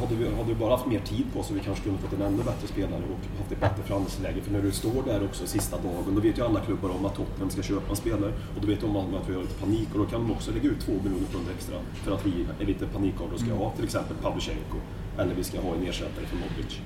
hade, 0.00 0.14
vi, 0.14 0.24
hade 0.36 0.48
vi 0.48 0.54
bara 0.54 0.76
haft 0.76 0.86
mer 0.86 1.00
tid 1.00 1.24
på 1.32 1.40
oss 1.40 1.46
så 1.46 1.54
vi 1.54 1.60
kanske 1.60 1.84
kunde 1.84 1.98
fått 1.98 2.12
en 2.12 2.22
ännu 2.22 2.42
bättre 2.42 2.66
spelare 2.66 3.02
och 3.12 3.38
haft 3.38 3.52
ett 3.52 3.60
bättre 3.60 3.82
förhandlingsläge. 3.82 4.40
För 4.40 4.52
när 4.52 4.62
du 4.62 4.70
står 4.72 5.02
där 5.06 5.24
också 5.24 5.46
sista 5.46 5.76
dagen, 5.76 6.14
då 6.14 6.20
vet 6.20 6.38
ju 6.38 6.44
alla 6.44 6.60
klubbar 6.60 6.88
om 6.88 7.04
att 7.04 7.14
Tottenham 7.14 7.50
ska 7.50 7.62
köpa 7.62 7.90
en 7.90 7.96
spelare. 7.96 8.32
Och 8.54 8.60
då 8.60 8.66
vet 8.66 8.80
de 8.80 8.96
om 8.96 9.14
att 9.14 9.28
vi 9.28 9.34
har 9.34 9.42
lite 9.42 9.54
panik 9.54 9.88
och 9.92 9.98
då 9.98 10.04
kan 10.04 10.20
de 10.20 10.32
också 10.32 10.50
lägga 10.50 10.68
ut 10.70 10.80
två 10.80 10.92
miljoner 10.92 11.26
pund 11.32 11.46
extra 11.56 11.76
för 12.04 12.12
att 12.14 12.26
vi 12.26 12.32
är 12.60 12.66
lite 12.66 12.86
panikartade 12.86 13.34
och 13.34 13.40
ska 13.40 13.52
ha 13.52 13.70
till 13.70 13.84
exempel 13.84 14.16
Pavlyuchenko. 14.22 14.78
Eller 15.18 15.34
vi 15.34 15.44
ska 15.44 15.60
ha 15.60 15.74
en 15.74 15.86
ersättare 15.86 16.26
för 16.26 16.36
Modric. 16.36 16.80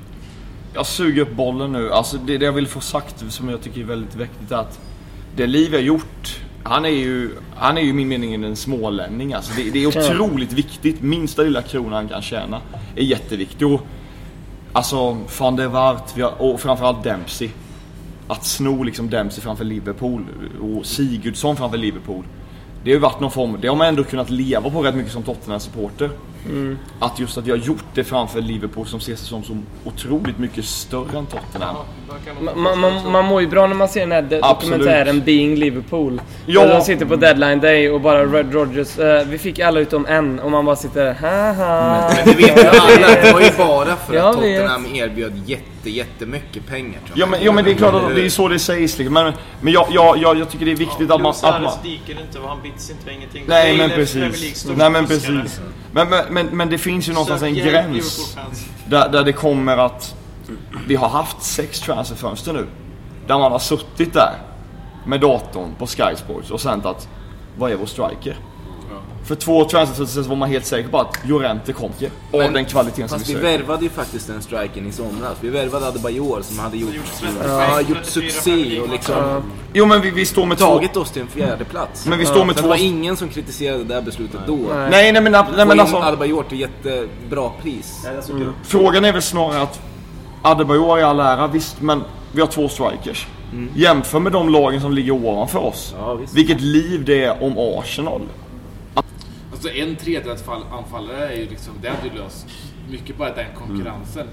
Jag 0.74 0.86
suger 0.86 1.22
upp 1.22 1.32
bollen 1.32 1.72
nu. 1.72 1.92
Alltså 1.92 2.16
det, 2.16 2.38
det 2.38 2.44
jag 2.44 2.52
vill 2.52 2.66
få 2.66 2.80
sagt 2.80 3.32
som 3.32 3.48
jag 3.48 3.60
tycker 3.62 3.80
är 3.80 3.84
väldigt 3.84 4.16
viktigt 4.16 4.50
är 4.50 4.56
att 4.56 4.80
det 5.36 5.46
Liv 5.46 5.72
har 5.72 5.80
gjort 5.80 6.40
han 6.62 6.84
är 6.84 6.88
ju, 6.88 7.30
han 7.56 7.78
är 7.78 7.82
ju 7.82 7.92
min 7.92 8.08
mening 8.08 8.34
en 8.34 8.56
smålänning. 8.56 9.32
Alltså 9.32 9.52
det, 9.56 9.70
det 9.70 9.82
är 9.82 9.86
otroligt 9.86 10.52
viktigt. 10.52 11.02
Minsta 11.02 11.42
lilla 11.42 11.62
krona 11.62 11.96
han 11.96 12.08
kan 12.08 12.22
tjäna 12.22 12.60
är 12.96 13.02
jätteviktigt. 13.02 13.62
Och, 13.62 13.80
alltså 14.72 15.18
van 15.38 15.56
der 15.56 15.68
har, 15.68 16.42
och 16.42 16.60
framförallt 16.60 17.04
Dempsey. 17.04 17.50
Att 18.28 18.44
sno 18.44 18.82
liksom 18.82 19.10
Dempsey 19.10 19.42
framför 19.42 19.64
Liverpool 19.64 20.24
och 20.60 20.86
Sigurdsson 20.86 21.56
framför 21.56 21.78
Liverpool. 21.78 22.24
Det 22.84 22.90
har 22.90 22.94
ju 22.94 23.00
varit 23.00 23.20
någon 23.20 23.30
form, 23.30 23.58
det 23.60 23.68
har 23.68 23.76
man 23.76 23.86
ändå 23.86 24.04
kunnat 24.04 24.30
leva 24.30 24.70
på 24.70 24.82
rätt 24.82 24.94
mycket 24.94 25.12
som 25.12 25.22
Tottenham-supporter. 25.22 26.10
Mm. 26.48 26.78
Att 26.98 27.18
just 27.18 27.38
att 27.38 27.46
vi 27.46 27.50
har 27.50 27.58
gjort 27.58 27.84
det 27.94 28.04
framför 28.04 28.40
Liverpool 28.40 28.87
som 28.87 28.98
ses 28.98 29.20
som 29.20 29.44
så 29.44 29.56
otroligt 29.84 30.38
mycket 30.38 30.64
större 30.64 31.18
än 31.18 31.26
Tottenham. 31.26 31.76
Man, 32.40 32.61
man, 32.61 32.80
man, 32.80 33.12
man 33.12 33.24
mår 33.24 33.40
ju 33.40 33.46
bra 33.46 33.66
när 33.66 33.74
man 33.74 33.88
ser 33.88 34.00
den 34.00 34.12
här 34.12 34.40
Absolut. 34.42 34.78
dokumentären 34.78 35.20
Being 35.24 35.56
Liverpool. 35.56 36.20
Ja. 36.46 36.64
Där 36.64 36.74
de 36.74 36.80
sitter 36.84 37.06
på 37.06 37.16
deadline 37.16 37.61
day 37.61 37.90
och 37.90 38.00
bara 38.00 38.26
Red 38.26 38.54
Rodgers. 38.54 38.98
eh, 38.98 39.26
vi 39.26 39.38
fick 39.38 39.58
alla 39.58 39.80
utom 39.80 40.06
en 40.06 40.40
och 40.40 40.50
man 40.50 40.64
bara 40.64 40.76
sitter 40.76 41.04
där. 41.04 41.14
Haha. 41.14 42.12
Men 42.16 42.26
det 42.26 42.34
vet 42.34 42.64
ju 42.64 42.68
alla, 42.68 43.06
det 43.22 43.32
var 43.32 43.40
ju 43.40 43.50
bara 43.58 43.96
för 43.96 44.16
att. 44.16 44.34
Tottenham 44.34 44.87
erbjöd 44.94 45.42
jätte, 45.46 45.90
jättemycket 45.90 46.66
pengar 46.66 47.00
Ja 47.14 47.26
men, 47.26 47.42
ja 47.42 47.52
men 47.52 47.64
det 47.64 47.70
är 47.70 47.74
klart 47.74 47.94
att 47.94 48.14
det 48.14 48.24
är 48.24 48.28
så 48.28 48.48
det 48.48 48.58
sägs 48.58 48.98
liksom. 48.98 49.14
Men, 49.14 49.32
men 49.61 49.72
jag, 49.72 49.87
jag, 49.90 50.18
jag, 50.18 50.38
jag 50.38 50.50
tycker 50.50 50.66
det 50.66 50.72
är 50.72 50.76
viktigt 50.76 51.11
att 51.11 51.20
man... 51.20 51.34
Att 51.42 51.62
man 51.62 51.72
diker 51.82 52.20
inte 52.20 52.38
och 52.38 52.48
han 52.48 52.62
bits 52.62 52.90
inte 52.90 53.12
ingenting. 53.12 53.44
nej 53.46 53.76
men 53.78 53.90
precis. 53.90 54.66
Nej 54.76 54.90
men 54.90 55.06
precis. 55.06 55.61
Men, 55.92 56.08
men, 56.08 56.38
men, 56.44 56.57
men 56.57 56.70
det 56.70 56.79
finns 56.79 57.09
ju 57.09 57.12
någonstans 57.12 57.42
en 57.42 57.55
gräns. 57.55 58.37
Där, 58.87 59.09
där 59.09 59.24
det 59.24 59.33
kommer 59.33 59.77
att... 59.77 60.14
Vi 60.87 60.96
har 60.96 61.09
haft 61.09 61.42
sex 61.42 61.81
transferfönster 61.81 62.53
nu. 62.53 62.66
Där 63.27 63.38
man 63.38 63.53
har 63.53 63.59
suttit 63.59 64.12
där 64.12 64.35
med 65.07 65.20
datorn 65.20 65.74
på 65.79 65.87
Sky 65.87 66.16
Sports 66.16 66.51
och 66.51 66.61
sänt 66.61 66.87
att 66.87 67.09
vad 67.59 67.72
är 67.72 67.77
vår 67.77 67.87
striker? 67.87 68.37
För 69.24 69.35
två 69.35 69.64
transferfönster 69.64 70.22
så 70.22 70.29
var 70.29 70.37
man 70.37 70.48
helt 70.48 70.66
säker 70.66 70.88
på 70.88 70.98
att 70.98 71.18
Llorente 71.27 71.72
kom 71.72 71.90
ju. 71.98 72.07
Av 72.07 72.12
Men- 72.38 72.53
den 72.53 72.64
kvaliteten 72.64 73.09
som 73.09 73.18
vi 73.18 73.24
Fast 73.24 73.37
vi 73.37 73.40
värvade 73.40 73.83
ju 73.85 73.90
faktiskt 73.90 74.27
den 74.27 74.42
striken 74.42 74.87
i 74.87 74.92
somras. 74.92 75.37
Vi 75.40 75.48
värvade 75.48 75.87
Adebayor 75.87 76.42
som 76.42 76.59
hade 76.59 76.77
gjort, 76.77 76.90
Ja. 77.42 77.81
gjort 77.81 78.05
succé 78.05 78.81
och 78.81 78.88
liksom 78.88 79.42
Jo 79.72 79.87
men 79.87 80.01
vi, 80.01 80.11
vi 80.11 80.24
står 80.27 80.46
med 80.46 80.59
två... 80.59 80.64
tagit 80.66 80.96
oss 80.96 81.11
till 81.11 81.22
en 81.22 81.29
fjärde 81.29 81.64
plats. 81.64 82.07
Men 82.07 82.18
vi 82.18 82.27
står 82.27 82.44
med 82.44 82.55
Så 82.57 82.61
två- 82.62 82.68
Det 82.68 82.68
var 82.68 82.85
ingen 82.85 83.16
som 83.16 83.29
kritiserade 83.29 83.79
det 83.85 83.94
där 83.94 84.03
beslutet 84.03 84.40
då. 84.46 84.57
Nej. 84.57 84.90
Nej 84.90 85.12
nej 85.12 85.22
men, 85.22 85.33
nej, 85.33 85.66
men 85.66 85.81
alltså... 85.81 85.96
Adebayor 85.96 86.42
till 86.42 86.61
jättebra 86.61 87.51
pris. 87.62 88.07
Frågan 88.62 89.05
är 89.05 89.12
väl 89.12 89.22
snarare 89.22 89.62
att 89.62 89.81
Adebayor 90.42 90.98
i 90.98 91.03
all 91.03 91.20
ära, 91.20 91.46
visst, 91.46 91.81
men 91.81 92.03
vi 92.33 92.40
har 92.40 92.48
två 92.48 92.68
strikers. 92.68 93.27
Jämför 93.74 94.18
med 94.20 94.33
de 94.33 94.48
lagen 94.48 94.81
som 94.81 94.92
ligger 94.92 95.12
ovanför 95.12 95.59
oss. 95.59 95.94
Ja, 95.98 96.14
visst. 96.14 96.35
Vilket 96.35 96.61
liv 96.61 97.05
det 97.05 97.24
är 97.24 97.42
om 97.42 97.55
Arsenal. 97.79 98.20
Alltså 99.58 99.70
en 99.72 99.96
tredjedelsanfallare 99.96 101.28
är 101.28 101.36
ju 101.36 101.48
liksom, 101.48 101.72
det 101.82 101.88
hade 101.88 102.08
ju 102.08 102.14
löst 102.22 102.46
mycket 102.90 103.16
bara 103.18 103.34
den 103.34 103.46
konkurrensen. 103.58 104.26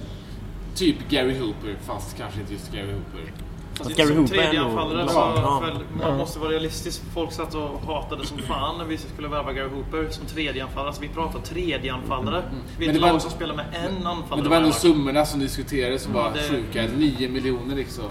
Typ 0.75 1.09
Gary 1.09 1.39
Hooper, 1.39 1.75
fast 1.85 2.17
kanske 2.17 2.39
inte 2.39 2.53
just 2.53 2.71
Gary 2.71 2.91
Hooper. 2.91 3.31
Fast 3.77 3.95
Gary 3.97 4.07
som 4.07 4.17
Hooper 4.17 4.37
är 4.37 4.59
anfallare 4.59 5.07
så 5.09 5.15
Ja. 5.17 5.63
man 6.01 6.17
måste 6.17 6.39
vara 6.39 6.49
realistisk. 6.49 7.01
Folk 7.13 7.31
satt 7.31 7.55
och 7.55 7.81
hatade 7.87 8.25
som 8.25 8.37
fan 8.37 8.77
när 8.77 8.85
vi 8.85 8.97
skulle 8.97 9.27
värva 9.27 9.53
Gary 9.53 9.69
Hooper 9.69 10.07
som 10.11 10.25
tredje 10.25 10.63
anfallare. 10.63 10.87
Alltså 10.87 11.01
vi 11.01 11.07
pratar 11.07 11.39
tredje 11.39 11.93
anfallare. 11.93 12.43
Vi 12.77 12.85
är 12.85 12.87
Men 12.87 12.89
ett 12.89 13.01
det 13.01 13.07
var- 13.07 13.13
lag 13.13 13.21
som 13.21 13.31
spelar 13.31 13.55
med 13.55 13.65
en 13.73 14.07
anfallare. 14.07 14.23
Men 14.29 14.43
det 14.43 14.49
var 14.49 14.57
ändå 14.57 14.69
lag. 14.69 14.75
summorna 14.75 15.25
som 15.25 15.39
diskuterades 15.39 16.01
som 16.03 16.13
var 16.13 16.31
det- 16.33 16.49
sjuka. 16.49 16.83
9 16.97 17.29
miljoner 17.29 17.75
liksom. 17.75 18.05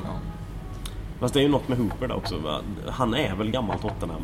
Fast 1.20 1.34
det 1.34 1.40
är 1.40 1.42
ju 1.42 1.48
något 1.48 1.68
med 1.68 1.78
Hooper 1.78 2.08
där 2.08 2.16
också. 2.16 2.62
Han 2.90 3.14
är 3.14 3.34
väl 3.34 3.50
gammal 3.50 3.78
Tottenham? 3.78 4.22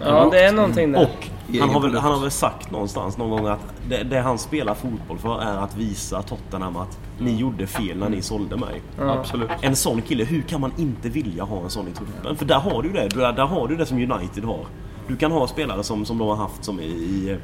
Ja, 0.00 0.28
det 0.30 0.44
är 0.44 0.52
någonting 0.52 0.92
där. 0.92 1.02
Och 1.02 1.28
han 1.60 1.70
har, 1.70 1.80
väl, 1.80 1.96
han 1.96 2.12
har 2.12 2.20
väl 2.20 2.30
sagt 2.30 2.70
någonstans 2.70 3.18
någon 3.18 3.30
gång 3.30 3.46
att 3.46 3.60
det, 3.88 4.02
det 4.02 4.20
han 4.20 4.38
spelar 4.38 4.74
fotboll 4.74 5.18
för 5.18 5.42
är 5.42 5.56
att 5.56 5.76
visa 5.76 6.22
Tottenham 6.22 6.76
att 6.76 6.98
ni 7.18 7.36
gjorde 7.36 7.66
fel 7.66 7.98
när 7.98 8.08
ni 8.08 8.22
sålde 8.22 8.56
mig. 8.56 8.82
Absolut. 8.98 9.50
En 9.60 9.76
sån 9.76 10.02
kille, 10.02 10.24
hur 10.24 10.42
kan 10.42 10.60
man 10.60 10.72
inte 10.76 11.08
vilja 11.08 11.44
ha 11.44 11.62
en 11.62 11.70
sån 11.70 11.88
i 11.88 11.92
truppen? 11.92 12.36
För 12.36 12.44
där 12.44 12.58
har 12.58 12.82
du 12.82 12.92
det. 12.92 13.08
Där, 13.08 13.32
där 13.32 13.46
har 13.46 13.68
du 13.68 13.76
det 13.76 13.86
som 13.86 13.96
United 13.96 14.44
har. 14.44 14.66
Du 15.08 15.16
kan 15.16 15.32
ha 15.32 15.46
spelare 15.48 15.82
som, 15.82 16.04
som 16.04 16.18
de 16.18 16.28
har 16.28 16.36
haft 16.36 16.64
som 16.64 16.80
i, 16.80 16.84
i 16.84 17.36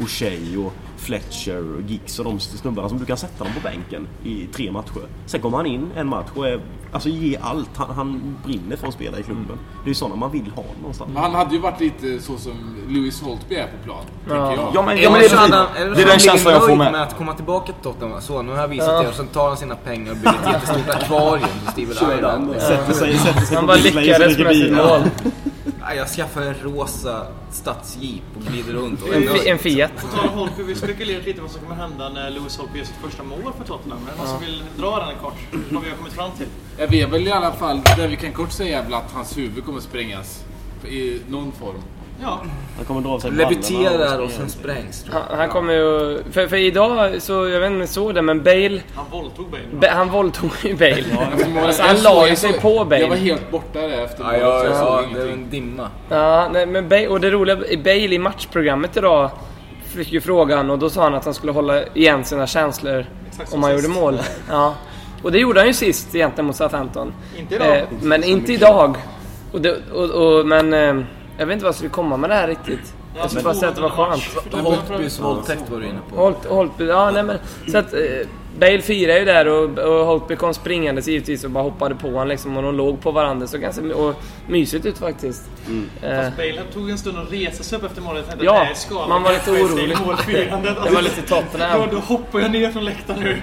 O'Shea 0.00 0.66
och 0.66 0.72
Fletcher 0.96 1.74
och 1.76 1.80
Giggs 1.90 2.18
och 2.18 2.24
de 2.24 2.40
snubbarna 2.40 2.88
som 2.88 2.98
du 2.98 3.04
kan 3.04 3.16
sätta 3.16 3.44
dem 3.44 3.52
på 3.54 3.60
bänken 3.60 4.06
i 4.24 4.46
tre 4.54 4.72
matcher. 4.72 5.02
Sen 5.26 5.40
kommer 5.40 5.56
han 5.56 5.66
in 5.66 5.90
en 5.96 6.08
match 6.08 6.26
och 6.34 6.48
är, 6.48 6.60
alltså 6.92 7.08
ger 7.08 7.38
allt. 7.42 7.70
Han, 7.76 7.90
han 7.90 8.36
brinner 8.44 8.76
för 8.76 8.86
att 8.88 8.94
spela 8.94 9.18
i 9.18 9.22
klubben. 9.22 9.58
Det 9.82 9.86
är 9.86 9.88
ju 9.88 9.94
sådana 9.94 10.16
man 10.16 10.30
vill 10.32 10.50
ha 10.56 10.64
någonstans. 10.80 11.10
Men 11.14 11.22
han 11.22 11.34
hade 11.34 11.54
ju 11.54 11.60
varit 11.60 11.80
lite 11.80 12.20
så 12.22 12.36
som 12.38 12.52
Lewis 12.88 13.22
Holtby 13.22 13.54
är 13.54 13.66
på 13.66 13.84
plan. 13.84 14.04
Tänker 14.20 14.62
jag. 14.62 14.70
Ja 14.74 14.82
men, 14.82 14.96
ja, 14.96 15.02
Eller 15.02 15.10
men 15.10 15.20
det, 15.20 15.28
så 15.28 15.34
är, 15.36 15.38
han- 15.38 15.50
det, 15.50 15.66
det 15.84 15.90
är 15.90 15.94
den 15.96 16.08
han 16.08 16.18
känslan 16.18 16.52
jag 16.54 16.66
får 16.66 16.76
med. 16.76 16.92
med 16.92 17.02
att 17.02 17.16
komma 17.16 17.34
tillbaka 17.34 17.72
till 17.72 17.82
Tottenham. 17.82 18.20
Så, 18.20 18.42
nu 18.42 18.52
har 18.52 18.58
jag 18.58 18.68
visat 18.68 18.88
Ja. 18.88 19.02
er. 19.04 19.08
Och 19.08 19.14
sen 19.14 19.26
tar 19.26 19.48
han 19.48 19.56
sina 19.56 19.76
pengar 19.76 20.10
och 20.10 20.16
bygger 20.16 20.30
ett 20.34 20.52
jättestort 20.52 20.94
akvarium 20.94 21.48
till 21.74 21.94
Steven 21.96 22.16
Island. 22.18 22.50
Sätter 22.58 22.92
sig, 22.92 23.18
sätter 23.18 23.40
sig 23.40 23.56
Han 23.56 23.64
på 23.64 23.66
bara 23.66 23.76
lyckades 23.76 24.38
med 24.38 24.56
sitt 24.56 24.72
mål. 24.72 25.00
Ja, 25.88 25.94
Jag 25.94 26.08
skaffar 26.08 26.42
en 26.42 26.54
rosa 26.54 27.26
stadsjeep 27.50 28.22
och 28.36 28.42
glider 28.42 28.72
runt. 28.72 29.02
Och 29.02 29.08
är 29.14 29.46
En, 29.46 29.52
en 29.52 29.58
Fiat. 29.58 29.90
På 29.96 30.06
tal 30.16 30.28
om 30.28 30.38
Holtby, 30.38 30.62
vi 30.62 30.74
spekulerat 30.74 31.24
lite 31.24 31.40
vad 31.40 31.50
som 31.50 31.60
kommer 31.60 31.74
hända 31.76 32.08
när 32.08 32.30
Lewis 32.30 32.56
Holtby 32.58 32.78
gör 32.78 32.86
sitt 32.86 32.96
första 32.96 33.22
mål 33.22 33.52
för 33.58 33.64
Tottenham. 33.64 33.98
Är 34.06 34.10
det 34.12 34.18
någon 34.18 34.26
som 34.28 34.40
vill 34.40 34.62
dra 34.78 35.06
den 35.06 35.16
kort? 35.22 35.34
Vad 35.70 35.82
vi 35.82 35.90
har 35.90 35.96
kommit 35.96 36.12
fram 36.12 36.30
till. 36.38 36.46
Ja, 36.78 36.86
vi 36.90 37.02
är 37.02 37.08
väl 37.08 37.26
i 37.28 37.32
alla 37.32 37.52
fall, 37.52 37.80
det 37.96 38.06
vi 38.08 38.16
kan 38.16 38.32
kort 38.32 38.52
säga 38.52 38.78
är 38.78 38.82
väl 38.84 38.94
att 38.94 39.12
hans 39.12 39.38
huvud 39.38 39.64
kommer 39.64 39.80
sprängas. 39.80 40.44
I 40.88 41.20
någon 41.28 41.52
form. 41.52 41.82
Ja, 42.22 42.40
Han 42.76 42.84
kommer 42.84 43.00
dra 43.00 43.10
av 43.10 43.18
sig 43.18 43.30
Leviterar 43.30 44.18
och 44.20 44.30
sen 44.30 44.48
sprängs. 44.48 45.02
tror 45.02 45.14
jag. 45.14 45.22
Han, 45.28 45.38
han 45.38 45.48
kommer 45.48 45.72
ju... 45.74 46.18
För, 46.32 46.46
för 46.46 46.56
idag 46.56 47.22
så, 47.22 47.32
jag 47.32 47.60
vet 47.60 47.66
inte 47.66 47.66
om 47.66 47.78
ni 47.78 47.86
såg 47.86 48.14
det, 48.14 48.22
men 48.22 48.42
Bale... 48.42 48.80
han 48.94 49.04
våldtog 49.10 49.46
Bale. 49.50 49.62
Ba, 49.80 49.86
han 49.88 50.08
våldtog 50.10 50.50
ju 50.64 50.74
Bale. 50.74 51.04
Alltså, 51.66 51.82
Jag 51.82 51.88
han 51.88 51.96
la 52.02 52.22
ju 52.24 52.28
jag 52.28 52.38
sig 52.38 52.52
på 52.52 52.68
Jag 52.68 52.76
var 52.78 52.84
Bale. 52.84 53.14
helt 53.16 53.50
borta 53.50 53.80
där 53.80 54.04
efter 54.04 54.24
Ja, 54.24 54.36
ja, 54.36 54.64
jag 54.64 54.76
såg 54.76 54.86
ja, 54.86 55.00
det 55.00 55.08
ingenting. 55.10 55.32
en 55.32 55.50
dimma. 55.50 55.90
Ja, 56.08 56.48
nej, 56.52 56.66
men 56.66 56.88
Bale, 56.88 57.08
och 57.08 57.20
det 57.20 57.30
roliga, 57.30 57.56
Bale 57.84 58.14
i 58.14 58.18
matchprogrammet 58.18 58.96
idag 58.96 59.30
fick 59.84 60.12
ju 60.12 60.20
frågan 60.20 60.70
och 60.70 60.78
då 60.78 60.90
sa 60.90 61.02
han 61.02 61.14
att 61.14 61.24
han 61.24 61.34
skulle 61.34 61.52
hålla 61.52 61.86
igen 61.86 62.24
sina 62.24 62.46
känslor 62.46 63.06
Exakt 63.28 63.52
om 63.54 63.62
han 63.62 63.72
gjorde 63.74 63.88
mål. 63.88 64.18
Ja. 64.50 64.74
Och 65.22 65.32
det 65.32 65.38
gjorde 65.38 65.60
han 65.60 65.66
ju 65.66 65.72
sist 65.74 66.14
egentligen 66.14 66.46
mot 66.46 66.56
Southampton. 66.56 67.12
Inte 67.38 67.54
idag. 67.54 67.76
Eh, 67.76 67.82
men 68.02 68.24
inte 68.24 68.52
idag. 68.52 68.96
Och 69.52 69.60
det, 69.60 69.76
och, 69.92 70.10
och, 70.10 70.46
men 70.46 70.74
eh, 70.74 71.04
jag 71.38 71.46
vet 71.46 71.52
inte 71.52 71.64
vad 71.64 71.68
jag 71.68 71.74
skulle 71.74 71.90
komma 71.90 72.16
med 72.16 72.30
det 72.30 72.34
här 72.34 72.48
riktigt. 72.48 72.94
Jag 73.18 73.30
skulle 73.30 73.44
bara 73.44 73.54
säga 73.54 73.68
att 73.68 73.74
det 73.76 73.82
var 73.82 73.88
skönt. 73.90 74.22
Holtbys 74.64 75.20
våldtäkt 75.20 75.70
var 75.70 75.80
du 75.80 75.86
inne 75.86 75.98
på. 76.10 76.16
Holt, 76.16 76.44
Holtby, 76.44 76.86
ja 76.86 77.10
nej 77.10 77.22
men 77.22 77.38
så 77.72 77.78
att 77.78 77.92
eh, 77.94 78.00
Bale 78.58 78.82
firar 78.82 79.16
ju 79.18 79.24
där 79.24 79.46
och, 79.48 79.78
och 79.78 80.06
Holtby 80.06 80.36
kom 80.36 80.54
springandes 80.54 81.08
givetvis 81.08 81.44
och 81.44 81.50
bara 81.50 81.64
hoppade 81.64 81.94
på 81.94 82.06
honom 82.08 82.28
liksom 82.28 82.56
och 82.56 82.62
de 82.62 82.74
låg 82.76 83.00
på 83.00 83.10
varandra 83.10 83.46
så 83.46 83.58
ganska 83.58 83.82
och 83.96 84.14
mysigt 84.48 84.86
ut 84.86 84.98
faktiskt. 84.98 85.42
Eh, 86.02 86.22
Fast 86.22 86.36
Bale 86.36 86.62
tog 86.72 86.90
en 86.90 86.98
stund 86.98 87.18
att 87.18 87.32
resa 87.32 87.62
sig 87.62 87.78
upp 87.78 87.84
efter 87.84 88.02
målet. 88.02 88.18
Jag 88.22 88.28
tänkte, 88.28 88.44
Ja, 88.46 88.62
"Nej, 88.64 88.74
skada 88.74 89.06
man 89.08 89.22
var 89.22 89.32
lite 89.32 89.50
orolig." 89.50 89.96
målfirandet." 90.06 90.76
det 90.84 90.90
var 90.90 91.02
lite 91.02 91.22
Tottenham. 91.22 91.80
Då, 91.80 91.86
då 91.96 91.98
hoppar 92.00 92.40
jag 92.40 92.50
ner 92.50 92.70
från 92.70 92.84
läktaren 92.84 93.20
nu. 93.20 93.42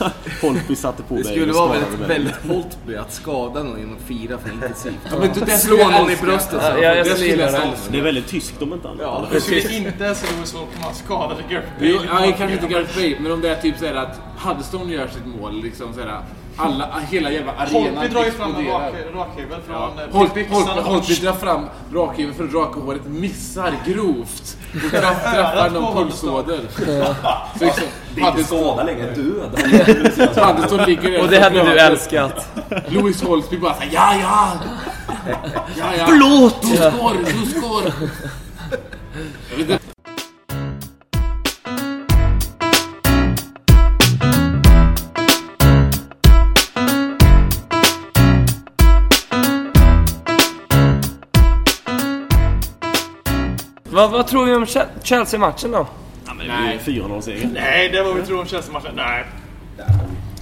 Holtby 0.42 0.76
satte 0.76 1.02
på 1.02 1.14
Det 1.14 1.22
dig 1.22 1.32
skulle 1.32 1.52
och 1.52 1.58
vara 1.58 1.68
väldigt, 1.78 1.98
dig. 1.98 2.08
väldigt 2.08 2.36
Holtby 2.48 2.96
att 2.96 3.12
skada 3.12 3.62
någon 3.62 3.78
genom 3.78 3.96
att 3.96 4.02
fira 4.08 4.38
för 4.38 4.52
intensivt. 4.52 4.94
Ja, 5.10 5.18
men 5.18 5.28
det- 5.34 5.40
det 5.40 5.46
Slå 5.46 5.76
skulle 5.76 5.80
jag 5.92 6.00
någon 6.02 6.10
i 6.10 6.16
bröstet. 6.16 6.50
så. 6.62 6.66
Ja, 6.68 6.78
jag, 6.78 6.96
jag 6.96 6.96
Det 6.96 7.10
skulle 7.10 7.30
skulle 7.30 7.42
jag 7.42 7.52
det. 7.52 7.92
Det 7.92 7.98
är 7.98 8.02
väldigt 8.02 8.26
tyskt 8.28 8.62
om 8.62 8.72
inte 8.72 8.88
annat. 8.88 9.00
Ja. 9.02 9.26
Jag 9.32 9.42
skulle 9.42 9.60
inte 9.76 10.14
se 10.14 10.26
Lewis 10.34 10.54
Holtby 10.54 10.76
ha 10.82 10.92
skadade 10.92 11.42
Gareth 11.50 11.68
Bale. 11.78 12.20
Nej, 12.20 12.34
kanske 12.38 12.54
inte 12.56 12.66
Gareth 12.74 12.94
Bale, 12.96 13.16
men 13.20 13.32
om 13.32 13.40
det 13.40 13.48
är 13.48 13.56
typ 13.62 13.78
såhär 13.78 13.94
att 13.94 14.20
Huddestone 14.38 14.92
gör 14.92 15.08
sitt 15.08 15.26
mål, 15.40 15.62
liksom 15.62 15.94
såhär, 15.94 16.20
Alla, 16.60 16.88
hela 17.10 17.30
jävla 17.30 17.52
arenan 17.52 17.96
Holtby 17.96 18.08
drar 18.08 18.24
ju 18.24 18.30
fram 18.30 18.54
en 18.56 18.66
rakhyvel 19.14 19.60
från 19.66 19.76
Ja. 19.76 19.90
eh, 20.10 20.16
Holt- 20.16 20.34
byxan. 20.34 20.56
Holt- 20.62 20.86
Holtby 20.86 21.14
drar 21.14 21.32
fram 21.32 21.66
rakhyveln 21.94 22.36
för 22.36 22.44
att 22.44 22.54
raka 22.54 22.80
håret, 22.80 23.00
missar 23.06 23.72
grovt. 23.86 24.56
Och 24.74 24.80
träff- 24.92 25.32
träffar 25.34 25.70
någon 25.70 25.94
pulsåder. 25.96 26.60
Så 27.58 27.64
liksom, 27.64 27.84
Det 28.14 28.20
är 28.22 28.28
inte 28.28 28.44
skada 28.44 28.82
längre, 28.84 29.14
död. 29.14 30.34
Paddington 30.34 30.78
ligger 30.86 31.10
där 31.10 31.22
Och 31.22 31.28
det 31.28 31.40
hade 31.40 31.62
du 31.64 31.78
älskat. 31.78 32.48
Louis 32.88 33.22
Holtby 33.22 33.58
bara 33.58 33.74
såhär 33.74 33.90
ja 33.92 34.14
ja! 34.20 34.48
Ja 35.78 35.84
ja! 35.98 36.06
Förlåt! 36.08 36.62
Du 36.62 36.76
skår, 36.76 37.16
du 37.26 37.60
skår! 37.60 37.82
Jag 39.50 39.56
vet 39.58 39.70
inte. 39.70 39.78
Vad, 53.92 54.10
vad 54.10 54.26
tror 54.26 54.44
vi 54.46 54.54
om 54.54 54.64
Che- 54.64 54.86
Chelsea-matchen 55.02 55.70
då? 55.70 55.86
Ja, 56.26 56.34
men 56.34 56.46
det 56.46 56.52
blir 56.84 56.94
ju 56.94 57.02
4-0-seger. 57.02 57.50
Nej, 57.54 57.88
det 57.88 58.02
var 58.02 58.14
vi 58.14 58.22
tror 58.22 58.40
om 58.40 58.46
Chelsea-matchen. 58.46 58.92
Nej. 58.96 59.24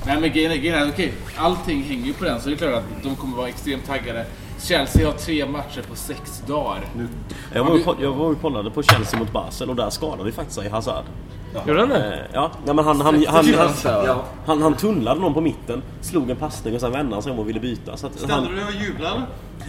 Nej 0.06 0.20
men 0.20 0.32
grejen 0.32 0.52
är, 0.52 0.56
grejen 0.56 0.74
är 0.82 0.88
okej, 0.92 1.12
allting 1.36 1.82
hänger 1.82 2.06
ju 2.06 2.12
på 2.12 2.24
den 2.24 2.40
så 2.40 2.48
det 2.48 2.54
är 2.54 2.56
klart 2.56 2.74
att 2.74 3.02
de 3.02 3.16
kommer 3.16 3.36
vara 3.36 3.48
extremt 3.48 3.86
taggade. 3.86 4.26
Chelsea 4.60 5.06
har 5.06 5.12
tre 5.12 5.46
matcher 5.46 5.82
på 5.88 5.96
sex 5.96 6.42
dagar. 6.46 6.80
Jag 7.54 7.64
var, 7.64 7.76
ju 7.76 7.84
ko- 7.84 7.94
jag 8.00 8.12
var 8.12 8.28
ju 8.28 8.34
kollade 8.34 8.70
på 8.70 8.82
Chelsea 8.82 9.18
mot 9.18 9.32
Basel 9.32 9.70
och 9.70 9.76
där 9.76 9.90
skadade 9.90 10.24
vi 10.24 10.32
faktiskt 10.32 10.60
sig 10.60 10.68
Hazard. 10.68 11.04
Gjorde 11.66 11.80
han 11.80 11.88
det? 11.88 12.14
Eh, 12.14 12.18
Ja, 12.32 12.50
nej, 12.64 12.74
men 12.74 12.84
han, 12.84 13.00
han, 13.00 13.24
han, 13.28 13.44
han, 13.54 14.18
han, 14.46 14.62
han 14.62 14.74
tunnlade 14.74 15.20
någon 15.20 15.34
på 15.34 15.40
mitten, 15.40 15.82
slog 16.00 16.30
en 16.30 16.36
passning 16.36 16.74
och 16.74 16.80
sen 16.80 16.92
vände 16.92 17.14
han 17.14 17.22
sig 17.22 17.32
om 17.32 17.38
och 17.38 17.48
ville 17.48 17.60
byta. 17.60 17.96
Så 17.96 18.06
att 18.06 18.12
Ställde 18.14 18.34
han, 18.34 18.44
du 18.44 18.54
dig 18.54 18.64
och 18.64 18.72
jublade? 18.86 19.22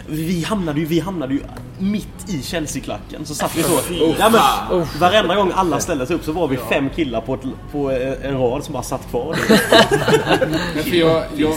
vi, 0.08 0.44
hamnade 0.44 0.80
ju, 0.80 0.86
vi 0.86 1.00
hamnade 1.00 1.34
ju 1.34 1.40
mitt 1.80 2.30
i 2.30 2.42
Chelsea-klacken. 2.44 3.26
Så 3.26 3.36
satt 3.36 3.58
vi 3.58 3.64
så. 3.64 3.80
Ja, 4.20 4.30
men, 4.30 4.86
varenda 5.00 5.36
gång 5.36 5.52
alla 5.56 5.80
ställde 5.80 6.06
sig 6.08 6.16
upp 6.16 6.24
så 6.24 6.32
var 6.32 6.48
vi 6.48 6.58
fem 6.58 6.90
killar 6.96 7.22
på, 7.22 7.34
ett, 7.34 7.42
på 7.72 7.92
en 8.22 8.40
rad 8.40 8.64
som 8.64 8.74
bara 8.74 8.84
satt 8.84 9.10
kvar. 9.10 9.36
Men 10.76 10.84
för 10.84 10.96
jag, 10.98 11.24
jag, 11.36 11.54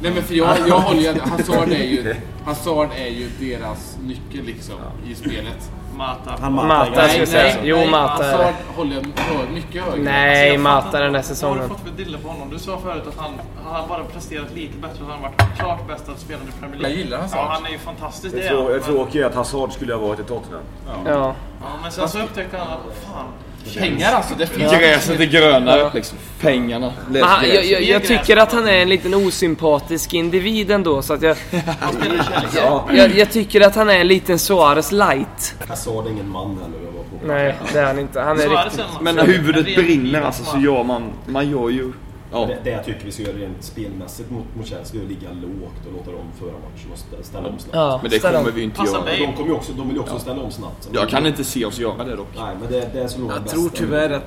nej 0.00 0.12
men 0.14 0.22
för 0.22 0.34
jag, 0.34 0.56
jag 0.68 0.78
håller 0.78 1.00
ju, 1.00 1.20
Hazard 1.20 1.68
är 1.72 1.84
ju, 1.84 2.14
Hazard 2.44 2.88
är 2.96 3.08
ju 3.08 3.30
deras 3.40 3.98
nyckel 4.04 4.44
liksom 4.46 4.74
i 5.10 5.14
spelet. 5.14 5.70
Mata. 5.96 6.34
Han 6.40 6.52
Mata, 6.52 6.90
ganska- 6.90 7.18
jag 7.18 7.28
säga. 7.28 7.56
Jo, 7.62 7.84
Mata 7.90 8.24
är 8.24 8.38
det. 8.38 8.44
Hazard 8.44 8.54
håller 8.76 8.94
jag 8.94 9.06
mycket 9.54 9.84
högre. 9.84 10.02
Nej, 10.02 10.48
Jag 10.52 10.60
Mata 10.60 11.00
den 11.00 11.14
här 11.14 11.22
säsongen. 11.22 11.58
Vad 11.58 11.68
har 11.68 11.76
du 11.76 11.84
fått 11.84 11.88
för 11.96 12.04
dille 12.04 12.18
på 12.18 12.28
honom? 12.28 12.50
Du 12.50 12.58
sa 12.58 12.78
förut 12.78 13.02
att 13.08 13.16
han, 13.18 13.32
han 13.64 13.88
bara 13.88 14.04
presterat 14.04 14.54
lite 14.54 14.78
bättre. 14.78 15.04
Han 15.08 15.10
har 15.10 15.28
varit 15.28 15.58
klart 15.58 15.88
bästa 15.88 16.12
spelaren 16.16 16.48
i 16.48 16.60
Premier 16.60 16.80
League. 16.80 16.96
Jag 16.96 17.04
gillar 17.04 17.18
Hazard. 17.20 17.38
Ja, 17.38 17.48
han 17.50 17.66
är 17.66 17.70
ju 17.70 17.78
fantastisk. 17.78 18.34
Det 18.34 18.40
Det, 18.40 18.46
är 18.48 18.80
tråkiga 18.80 19.24
är 19.24 19.28
att 19.30 19.34
Hazard 19.34 19.72
skulle 19.72 19.94
ha 19.94 20.00
varit 20.00 20.20
i 20.20 20.24
Tottenham. 20.24 20.62
Ja. 21.06 21.34
Ja, 21.60 21.66
men 21.82 21.92
sen 21.92 22.08
så 22.08 22.18
upptäckte 22.22 22.58
han 22.58 22.66
att 22.68 22.96
fan. 23.12 23.26
Pengar 23.74 24.12
alltså, 24.12 24.34
det 24.38 24.46
finns 24.46 24.72
Gräset 24.72 25.20
är 25.20 25.24
grönare 25.24 25.90
liksom. 25.94 26.18
Pengarna. 26.40 26.92
Han, 27.20 27.48
jag, 27.48 27.64
jag, 27.64 27.82
jag 27.82 28.04
tycker 28.04 28.36
att 28.36 28.52
han 28.52 28.68
är 28.68 28.82
en 28.82 28.88
liten 28.88 29.14
osympatisk 29.14 30.14
individ 30.14 30.70
ändå 30.70 31.02
så 31.02 31.14
att 31.14 31.22
jag... 31.22 31.36
jag, 32.96 33.16
jag 33.16 33.30
tycker 33.30 33.60
att 33.60 33.74
han 33.74 33.90
är 33.90 33.98
en 33.98 34.08
liten 34.08 34.38
Suarez 34.38 34.92
light. 34.92 35.54
Hazard 35.68 36.06
är 36.06 36.10
ingen 36.10 36.28
man 36.28 36.58
heller. 36.62 36.86
Nej, 37.26 37.54
det 37.72 37.78
är 37.78 37.84
han 37.86 37.98
inte. 37.98 38.20
Han 38.20 38.40
är 38.40 38.48
det 38.48 38.54
riktigt... 38.54 38.84
Men 39.00 39.16
när 39.16 39.26
huvudet 39.26 39.64
brinner 39.76 40.22
alltså 40.22 40.44
så 40.44 40.58
gör 40.58 40.82
man, 40.84 41.12
man 41.26 41.50
gör 41.50 41.68
ju... 41.70 41.92
Ja. 42.32 42.46
Det, 42.46 42.58
det 42.64 42.70
jag 42.70 42.84
tycker 42.84 43.04
vi 43.04 43.12
ska 43.12 43.22
göra 43.22 43.36
rent 43.36 43.62
spelmässigt 43.64 44.30
mot, 44.30 44.44
mot 44.56 44.66
Chelsea 44.66 45.00
är 45.00 45.04
att 45.04 45.10
ligga 45.10 45.28
lågt 45.32 45.86
och 45.86 45.92
låta 45.92 46.10
dem 46.12 46.26
föra 46.38 46.50
matchen 46.52 46.90
och 46.92 46.98
stä- 46.98 47.22
ställa 47.22 47.48
om 47.48 47.58
snabbt. 47.58 47.76
Ja, 47.76 47.98
Men 48.02 48.10
det 48.10 48.18
kommer 48.18 48.38
om. 48.48 48.54
vi 48.54 48.62
inte 48.62 48.76
Passa 48.76 48.92
göra. 48.92 49.04
mig. 49.04 49.18
De, 49.26 49.32
kommer 49.36 49.48
ju 49.48 49.54
också, 49.54 49.72
de 49.72 49.86
vill 49.86 49.96
ju 49.96 50.02
också 50.02 50.18
ställa 50.18 50.42
om 50.42 50.50
snabbt. 50.50 50.88
Jag 50.92 51.08
kan 51.08 51.26
inte 51.26 51.44
se 51.44 51.64
oss 51.64 51.78
göra 51.78 52.04
det 52.04 52.16
dock. 52.16 52.28
Nej, 52.36 52.56
men 52.60 52.72
det, 52.72 52.90
det 52.92 53.00
är 53.00 53.08
så 53.08 53.20
Jag 53.20 53.42
bästa. 53.42 53.56
tror 53.56 53.68
tyvärr 53.74 54.10
att 54.10 54.24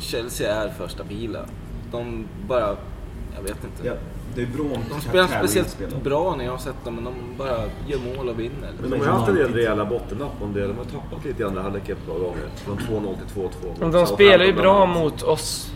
Chelsea 0.00 0.54
är 0.54 0.68
för 0.68 0.88
stabila. 0.88 1.40
De 1.92 2.26
bara... 2.48 2.76
Jag 3.36 3.42
vet 3.42 3.64
inte. 3.64 3.86
Ja, 3.88 3.92
det 4.34 4.42
är 4.42 4.46
bra 4.46 4.64
om 4.64 4.82
De 4.94 5.00
spelar 5.00 5.26
speciellt 5.26 5.70
spelar. 5.70 5.98
bra 6.00 6.34
när 6.36 6.44
jag 6.44 6.52
har 6.52 6.58
sett 6.58 6.84
dem, 6.84 6.94
men 6.94 7.04
de 7.04 7.12
bara 7.38 7.56
gör 7.88 8.16
mål 8.16 8.28
och 8.28 8.40
vinner. 8.40 8.70
Men 8.80 8.90
de 8.90 8.98
har 8.98 9.06
ju 9.06 9.12
haft 9.12 9.28
en 9.28 9.34
del 9.34 9.52
rejäla 9.54 9.84
bottennapp 9.84 10.42
om 10.42 10.52
det. 10.52 10.60
De 10.66 10.76
har 10.78 10.84
tappat 10.84 11.24
lite 11.24 11.42
i 11.42 11.46
andra 11.46 11.62
halvlek 11.62 11.88
ett 11.88 12.06
par 12.06 12.14
gånger. 12.18 12.48
Från 12.56 12.78
2-0 12.78 13.14
till 13.34 13.42
2-2. 13.42 13.48
Men 13.80 13.90
De 13.90 14.06
spelar 14.06 14.44
ju 14.44 14.52
bra 14.52 14.86
mot 14.86 15.22
oss. 15.22 15.72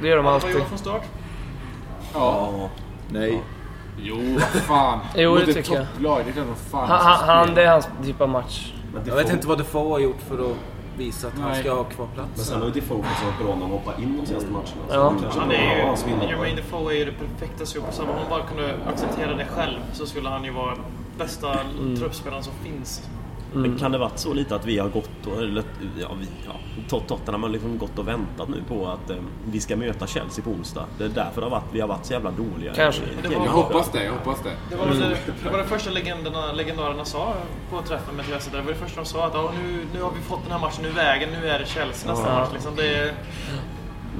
Det 0.00 0.08
gör 0.08 0.16
de 0.16 0.26
alltid. 0.26 0.56
han 0.56 0.68
från 0.68 0.78
start? 0.78 1.02
Ja. 2.14 2.68
Nej. 3.08 3.42
Jo, 3.98 4.16
vad 4.34 4.62
fan. 4.62 4.98
Jo, 5.16 5.36
det 5.36 5.54
tycker 5.54 5.74
jag. 5.74 5.86
topplag, 5.92 6.22
det 6.24 6.30
är 6.30 6.32
klart 6.32 6.58
fan 6.70 6.88
Han, 6.88 6.98
han, 7.00 7.28
han, 7.28 7.54
det 7.54 7.62
är 7.62 7.70
hans 7.70 7.88
typ 8.04 8.20
av 8.20 8.28
match. 8.28 8.72
Men 8.94 9.02
Jag 9.06 9.16
vet 9.16 9.32
inte 9.32 9.46
vad 9.48 9.58
Defoe 9.58 9.90
har 9.90 9.98
gjort 9.98 10.20
för 10.28 10.50
att 10.50 10.56
visa 10.96 11.28
att 11.28 11.38
han 11.38 11.50
Nej. 11.50 11.60
ska 11.60 11.74
ha 11.74 11.84
kvar 11.84 12.06
Men 12.06 12.14
platsen. 12.14 12.44
sen 12.44 12.58
har 12.60 12.66
ju 12.66 12.72
Defoe 12.72 12.98
också 12.98 13.24
varit 13.24 13.38
bra 13.46 13.54
när 13.54 13.62
han 13.62 13.70
hoppar 13.70 13.94
in 13.98 14.16
de 14.20 14.26
senaste 14.26 14.50
matcherna. 14.50 14.82
Ja. 14.90 15.14
Han 15.38 15.48
var 15.48 15.54
är 15.54 16.22
ju... 16.22 16.28
Jermaine 16.28 16.56
Defoe 16.56 16.92
är 16.94 16.98
ju 16.98 17.04
det 17.04 17.12
perfekta 17.12 17.66
supersub. 17.66 18.08
Om 18.08 18.14
han 18.18 18.30
bara 18.30 18.42
kunde 18.42 18.74
acceptera 18.92 19.34
det 19.34 19.44
själv 19.44 19.78
så 19.92 20.06
skulle 20.06 20.28
han 20.28 20.44
ju 20.44 20.50
vara 20.50 20.74
bästa 21.18 21.56
truppspelaren 21.98 22.42
som 22.44 22.52
finns. 22.64 23.08
Men 23.56 23.78
kan 23.78 23.92
det 23.92 23.98
varit 23.98 24.18
så 24.18 24.34
lite 24.34 24.54
att 24.54 24.64
vi 24.66 24.78
har 24.78 24.88
gått 24.88 25.26
och, 25.26 25.42
eller, 25.42 25.64
ja, 26.00 26.08
vi, 26.20 26.26
ja, 26.46 26.52
Tot- 26.88 27.06
Tottenham 27.08 27.42
har 27.42 27.50
liksom 27.50 27.78
gått 27.78 27.98
och 27.98 28.08
väntat 28.08 28.48
nu 28.48 28.62
på 28.68 28.86
att 28.88 29.10
eh, 29.10 29.16
vi 29.44 29.60
ska 29.60 29.76
möta 29.76 30.06
Chelsea 30.06 30.44
på 30.44 30.50
onsdag. 30.50 30.84
Det 30.98 31.04
är 31.04 31.08
därför 31.08 31.40
det 31.40 31.46
har 31.46 31.50
varit, 31.50 31.64
vi 31.72 31.80
har 31.80 31.88
varit 31.88 32.06
så 32.06 32.12
jävla 32.12 32.30
dåliga. 32.30 32.72
Kanske. 32.74 33.02
Det 33.22 33.28
var- 33.28 33.44
Jag 33.46 33.52
hoppas 33.52 33.90
det, 33.92 34.04
jag 34.04 34.12
hoppas 34.12 34.42
det. 34.42 34.50
Det 34.70 34.76
var, 34.76 34.86
väl 34.86 34.98
det, 35.00 35.16
det 35.44 35.50
var 35.50 35.58
det 35.58 35.64
första 35.64 35.90
legenderna, 35.90 36.52
legendarerna 36.52 37.04
sa 37.04 37.34
på 37.70 37.82
träffen 37.82 38.14
med 38.16 38.24
Chelsea. 38.26 38.52
Det 38.56 38.62
var 38.62 38.72
det 38.72 38.78
första 38.78 39.00
de 39.00 39.06
sa 39.06 39.26
att 39.26 39.34
ja, 39.34 39.52
nu, 39.62 39.78
nu 39.94 40.02
har 40.02 40.10
vi 40.10 40.20
fått 40.20 40.42
den 40.42 40.52
här 40.52 40.58
matchen 40.60 40.84
ur 40.84 40.92
vägen. 40.92 41.28
Nu 41.40 41.48
är 41.48 41.58
det 41.58 41.66
Chelsea 41.66 42.12
nästa 42.12 42.32
match. 42.34 42.48
Liksom. 42.52 42.76
Det 42.76 42.94
är 42.96 43.12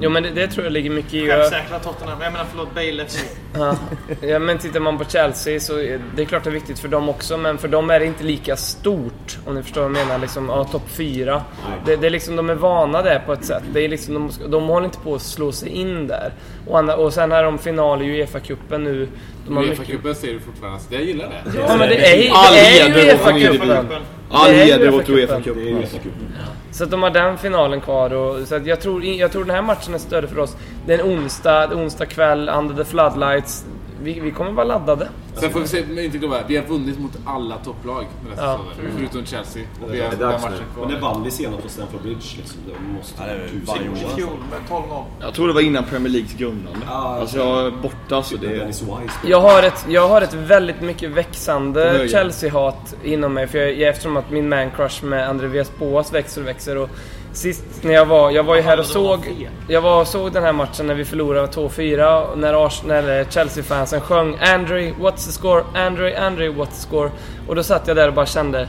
Jo 0.01 0.11
men 0.11 0.23
det, 0.23 0.31
det 0.31 0.49
tror 0.49 0.65
jag 0.65 0.73
ligger 0.73 0.91
mycket 0.91 1.15
i. 1.15 1.29
självsäkra 1.29 1.79
Tottenham. 1.79 2.21
Jag 2.21 2.33
menar 2.33 2.47
förlåt, 2.51 2.75
Bale 2.75 3.07
FC. 3.07 3.25
Ja. 3.55 3.77
ja 4.21 4.39
men 4.39 4.59
tittar 4.59 4.81
man 4.81 4.99
på 4.99 5.05
Chelsea 5.05 5.61
så 5.61 5.79
är 5.79 6.01
det 6.17 6.23
är 6.23 6.27
klart 6.27 6.45
det 6.45 6.51
är 6.51 6.55
viktigt 6.55 6.79
för 6.79 6.89
dem 6.89 7.09
också 7.09 7.37
men 7.37 7.59
för 7.59 7.69
dem 7.69 7.91
är 7.91 8.01
det 8.01 8.07
inte 8.07 8.25
lika 8.25 8.57
stort 8.57 9.39
om 9.47 9.55
ni 9.55 9.63
förstår 9.63 9.81
vad 9.81 9.91
jag 9.91 10.07
menar. 10.07 10.19
Liksom, 10.19 10.49
ja, 10.49 10.65
topp 10.65 10.89
4. 10.89 11.43
Det, 11.87 11.97
det 11.97 12.07
är 12.07 12.11
liksom, 12.11 12.37
de 12.37 12.51
är 12.51 12.55
vana 12.55 13.03
där 13.03 13.19
på 13.27 13.33
ett 13.33 13.45
sätt. 13.45 13.63
Det 13.73 13.85
är 13.85 13.89
liksom, 13.89 14.15
de, 14.15 14.51
de 14.51 14.69
håller 14.69 14.85
inte 14.85 14.99
på 14.99 15.15
att 15.15 15.23
slå 15.23 15.53
sig 15.53 15.69
in 15.69 16.07
där. 16.07 16.33
Och, 16.67 16.79
andra, 16.79 16.97
och 16.97 17.13
sen 17.13 17.33
är 17.33 17.43
de 17.43 17.59
final 17.59 18.03
i 18.03 18.05
Uefa-cupen 18.05 18.79
nu. 18.79 19.09
Har 19.49 19.63
mycket... 19.63 19.79
Uefa-cupen 19.79 20.15
ser 20.15 20.33
du 20.33 20.41
fortfarande, 20.41 20.81
så 20.81 20.95
jag 20.95 21.03
gillar 21.03 21.29
det. 21.29 21.59
Ja 21.69 21.77
men 21.77 21.89
det 21.89 22.27
är, 22.27 22.31
All 22.33 22.55
det 22.55 22.61
är 22.61 22.89
ju 22.89 22.95
Uefa-cupen. 22.95 24.01
All 24.31 24.51
heder 24.51 24.95
åt 24.95 25.09
Uefa-cupen. 25.09 25.77
Uefa-cupen. 25.77 26.33
Så 26.71 26.85
att 26.85 26.91
de 26.91 27.03
har 27.03 27.11
den 27.11 27.39
finalen 27.39 27.81
kvar 27.81 28.13
och, 28.13 28.49
så 28.49 28.55
att 28.55 28.67
jag, 28.67 28.81
tror, 28.81 29.05
jag 29.05 29.33
tror 29.33 29.45
den 29.45 29.55
här 29.55 29.63
matchen 29.63 29.95
är 29.95 29.99
större 29.99 30.27
för 30.27 30.39
oss. 30.39 30.57
Det 30.87 30.95
är 30.95 30.99
en 30.99 31.05
onsdag, 31.05 31.75
onsdag 31.75 32.07
kväll, 32.07 32.49
under 32.49 32.85
the 32.85 32.91
floodlights. 32.91 33.65
Vi, 34.03 34.21
vi 34.21 34.31
kommer 34.31 34.51
vara 34.53 34.65
laddade. 34.67 35.09
Sen 35.35 35.51
får 35.51 35.61
vi 35.61 35.67
se, 35.69 35.85
men 35.89 36.05
inte 36.05 36.19
glömma, 36.19 36.37
vi 36.49 36.57
har 36.57 36.65
vunnit 36.65 36.99
mot 36.99 37.11
alla 37.27 37.57
topplag 37.57 38.05
den 38.29 38.39
här 38.39 38.45
Ja. 38.47 38.59
säsongen. 38.75 38.93
Förutom 38.97 39.27
Chelsea. 39.27 39.63
Och 39.85 39.95
vi 39.95 39.99
Det 39.99 40.05
har 40.05 40.13
är 40.13 40.17
den 40.17 40.29
matchen. 40.29 40.53
Men 40.81 40.89
kvar. 40.89 41.01
vann 41.01 41.23
vi 41.23 41.31
senast 41.31 41.63
på 41.63 41.69
Stamford 41.69 42.01
Bridge 42.03 42.25
liksom. 42.37 42.61
Det 42.67 42.93
måste 42.99 43.23
Ja, 43.23 43.33
det 43.33 43.67
varje 43.67 43.89
år. 43.91 44.17
Fjol 44.17 44.29
med 44.51 44.59
12-0. 44.69 45.05
Jag 45.21 45.35
tror 45.35 45.49
det 45.49 45.55
var 45.55 45.61
innan 45.61 45.85
Premier 45.85 46.13
Leagues 46.13 46.33
grundande. 46.35 46.79
Ja, 46.87 47.19
Alltså 47.21 47.39
jag 47.39 47.67
är 47.67 47.71
borta 47.71 48.23
så 48.23 48.37
Det. 48.37 48.47
Dennis 48.59 48.83
Wise. 48.83 49.15
Jag 49.27 49.41
har 49.41 49.63
ett, 49.63 49.87
jag 49.89 50.09
har 50.09 50.23
ett 50.23 50.35
väldigt 50.35 50.81
mycket 50.81 51.11
växande. 51.11 52.09
Chelsea-hat 52.09 52.97
inom 53.05 53.33
mig. 53.35 53.47
För 53.47 53.59
jag, 53.59 53.83
eftersom 53.89 54.17
att 54.17 54.31
min 54.31 54.49
man-crush 54.49 55.05
med 55.05 55.29
André 55.29 55.47
Villas-Boas 55.49 56.15
växer 56.15 56.41
och 56.41 56.47
växer. 56.49 56.77
Och 56.79 56.91
sist 57.37 57.65
när 57.83 57.93
jag 57.95 58.07
var, 58.07 58.31
jag 58.31 58.43
var 58.45 58.57
ju 58.57 58.63
här 58.63 58.79
och 58.81 58.87
såg, 58.87 59.49
jag 59.69 59.81
var 59.81 60.01
och 60.01 60.07
såg 60.09 60.33
den 60.33 60.43
här 60.43 60.53
matchen 60.53 60.87
när 60.87 60.95
vi 60.95 61.05
förlorade 61.05 61.47
2-4. 61.47 62.23
och 62.23 62.39
När, 62.39 62.55
Ars- 62.55 62.83
när 62.87 63.25
Chelsea-fansen 63.25 64.01
sjöng 64.01 64.37
André, 64.41 64.93
what's 64.93 65.17
the 65.27 65.33
score? 65.33 65.65
André, 65.75 66.17
André, 66.17 66.49
what's 66.49 66.67
the 66.67 66.81
score? 66.81 67.11
Och 67.49 67.55
då 67.55 67.63
satt 67.63 67.87
jag 67.89 67.97
där 67.97 68.09
och 68.09 68.15
bara 68.15 68.27
kände 68.27 68.69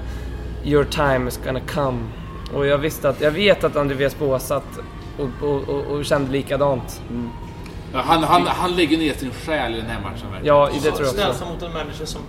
Your 0.66 0.84
time 0.84 1.28
is 1.28 1.40
gonna 1.46 1.60
come. 1.74 2.00
Och 2.54 2.68
jag 2.68 2.78
visste 2.78 3.10
att, 3.10 3.22
jag 3.22 3.32
vet 3.32 3.64
att 3.64 3.76
André 3.76 3.96
Villas-Boas 3.98 4.48
satt 4.48 4.64
och, 5.18 5.50
och, 5.50 5.70
och, 5.70 5.86
och 5.86 6.06
kände 6.06 6.32
likadant. 6.32 7.02
Ja, 7.94 8.00
han, 8.06 8.24
han, 8.24 8.48
han 8.48 8.76
lägger 8.76 8.98
ner 8.98 9.14
sin 9.14 9.32
själ 9.46 9.74
i 9.76 9.78
den 9.78 9.86
här 9.90 10.02
matchen 10.02 10.32
verkligen. 10.32 10.56
Ja, 10.56 10.70
det 10.74 10.92
tror 10.92 11.08
jag 11.08 11.30
också. 11.30 11.44
han 11.46 11.54
mot 11.54 11.64
en 11.64 11.74
manager 11.74 12.06
som 12.06 12.22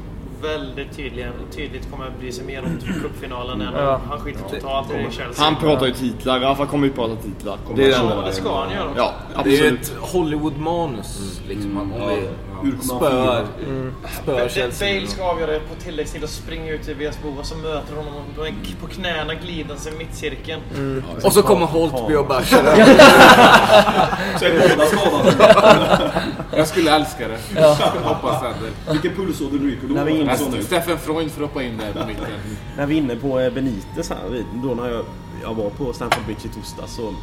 väldigt 0.42 0.96
tydligen, 0.96 1.32
tydligt 1.56 1.90
kommer 1.90 2.06
att 2.06 2.18
bry 2.20 2.32
sig 2.32 2.44
mer 2.44 2.64
om 2.64 2.78
cupfinalen 3.02 3.60
än 3.60 3.74
Ja. 3.74 4.00
han 4.08 4.20
skiter 4.20 4.40
totalt 4.48 4.90
i 4.90 5.06
Chelsea. 5.10 5.44
Han 5.44 5.56
pratar 5.56 5.86
ju 5.86 5.92
titlar, 5.92 6.40
Rafa 6.40 6.66
kommer 6.66 6.86
ju 6.86 6.92
prata 6.92 7.16
titlar. 7.16 7.58
Det 7.76 7.90
är 7.92 8.00
enda. 8.00 8.26
det 8.26 8.32
ska 8.32 8.60
han 8.64 8.72
göra. 8.72 8.90
Ja, 8.96 9.12
Det 9.44 9.50
är 9.50 9.52
absolut. 9.54 9.80
ett 9.82 9.92
Hollywood-manus. 10.00 11.40
Liksom, 11.48 11.76
om 11.78 11.90
vi, 12.08 12.28
Fira? 12.62 13.46
Mm. 13.66 13.94
Spör 14.22 14.48
Chelsea. 14.48 14.94
Bale 14.94 15.06
ska 15.08 15.22
avgöra 15.24 15.52
det 15.52 15.60
på 15.60 15.74
tilläggstid 15.84 16.22
och 16.22 16.28
springa 16.28 16.72
ut 16.72 16.82
till 16.82 16.94
VSBO 16.94 17.28
och 17.40 17.46
så 17.46 17.56
möter 17.56 17.96
honom 17.96 18.12
och 18.38 18.46
är 18.46 18.54
på 18.80 18.86
knäna 18.86 19.34
glidandes 19.34 19.86
i 19.86 19.90
mittcirkeln. 19.90 20.60
Mm. 20.76 21.04
Och 21.24 21.32
så 21.32 21.42
kommer 21.42 21.66
Holtby 21.66 22.14
och 22.14 22.26
bara 22.26 22.44
kör. 22.44 22.64
Så 24.38 24.44
är 24.44 24.68
båda 24.76 24.86
skadade. 24.86 26.12
Jag 26.56 26.68
skulle 26.68 26.96
älska 26.96 27.28
det. 27.28 27.38
Ja. 27.56 27.76
Hoppas 28.02 28.42
det. 28.42 28.92
Vilken 28.92 29.14
pulsåder 29.16 29.58
ryker 29.58 29.86
vi 30.04 30.10
inne 30.20 30.36
då? 30.38 30.56
på- 30.56 30.62
Steffen 30.62 30.98
Freund 30.98 31.30
får 31.32 31.42
hoppa 31.42 31.62
in 31.62 31.78
där 31.78 32.00
på 32.02 32.06
mitten. 32.08 32.24
När 32.76 32.86
vi 32.86 32.94
är 32.94 32.98
inne 32.98 33.16
på 33.16 33.40
eh, 33.40 33.52
Benitez 33.52 34.10
här, 34.10 34.18
vi- 34.30 34.44
då 34.54 34.74
när 34.74 34.88
jag, 34.90 35.04
jag 35.42 35.54
var 35.54 35.70
på 35.70 35.92
Stamford 35.92 36.24
Bridge 36.24 36.40
i 36.44 36.48
torsdags 36.48 36.94
så 36.96 37.14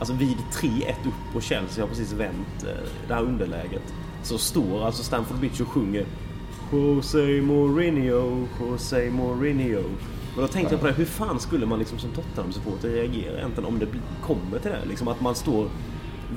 Alltså 0.00 0.14
vid 0.14 0.36
3-1 0.52 0.70
upp 1.04 1.32
på 1.32 1.40
Chelsea 1.40 1.84
har 1.84 1.88
precis 1.88 2.12
vänt 2.12 2.62
eh, 2.62 2.88
det 3.08 3.14
här 3.14 3.22
underläget. 3.22 3.82
Så 4.22 4.38
står 4.38 4.86
alltså 4.86 5.02
Stamford 5.02 5.38
Bridge 5.38 5.62
och 5.62 5.68
sjunger 5.68 6.06
Jose 6.72 7.40
Mourinho, 7.42 8.46
Jose 8.60 9.10
Mourinho. 9.10 9.82
Och 10.36 10.42
då 10.42 10.48
tänkte 10.48 10.74
jag 10.74 10.80
på 10.80 10.86
det, 10.86 10.92
hur 10.92 11.04
fan 11.04 11.40
skulle 11.40 11.66
man 11.66 11.78
liksom 11.78 11.98
som 11.98 12.10
Tottenham-supporter 12.10 12.88
reagera 12.88 13.38
egentligen 13.38 13.64
om 13.64 13.78
det 13.78 13.86
kommer 14.22 14.58
till 14.58 14.70
det? 14.70 14.84
Liksom 14.88 15.08
att 15.08 15.20
man 15.20 15.34
står 15.34 15.68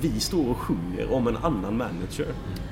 vi 0.01 0.19
står 0.19 0.49
och 0.49 0.57
sjunger 0.57 1.13
om 1.13 1.27
en 1.27 1.37
annan 1.37 1.77
manager. 1.77 2.25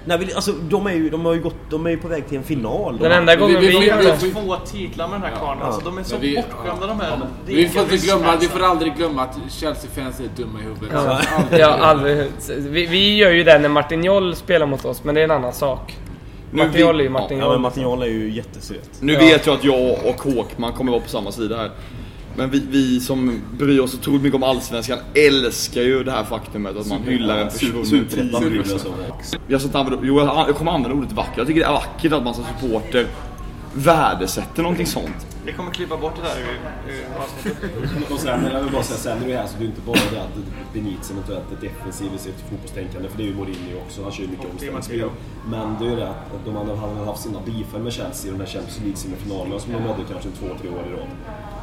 Nej, 0.05 0.17
vi, 0.17 0.33
alltså, 0.33 0.51
de, 0.51 0.87
är 0.87 0.91
ju, 0.93 1.09
de, 1.09 1.25
har 1.25 1.33
ju 1.33 1.41
gått, 1.41 1.55
de 1.69 1.85
är 1.85 1.89
ju 1.89 1.97
på 1.97 2.07
väg 2.07 2.27
till 2.27 2.37
en 2.37 2.43
final. 2.43 2.97
De 2.97 3.03
Den 3.03 3.11
enda 3.11 3.35
gången 3.35 3.61
Vi 3.61 3.67
vi 3.67 3.85
gör 3.87 3.97
det. 3.97 4.17
två 4.17 4.55
titlar 4.65 5.07
med 5.07 5.21
den 5.21 5.29
här 5.31 5.39
karln. 5.39 5.61
Alltså, 5.61 5.81
de 5.81 5.97
är 5.97 6.03
så 6.03 6.17
vi- 6.17 6.35
bortskämda 6.35 6.87
de 6.87 6.99
här. 6.99 7.19
Vi 7.45 7.69
får, 7.69 7.81
inte 7.81 7.97
glömma, 7.97 8.35
vi 8.41 8.47
får 8.47 8.59
aldrig 8.63 8.95
glömma 8.95 9.21
att 9.21 9.37
Chelsea-fans 9.49 10.19
är 10.19 10.29
dumma 10.43 10.59
i 10.59 10.63
huvudet. 10.63 10.89
Ja, 10.93 11.01
Så 11.23 11.35
aldrig- 11.41 11.59
ja, 11.61 11.67
aldrig. 11.67 12.27
Vi, 12.57 12.85
vi 12.85 13.15
gör 13.17 13.31
ju 13.31 13.43
det 13.43 13.59
när 13.59 13.69
Martin 13.69 14.03
Joll 14.03 14.35
spelar 14.35 14.65
mot 14.65 14.85
oss, 14.85 15.03
men 15.03 15.15
det 15.15 15.21
är 15.21 15.25
en 15.25 15.31
annan 15.31 15.53
sak. 15.53 15.97
Nu 16.51 16.57
Martin 16.57 16.71
vi- 16.73 16.79
Joll 16.81 16.99
är 16.99 17.03
ju 17.03 17.09
Martin 17.09 17.37
Ja, 17.37 17.43
men 17.45 17.51
Joll. 17.53 17.61
Martin 17.61 17.83
Jarl 17.83 18.01
är 18.01 18.05
ju 18.07 18.31
jättesöt. 18.31 18.89
Nu 18.99 19.13
Ja. 19.13 19.19
vet 19.19 19.45
jag 19.45 19.55
att 19.55 19.63
jag 19.63 19.91
och 20.05 20.21
Håkman 20.21 20.73
kommer 20.73 20.91
vara 20.91 21.01
på 21.01 21.09
samma 21.09 21.31
sida 21.31 21.57
här. 21.57 21.71
Men 22.39 22.49
vi, 22.49 22.63
vi 22.69 22.99
som 22.99 23.41
bryr 23.57 23.79
oss 23.79 23.93
otroligt 23.93 24.21
mycket 24.21 24.35
om 24.35 24.43
Allsvenskan 24.43 24.99
älskar 25.13 25.81
ju 25.81 26.03
det 26.03 26.11
här 26.11 26.23
faktumet 26.23 26.77
att 26.77 26.87
man 26.87 27.03
hyllar 27.03 27.37
en 27.37 27.51
försvunnen. 27.51 28.07
Jag, 29.47 29.61
använda, 29.75 29.99
jo, 30.03 30.19
jag 30.19 30.55
kommer 30.55 30.71
använda 30.71 30.97
ordet 30.97 31.11
vacker. 31.11 31.37
Jag 31.37 31.47
tycker 31.47 31.59
det 31.59 31.65
är 31.65 31.71
vackert 31.71 32.11
att 32.13 32.23
man 32.23 32.33
som 32.33 32.43
supporter 32.43 33.07
värdesätter 33.73 34.63
någonting 34.63 34.85
sånt. 34.85 35.27
Vi 35.45 35.53
kommer 35.53 35.71
klippa 35.71 35.97
bort 35.97 36.13
det 36.15 36.21
där 36.21 36.37
ur. 36.39 36.59
Och 38.13 38.19
sen, 38.19 38.45
jag 38.53 38.61
vill 38.63 38.71
bara 38.71 38.83
säga, 38.83 38.97
sen 38.97 39.23
är 39.23 39.27
det 39.27 39.37
här 39.37 39.47
så 39.47 39.57
det 39.57 39.63
är 39.63 39.67
inte 39.67 39.81
bara 39.81 39.99
det 40.11 40.21
att 40.21 40.73
Benitez 40.73 41.11
eventuellt 41.11 41.51
är 41.51 41.67
defensiv 41.67 42.13
i 42.15 42.17
sitt 42.17 42.39
fotbollstänkande, 42.49 43.09
för 43.09 43.17
det 43.17 43.23
är 43.23 43.27
ju 43.27 43.35
Mourinho 43.35 43.77
också, 43.85 44.03
han 44.03 44.11
kör 44.11 44.23
ju 44.23 44.29
mycket 44.29 44.45
det 44.59 44.65
är 44.67 44.75
omställningsspel. 44.75 45.09
Men 45.49 45.75
det 45.79 45.85
är 45.85 45.89
ju 45.89 45.95
det 45.95 46.09
att 46.09 46.45
de 46.45 46.55
hade, 46.55 46.71
har 46.75 47.05
haft 47.05 47.21
sina 47.23 47.39
beefar 47.45 47.79
med 47.79 47.93
Chelsea 47.93 48.29
i 48.29 48.31
de 48.33 48.39
här 48.39 48.47
Champions 48.47 48.79
League-semifinalerna 48.83 49.59
som 49.59 49.71
de 49.73 49.79
hade 49.81 50.03
kanske 50.11 50.29
två, 50.29 50.45
tre 50.61 50.69
år 50.69 50.83
i 50.87 50.91
rad. 50.91 51.07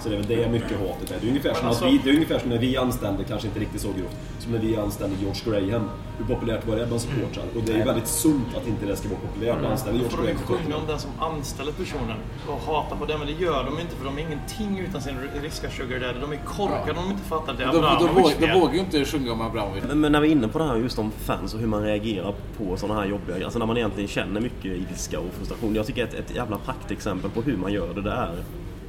Så 0.02 0.08
det 0.08 0.14
är 0.14 0.18
väl 0.18 0.26
det 0.28 0.48
mycket 0.50 0.78
hatet 0.78 1.10
är. 1.10 1.16
Det 1.20 1.26
är 1.26 1.28
ungefär 1.28 1.54
som, 1.54 1.68
Alltså- 1.68 1.84
vi, 1.86 2.00
det 2.04 2.10
är 2.10 2.14
ungefär 2.14 2.38
som 2.38 2.50
när 2.50 2.58
vi 2.58 2.76
anställde, 2.76 3.24
kanske 3.24 3.48
inte 3.48 3.60
riktigt 3.60 3.80
så 3.80 3.88
grovt, 3.88 4.16
som 4.38 4.52
när 4.52 4.58
vi 4.58 4.76
anställde 4.76 5.16
George 5.20 5.68
Graham. 5.70 5.88
Hur 6.18 6.34
populärt 6.34 6.66
var 6.66 6.76
det 6.76 6.86
bland 6.86 7.00
supportrar? 7.02 7.44
Och 7.56 7.62
det 7.66 7.72
är 7.72 7.76
ju 7.76 7.82
väldigt 7.84 8.06
sunt 8.08 8.56
att 8.56 8.66
inte 8.66 8.86
det 8.86 8.96
ska 8.96 9.08
vara 9.08 9.20
populärt 9.20 9.58
att 9.64 9.70
anställa 9.70 9.92
George 9.92 10.10
Får 10.10 10.16
de 10.16 10.22
Graham. 10.22 10.38
inte 10.40 10.52
sjunga 10.64 10.76
om 10.76 10.86
den 10.86 10.98
som 10.98 11.10
anställer 11.18 11.72
personen 11.72 12.16
och 12.48 12.60
hata 12.74 12.96
på 12.96 13.04
det, 13.06 13.18
men 13.18 13.26
det 13.26 13.32
gör 13.32 13.64
de 13.66 13.80
inte 13.80 13.96
för 13.96 14.04
de 14.04 14.18
är 14.18 14.22
ingenting 14.22 14.78
utan 14.78 15.00
sin 15.02 15.14
ryska 15.42 15.70
sugar 15.70 16.00
daddy. 16.00 16.20
De 16.20 16.32
är 16.32 16.36
korkade 16.44 16.98
om 16.98 17.04
de 17.04 17.10
inte 17.10 17.24
fattar 17.24 17.52
det. 17.52 17.64
De, 17.64 17.72
de, 17.72 17.80
de, 17.80 17.84
Abramovic 17.86 18.24
vågar, 18.24 18.40
de 18.40 18.46
fel. 18.46 18.60
vågar 18.60 18.74
ju 18.74 18.80
inte 18.80 19.04
sjunga 19.04 19.32
om 19.32 19.40
Abramovic. 19.40 19.84
Men, 19.88 20.00
men 20.00 20.12
när 20.12 20.20
vi 20.20 20.28
är 20.28 20.32
inne 20.32 20.48
på 20.48 20.58
det 20.58 20.64
här 20.64 20.76
just 20.76 20.98
om 20.98 21.10
fans 21.10 21.54
och 21.54 21.60
hur 21.60 21.66
man 21.66 21.82
reagerar 21.82 22.34
på 22.58 22.76
sådana 22.76 23.00
här 23.00 23.06
jobbiga 23.08 23.44
Alltså 23.44 23.58
när 23.58 23.66
man 23.66 23.76
egentligen 23.76 24.08
känner 24.08 24.40
mycket 24.40 24.64
ilska 24.76 25.20
och 25.20 25.32
frustration. 25.38 25.74
Jag 25.74 25.86
tycker 25.86 26.04
ett, 26.04 26.14
ett 26.14 26.34
jävla 26.34 26.58
praktexempel 26.58 27.30
på 27.30 27.42
hur 27.42 27.56
man 27.56 27.72
gör 27.72 27.94
det, 27.94 28.02
det 28.02 28.10
är 28.10 28.34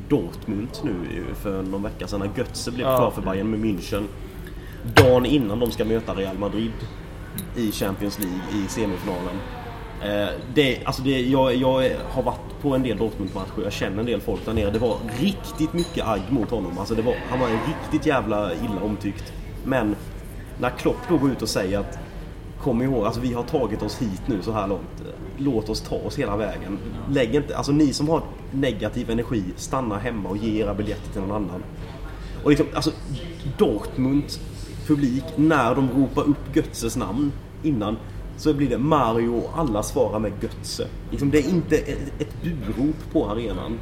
Dortmund 0.09 0.67
nu 0.84 1.23
för 1.36 1.63
någon 1.63 1.84
vecka 1.84 2.07
sedan 2.07 2.19
när 2.19 2.30
Götze 2.38 2.71
blev 2.71 2.88
Ja. 2.88 2.97
klar 2.97 3.11
för 3.11 3.21
Bayern 3.21 3.49
med 3.49 3.59
München. 3.59 4.03
Dagen 4.95 5.25
innan 5.25 5.59
de 5.59 5.71
ska 5.71 5.86
möta 5.86 6.13
Real 6.13 6.38
Madrid 6.38 6.71
i 7.55 7.71
Champions 7.71 8.19
League 8.19 8.39
i 8.65 8.67
semifinalen. 8.67 9.36
Eh, 10.04 10.30
det, 10.54 10.86
alltså 10.86 11.02
det, 11.02 11.22
jag, 11.22 11.56
jag 11.56 11.91
har 12.10 12.24
varit 12.24 12.62
på 12.62 12.76
en 12.76 12.84
del 12.84 12.98
Dortmund-matcher, 12.98 13.64
jag 13.64 13.74
känner 13.74 14.00
en 14.00 14.06
del 14.06 14.22
folk 14.22 14.45
där 14.45 14.54
nere. 14.54 14.72
Det 14.72 14.80
var 14.80 14.98
riktigt 15.20 15.74
mycket 15.74 16.08
agg 16.08 16.22
mot 16.30 16.50
honom. 16.50 16.78
Alltså 16.78 16.95
det 16.95 17.02
var, 17.02 17.16
han 17.30 17.39
var 17.39 17.48
en 17.48 17.60
riktigt 17.68 18.06
jävla 18.06 18.54
illa 18.54 18.82
omtyckt. 18.84 19.34
Men 19.66 19.95
när 20.60 20.70
Klopp 20.70 20.98
då 21.10 21.18
går 21.18 21.32
ut 21.32 21.41
och 21.41 21.50
säger 21.50 21.80
att 21.80 22.00
Kom 22.62 22.82
ihåg, 22.82 23.06
alltså 23.06 23.22
vi 23.22 23.34
har 23.34 23.43
tagit 23.43 23.82
oss 23.82 24.02
hit 24.02 24.22
nu 24.26 24.41
så 24.41 24.52
här 24.52 24.68
långt. 24.68 25.04
Låt 25.38 25.70
oss 25.70 25.82
ta 25.82 25.95
oss 25.95 26.20
hela 26.20 26.38
vägen. 26.38 26.80
Lägg 27.10 27.36
inte, 27.36 27.58
alltså 27.58 27.72
ni 27.72 27.93
som 27.93 28.10
har 28.10 28.22
negativ 28.52 29.10
energi, 29.10 29.43
stanna 29.56 29.98
hemma 29.98 30.30
och 30.30 30.38
ge 30.38 30.62
era 30.62 30.74
biljetter 30.74 31.12
till 31.12 31.22
någon 31.22 31.32
annan. 31.32 31.64
Och 32.43 32.50
liksom, 32.50 32.68
alltså 32.74 32.91
Dortmunds 33.58 34.39
publik, 34.88 35.24
när 35.36 35.76
de 35.76 35.89
ropar 35.89 36.22
upp 36.22 36.56
Götzes 36.56 36.98
namn 36.98 37.32
innan 37.64 37.98
så 38.38 38.53
blir 38.53 38.69
det 38.69 38.77
Mario 38.77 39.29
och 39.29 39.51
alla 39.59 39.83
svarar 39.83 40.19
med 40.19 40.31
Götze. 40.41 40.88
Liksom, 41.11 41.31
det 41.31 41.38
är 41.39 41.49
inte 41.49 41.77
ett, 41.77 42.21
ett 42.21 42.43
burop 42.43 42.95
på 43.13 43.25
arenan. 43.29 43.79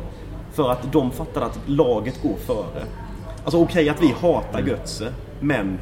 För 0.54 0.72
att 0.72 0.92
de 0.94 1.12
fattar 1.12 1.42
att 1.42 1.60
laget 1.66 2.22
går 2.24 2.36
före. 2.46 2.84
Alltså 3.44 3.62
okej 3.62 3.90
att 3.90 4.02
vi 4.04 4.16
hatar 4.22 4.62
Götze, 4.62 5.14
men 5.40 5.80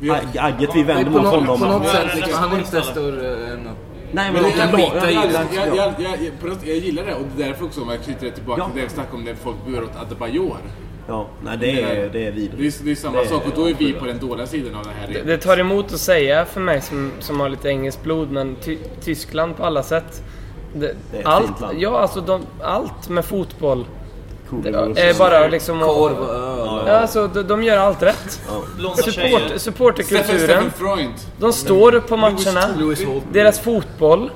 agg- 0.00 0.38
agget 0.38 0.70
vi 0.74 0.82
vänder 0.82 1.10
mot 1.10 1.26
honom... 1.26 1.58
på 1.60 1.66
något 1.66 1.88
sätt, 1.88 2.12
är 2.12 2.16
liksom, 2.16 2.34
han 2.34 2.52
är 2.52 2.58
inte 2.58 2.82
större 2.82 3.52
än. 3.52 3.68
Nej 4.12 4.32
Men 4.32 4.42
men 4.42 4.50
jag, 4.58 4.72
de 4.72 4.80
jag, 4.80 4.80
kan 4.80 4.80
jag, 4.80 4.90
skita 4.92 5.10
i 5.10 5.14
jag, 5.14 5.94
det. 5.96 6.02
jag, 6.02 6.58
jag, 6.64 6.76
gillar 6.76 7.06
det 7.06 7.14
och 7.14 7.22
det 7.36 7.42
är 7.42 7.46
därför 7.48 7.64
också 7.64 7.82
om 7.82 7.88
jag 7.88 8.02
knyter 8.02 8.26
det 8.26 8.32
tillbaka 8.32 8.60
Ja. 8.62 8.66
till 8.66 8.74
det 8.76 8.82
jag 8.82 8.90
snackade 8.90 9.16
om 9.16 9.24
när 9.24 9.34
folk 9.34 9.56
buar 9.66 9.82
åt 9.82 9.96
Adebayor. 9.96 10.56
Ja, 11.08 11.26
nej 11.44 11.56
det 11.60 11.82
är, 11.82 12.10
det 12.12 12.26
är 12.26 12.32
vidrigt. 12.32 12.78
Det 12.78 12.82
är, 12.82 12.84
det 12.84 12.90
är 12.90 12.94
samma 12.94 13.20
Det 13.20 13.28
sak 13.28 13.46
och 13.46 13.52
då 13.56 13.68
är 13.68 13.74
vi 13.74 13.92
på 13.92 14.04
den 14.06 14.18
dåliga 14.18 14.46
sidan 14.46 14.74
av 14.74 14.84
det 14.84 14.90
här. 15.00 15.08
Det, 15.12 15.22
det 15.32 15.38
tar 15.38 15.58
emot 15.58 15.92
att 15.92 16.00
säga 16.00 16.44
för 16.44 16.60
mig 16.60 16.80
som, 16.80 17.12
som 17.20 17.40
har 17.40 17.48
lite 17.48 17.68
engelskt 17.68 18.02
blod, 18.02 18.30
men 18.30 18.56
ty, 18.64 18.78
Tyskland 19.00 19.56
på 19.56 19.64
alla 19.64 19.82
sätt. 19.82 20.22
Det, 20.74 20.94
Det 21.12 21.18
är 21.18 21.26
allt, 21.26 21.52
ja, 21.78 22.00
alltså 22.00 22.20
de, 22.20 22.42
allt 22.62 23.08
med 23.08 23.24
fotboll 23.24 23.84
Cool. 24.50 24.66
är 24.96 25.18
bara 25.18 25.48
liksom... 25.48 25.80
Korv 25.80 26.30
öl. 26.30 26.84
Ja, 26.86 26.92
alltså 26.92 27.28
de, 27.28 27.42
de 27.42 27.62
gör 27.62 27.76
allt 27.76 28.02
rätt. 28.02 28.40
Blonda 28.76 29.02
Support, 29.02 29.42
supporterkulturen. 29.56 30.70
De 31.38 31.52
står 31.52 32.00
på 32.00 32.16
matcherna. 32.16 32.68
Deras 33.32 33.60
fotboll. 33.60 34.30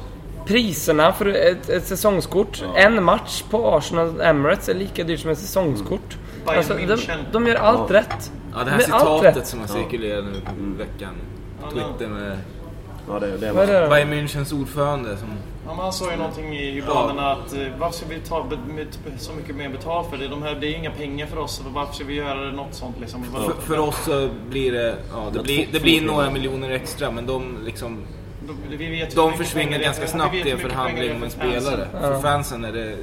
Priserna 0.47 1.13
för 1.13 1.27
ett, 1.27 1.69
ett 1.69 1.87
säsongskort. 1.87 2.63
En 2.77 3.05
match 3.05 3.43
på 3.51 3.71
Arsenal 3.77 4.21
Emirates 4.21 4.69
är 4.69 4.75
lika 4.75 5.05
dyrt 5.05 5.21
som 5.21 5.31
ett 5.31 5.39
säsongskort. 5.39 6.01
Bayern 6.01 6.21
Alltså, 6.57 6.75
de, 6.75 6.87
München. 6.87 7.19
de 7.33 7.47
gör 7.47 7.57
allt 7.57 7.91
rätt. 7.91 8.33
Ja, 8.55 8.65
det 8.65 8.71
här 8.71 8.79
citatet 8.79 9.47
som 9.47 9.61
har 9.61 9.67
cirkulerat 9.67 10.25
nu 10.25 10.41
på 10.41 10.79
veckan. 10.79 11.15
Twitter 11.73 12.09
med 12.09 12.39
Ja, 13.09 13.19
det, 13.19 13.37
det 13.37 13.47
är 13.47 13.53
Vad? 13.53 13.91
Bayern 13.91 14.13
Münchens 14.13 14.55
ordförande 14.61 15.17
som... 15.17 15.29
Ja, 15.67 15.75
men 15.75 15.79
han 15.79 15.93
sa 15.93 16.11
ju 16.11 16.17
någonting 16.17 16.57
i 16.57 16.77
i 16.79 16.83
banorna 16.83 17.33
att 17.33 17.53
eh, 17.55 17.61
varför 17.79 17.97
ska 17.97 18.07
vi 18.07 18.21
ta 18.21 18.47
så 19.19 19.33
mycket 19.33 19.57
mer 19.57 19.69
betalt 19.69 20.11
för 20.11 20.17
det? 20.17 20.29
De 20.29 20.43
här, 20.43 20.55
det 20.55 20.67
är 20.67 20.75
inga 20.75 20.91
pengar 20.91 21.27
för 21.27 21.39
oss, 21.39 21.63
varför 21.75 21.95
ska 21.95 22.05
vi 22.05 22.15
göra 22.15 22.53
något 22.53 22.75
sånt 22.75 22.97
liksom? 23.01 23.25
För, 23.25 23.53
för 23.61 23.79
oss 23.79 24.05
så 24.05 24.29
blir 24.51 24.73
det... 24.73 24.97
Ja, 25.13 25.31
det 25.33 25.43
blir, 25.43 25.69
det 25.73 25.81
blir 25.81 26.03
några 26.03 26.31
miljoner 26.31 26.71
extra 26.71 27.11
men 27.11 27.27
de 27.27 27.59
liksom... 27.65 27.99
De, 28.47 28.77
vi 28.77 28.91
vet 28.91 29.17
De 29.17 29.33
försvinner 29.33 29.79
ganska 29.79 30.07
snabbt 30.07 30.35
i 30.35 30.51
en 30.51 30.59
förhandling 30.59 31.13
med 31.13 31.23
en 31.23 31.31
spelare. 31.31 31.87
För 32.01 32.21
fansen 32.21 32.65
är 32.65 32.73
det 32.73 32.97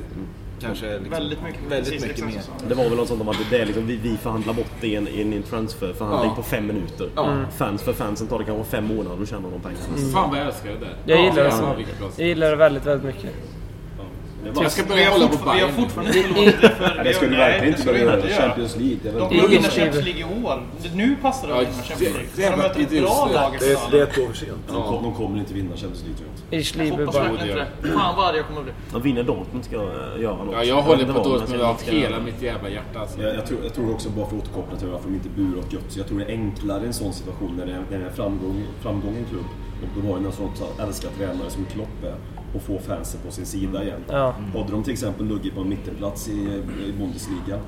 kanske 0.67 0.93
liksom 0.93 1.09
Väldigt 1.11 1.43
mycket. 1.43 1.61
väldigt 1.69 1.93
precis, 1.93 2.07
mycket 2.07 2.25
mer. 2.25 2.69
Det 2.69 2.75
var 2.75 2.83
väl 2.83 2.95
något 2.97 3.07
sånt 3.07 3.21
om 3.21 3.29
att 3.29 3.37
det 3.49 3.59
är 3.61 3.65
liksom, 3.65 3.87
vi, 3.87 3.95
vi 3.95 4.17
förhandlar 4.17 4.53
bort 4.53 4.71
det 4.81 4.87
i 4.87 4.95
en, 4.95 5.07
i 5.07 5.21
en 5.35 5.43
transferförhandling 5.43 6.29
Ja. 6.31 6.35
på 6.35 6.43
fem 6.43 6.67
minuter. 6.67 7.09
Fans 7.57 7.81
för 7.81 7.93
fansen 7.93 8.27
tar 8.27 8.39
det 8.39 8.45
kanske 8.45 8.71
fem 8.71 8.85
månader 8.85 9.21
och 9.21 9.27
tjänar 9.27 9.49
de 9.49 9.61
pengarna. 9.61 10.11
Fan 10.13 10.29
vad 10.29 10.39
jag 10.39 10.45
älskar 10.47 10.69
det 10.69 10.79
där. 10.79 10.95
Jag 11.05 11.19
gillar 11.23 11.35
det. 11.43 11.49
Ja, 11.49 11.85
sätt. 12.09 12.13
Jag 12.19 12.27
gillar 12.27 12.49
det 12.49 12.55
väldigt, 12.55 12.85
väldigt 12.85 13.05
mycket. 13.15 13.31
Jag 14.55 14.71
ska 14.71 14.83
börja 14.83 15.05
har, 15.05 15.11
hålla 15.11 15.27
på 15.27 15.33
fortfar- 15.33 15.53
vi 15.55 15.59
har 15.61 15.67
Bayern. 15.67 15.81
fortfarande 15.81 16.17
inte 16.17 16.29
låtit 16.29 16.61
det 16.61 16.69
för... 16.69 17.03
Det 17.03 17.13
skulle 17.13 17.37
verkligen 17.37 17.73
inte 17.79 17.91
vi 17.93 17.99
göra. 17.99 18.21
Champions 18.21 18.75
League, 18.75 18.97
De 19.03 19.11
kommer 19.29 19.47
vinna 19.47 19.69
Champions 19.69 20.05
League 20.05 20.21
i 20.21 20.43
år. 20.45 20.63
Nu 20.95 21.15
passar 21.21 21.47
det 21.47 21.53
att 21.53 21.61
vinna 21.61 21.83
Champions 21.83 22.15
League. 22.37 22.51
De 22.51 22.57
möter 22.57 22.69
ett 22.71 22.77
inte 22.91 23.01
bra 23.01 23.29
lag 23.33 23.55
i 23.55 23.57
Det 23.91 23.99
är, 23.99 24.03
ett 24.03 24.17
år 24.17 24.27
för 24.27 24.33
sent. 24.33 24.51
De, 24.67 24.83
kom- 24.83 25.03
de 25.03 25.13
kommer 25.13 25.39
inte 25.39 25.53
vinna 25.53 25.69
Champions 25.75 26.03
League 26.03 26.17
tror 26.17 26.29
jag. 26.51 26.59
Ich 26.59 26.75
liebe 26.75 26.97
Bayern. 26.97 27.11
verkligen 27.13 27.49
inte 27.49 27.65
det. 27.81 27.93
Fan 27.93 28.15
vad 28.17 28.27
arg 28.29 28.37
jag 28.37 28.45
kommer 28.47 28.59
att 28.59 28.65
bli. 28.65 28.73
Ja, 28.93 28.99
vinner 28.99 29.23
Dortmund 29.23 29.65
ska 29.65 29.75
jag 29.75 30.21
göra 30.21 30.35
något. 30.43 30.55
Ja, 30.55 30.63
jag 30.63 30.81
håller 30.81 31.05
på 31.05 31.23
Dortmund 31.23 31.61
av 31.61 31.81
hela 31.85 32.19
mitt 32.19 32.41
jävla 32.41 32.69
hjärta 32.69 32.99
alltså. 32.99 33.21
Jag, 33.21 33.35
jag, 33.35 33.45
tror, 33.45 33.59
jag 33.63 33.73
tror 33.73 33.93
också, 33.93 34.09
bara 34.09 34.25
för 34.29 34.37
att 34.37 34.43
återkoppla 34.43 34.77
till 34.77 34.87
varför 34.87 35.09
de 35.09 35.15
inte 35.15 35.29
burar 35.29 35.59
åt 35.59 35.73
Götze, 35.73 35.99
jag 35.99 36.07
tror 36.07 36.19
det 36.19 36.25
är 36.25 36.29
enklare 36.31 36.83
i 36.83 36.87
en 36.87 36.93
sån 36.93 37.13
situation 37.13 37.55
när 37.57 37.65
det 37.65 37.71
är, 37.71 37.81
när 37.91 37.99
det 37.99 38.05
är 38.05 38.09
framgång, 38.09 38.63
framgång 38.81 39.15
i 39.15 39.17
en 39.17 39.25
klubb 39.25 39.45
och 39.81 40.01
de 40.01 40.07
har 40.07 40.19
ju 40.19 40.25
en 40.25 40.31
sån 40.31 40.55
så 40.55 40.83
älskad 40.83 41.11
tränare 41.17 41.49
som 41.49 41.65
Klopp 41.65 42.03
är 42.03 42.15
och 42.55 42.61
få 42.61 42.79
fansen 42.79 43.19
på 43.25 43.31
sin 43.31 43.45
sida 43.45 43.83
igen. 43.83 44.03
Ja. 44.07 44.35
Hade 44.53 44.71
de 44.71 44.83
till 44.83 44.93
exempel 44.93 45.25
luggit 45.25 45.55
på 45.55 45.61
en 45.61 45.69
mittenplats 45.69 46.29
i, 46.29 46.61
i 46.87 46.93
Bundesliga 46.99 47.59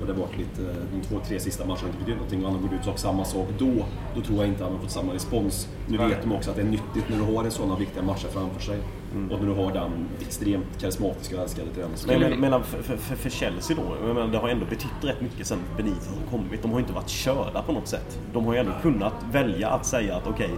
Och 0.00 0.06
det 0.06 0.12
har 0.12 0.20
varit 0.20 0.38
lite, 0.38 0.62
de 0.92 1.00
två, 1.00 1.20
tre 1.26 1.40
sista 1.40 1.64
matcherna 1.64 1.86
inte 1.86 1.98
betytt 1.98 2.14
någonting 2.14 2.44
och 2.44 2.52
han 2.52 2.60
har 2.60 2.62
gått 2.62 2.72
ut 2.72 2.78
och 2.78 2.84
sagt 2.84 2.98
samma 2.98 3.24
sak 3.24 3.48
då. 3.58 3.72
Då 4.14 4.20
tror 4.20 4.38
jag 4.38 4.48
inte 4.48 4.64
han 4.64 4.72
har 4.72 4.80
fått 4.80 4.90
samma 4.90 5.14
respons. 5.14 5.68
Nu 5.88 5.98
Nej. 5.98 6.08
vet 6.08 6.22
de 6.22 6.32
också 6.32 6.50
att 6.50 6.56
det 6.56 6.62
är 6.62 6.66
nyttigt 6.66 7.08
när 7.08 7.16
du 7.16 7.34
har 7.34 7.44
en 7.44 7.50
sådana 7.50 7.76
viktiga 7.76 8.02
matcher 8.02 8.28
framför 8.28 8.60
sig. 8.60 8.78
Mm. 9.14 9.30
Och 9.30 9.40
när 9.40 9.46
du 9.46 9.54
har 9.54 9.72
den 9.72 10.08
extremt 10.20 10.80
karismatiska 10.80 11.36
och 11.36 11.42
älskade 11.42 11.70
tränaren. 11.70 11.94
Men 12.06 12.20
menar, 12.20 12.36
menar 12.36 12.60
för, 12.60 12.82
för, 12.82 12.96
för, 12.96 13.16
för 13.16 13.30
Chelsea 13.30 13.76
då, 13.76 14.06
jag 14.06 14.14
menar, 14.14 14.28
det 14.28 14.38
har 14.38 14.48
ändå 14.48 14.66
betytt 14.66 14.90
rätt 15.02 15.20
mycket 15.20 15.46
sen 15.46 15.58
Benitez 15.76 16.08
har 16.08 16.38
kommit. 16.38 16.62
De 16.62 16.70
har 16.70 16.78
ju 16.78 16.82
inte 16.82 16.94
varit 16.94 17.08
körda 17.08 17.62
på 17.62 17.72
något 17.72 17.88
sätt. 17.88 18.20
De 18.32 18.46
har 18.46 18.54
ju 18.54 18.60
ändå 18.60 18.72
kunnat 18.82 19.14
välja 19.32 19.68
att 19.68 19.86
säga 19.86 20.16
att 20.16 20.26
okej, 20.26 20.50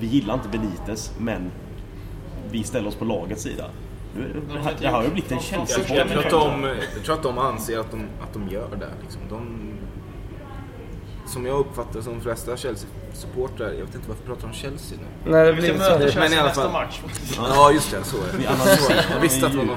vi 0.00 0.06
gillar 0.06 0.34
inte 0.34 0.48
Benitez, 0.48 1.12
men 1.18 1.50
vi 2.50 2.64
ställer 2.64 2.88
oss 2.88 2.94
på 2.94 3.04
lagets 3.04 3.42
sida. 3.42 3.64
Här 4.82 4.92
har 4.92 5.02
ju 5.02 5.10
blivit 5.10 5.32
en 5.32 5.36
Jag, 5.36 5.44
Chelsea 5.44 5.96
jag, 5.96 6.08
tror 6.08 6.24
att 6.24 6.30
de, 6.30 6.64
jag 6.94 7.04
tror 7.04 7.14
att 7.14 7.22
de 7.22 7.38
anser 7.38 7.78
att 7.78 7.90
de, 7.90 8.00
att 8.22 8.32
de 8.32 8.48
gör 8.48 8.68
det. 8.70 8.90
Liksom. 9.02 9.20
De, 9.30 9.68
som 11.26 11.46
jag 11.46 11.58
uppfattar 11.58 12.00
som 12.00 12.12
de 12.12 12.20
flesta 12.20 12.56
Chelsea-supportrar, 12.56 13.72
jag 13.72 13.84
vet 13.84 13.94
inte 13.94 14.08
varför 14.08 14.22
jag 14.22 14.26
pratar 14.26 14.48
om 14.48 14.54
Chelsea 14.54 14.98
nu. 14.98 15.30
Nej, 15.32 15.46
det 15.46 15.52
blir 15.52 15.72
möta 15.72 15.92
så. 15.92 15.98
Chelsea 16.00 16.20
Men 16.22 16.32
i 16.32 16.36
alla 16.36 16.46
nästa 16.46 16.62
fall- 16.62 16.72
match. 16.72 17.00
Ja, 17.36 17.72
just 17.72 17.90
det. 17.90 18.04
Så 18.04 18.16
är 18.16 18.38
det. 18.38 19.04
Jag 19.14 19.20
visste 19.20 19.46
att 19.46 19.52
det 19.52 19.58
var 19.58 19.64
någon... 19.64 19.76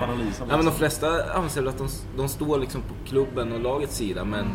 Ja, 0.49 0.57
men 0.57 0.65
de 0.65 0.71
flesta 0.71 1.33
anser 1.33 1.61
väl 1.61 1.69
att 1.69 1.77
de, 1.77 1.87
de 2.17 2.27
står 2.29 2.59
liksom 2.59 2.81
på 2.81 3.09
klubben 3.09 3.51
och 3.51 3.59
lagets 3.59 3.95
sida, 3.95 4.25
men 4.25 4.47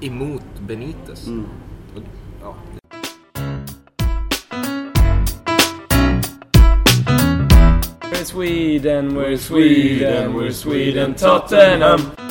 emot 0.00 0.42
Benitez. 0.60 1.28
Och, 1.96 2.02
We're 8.12 8.24
Sweden, 8.24 9.14
we're 9.16 9.36
Sweden, 9.36 10.34
we're 10.34 10.52
Sweden, 10.52 11.14
Tottenham. 11.14 12.25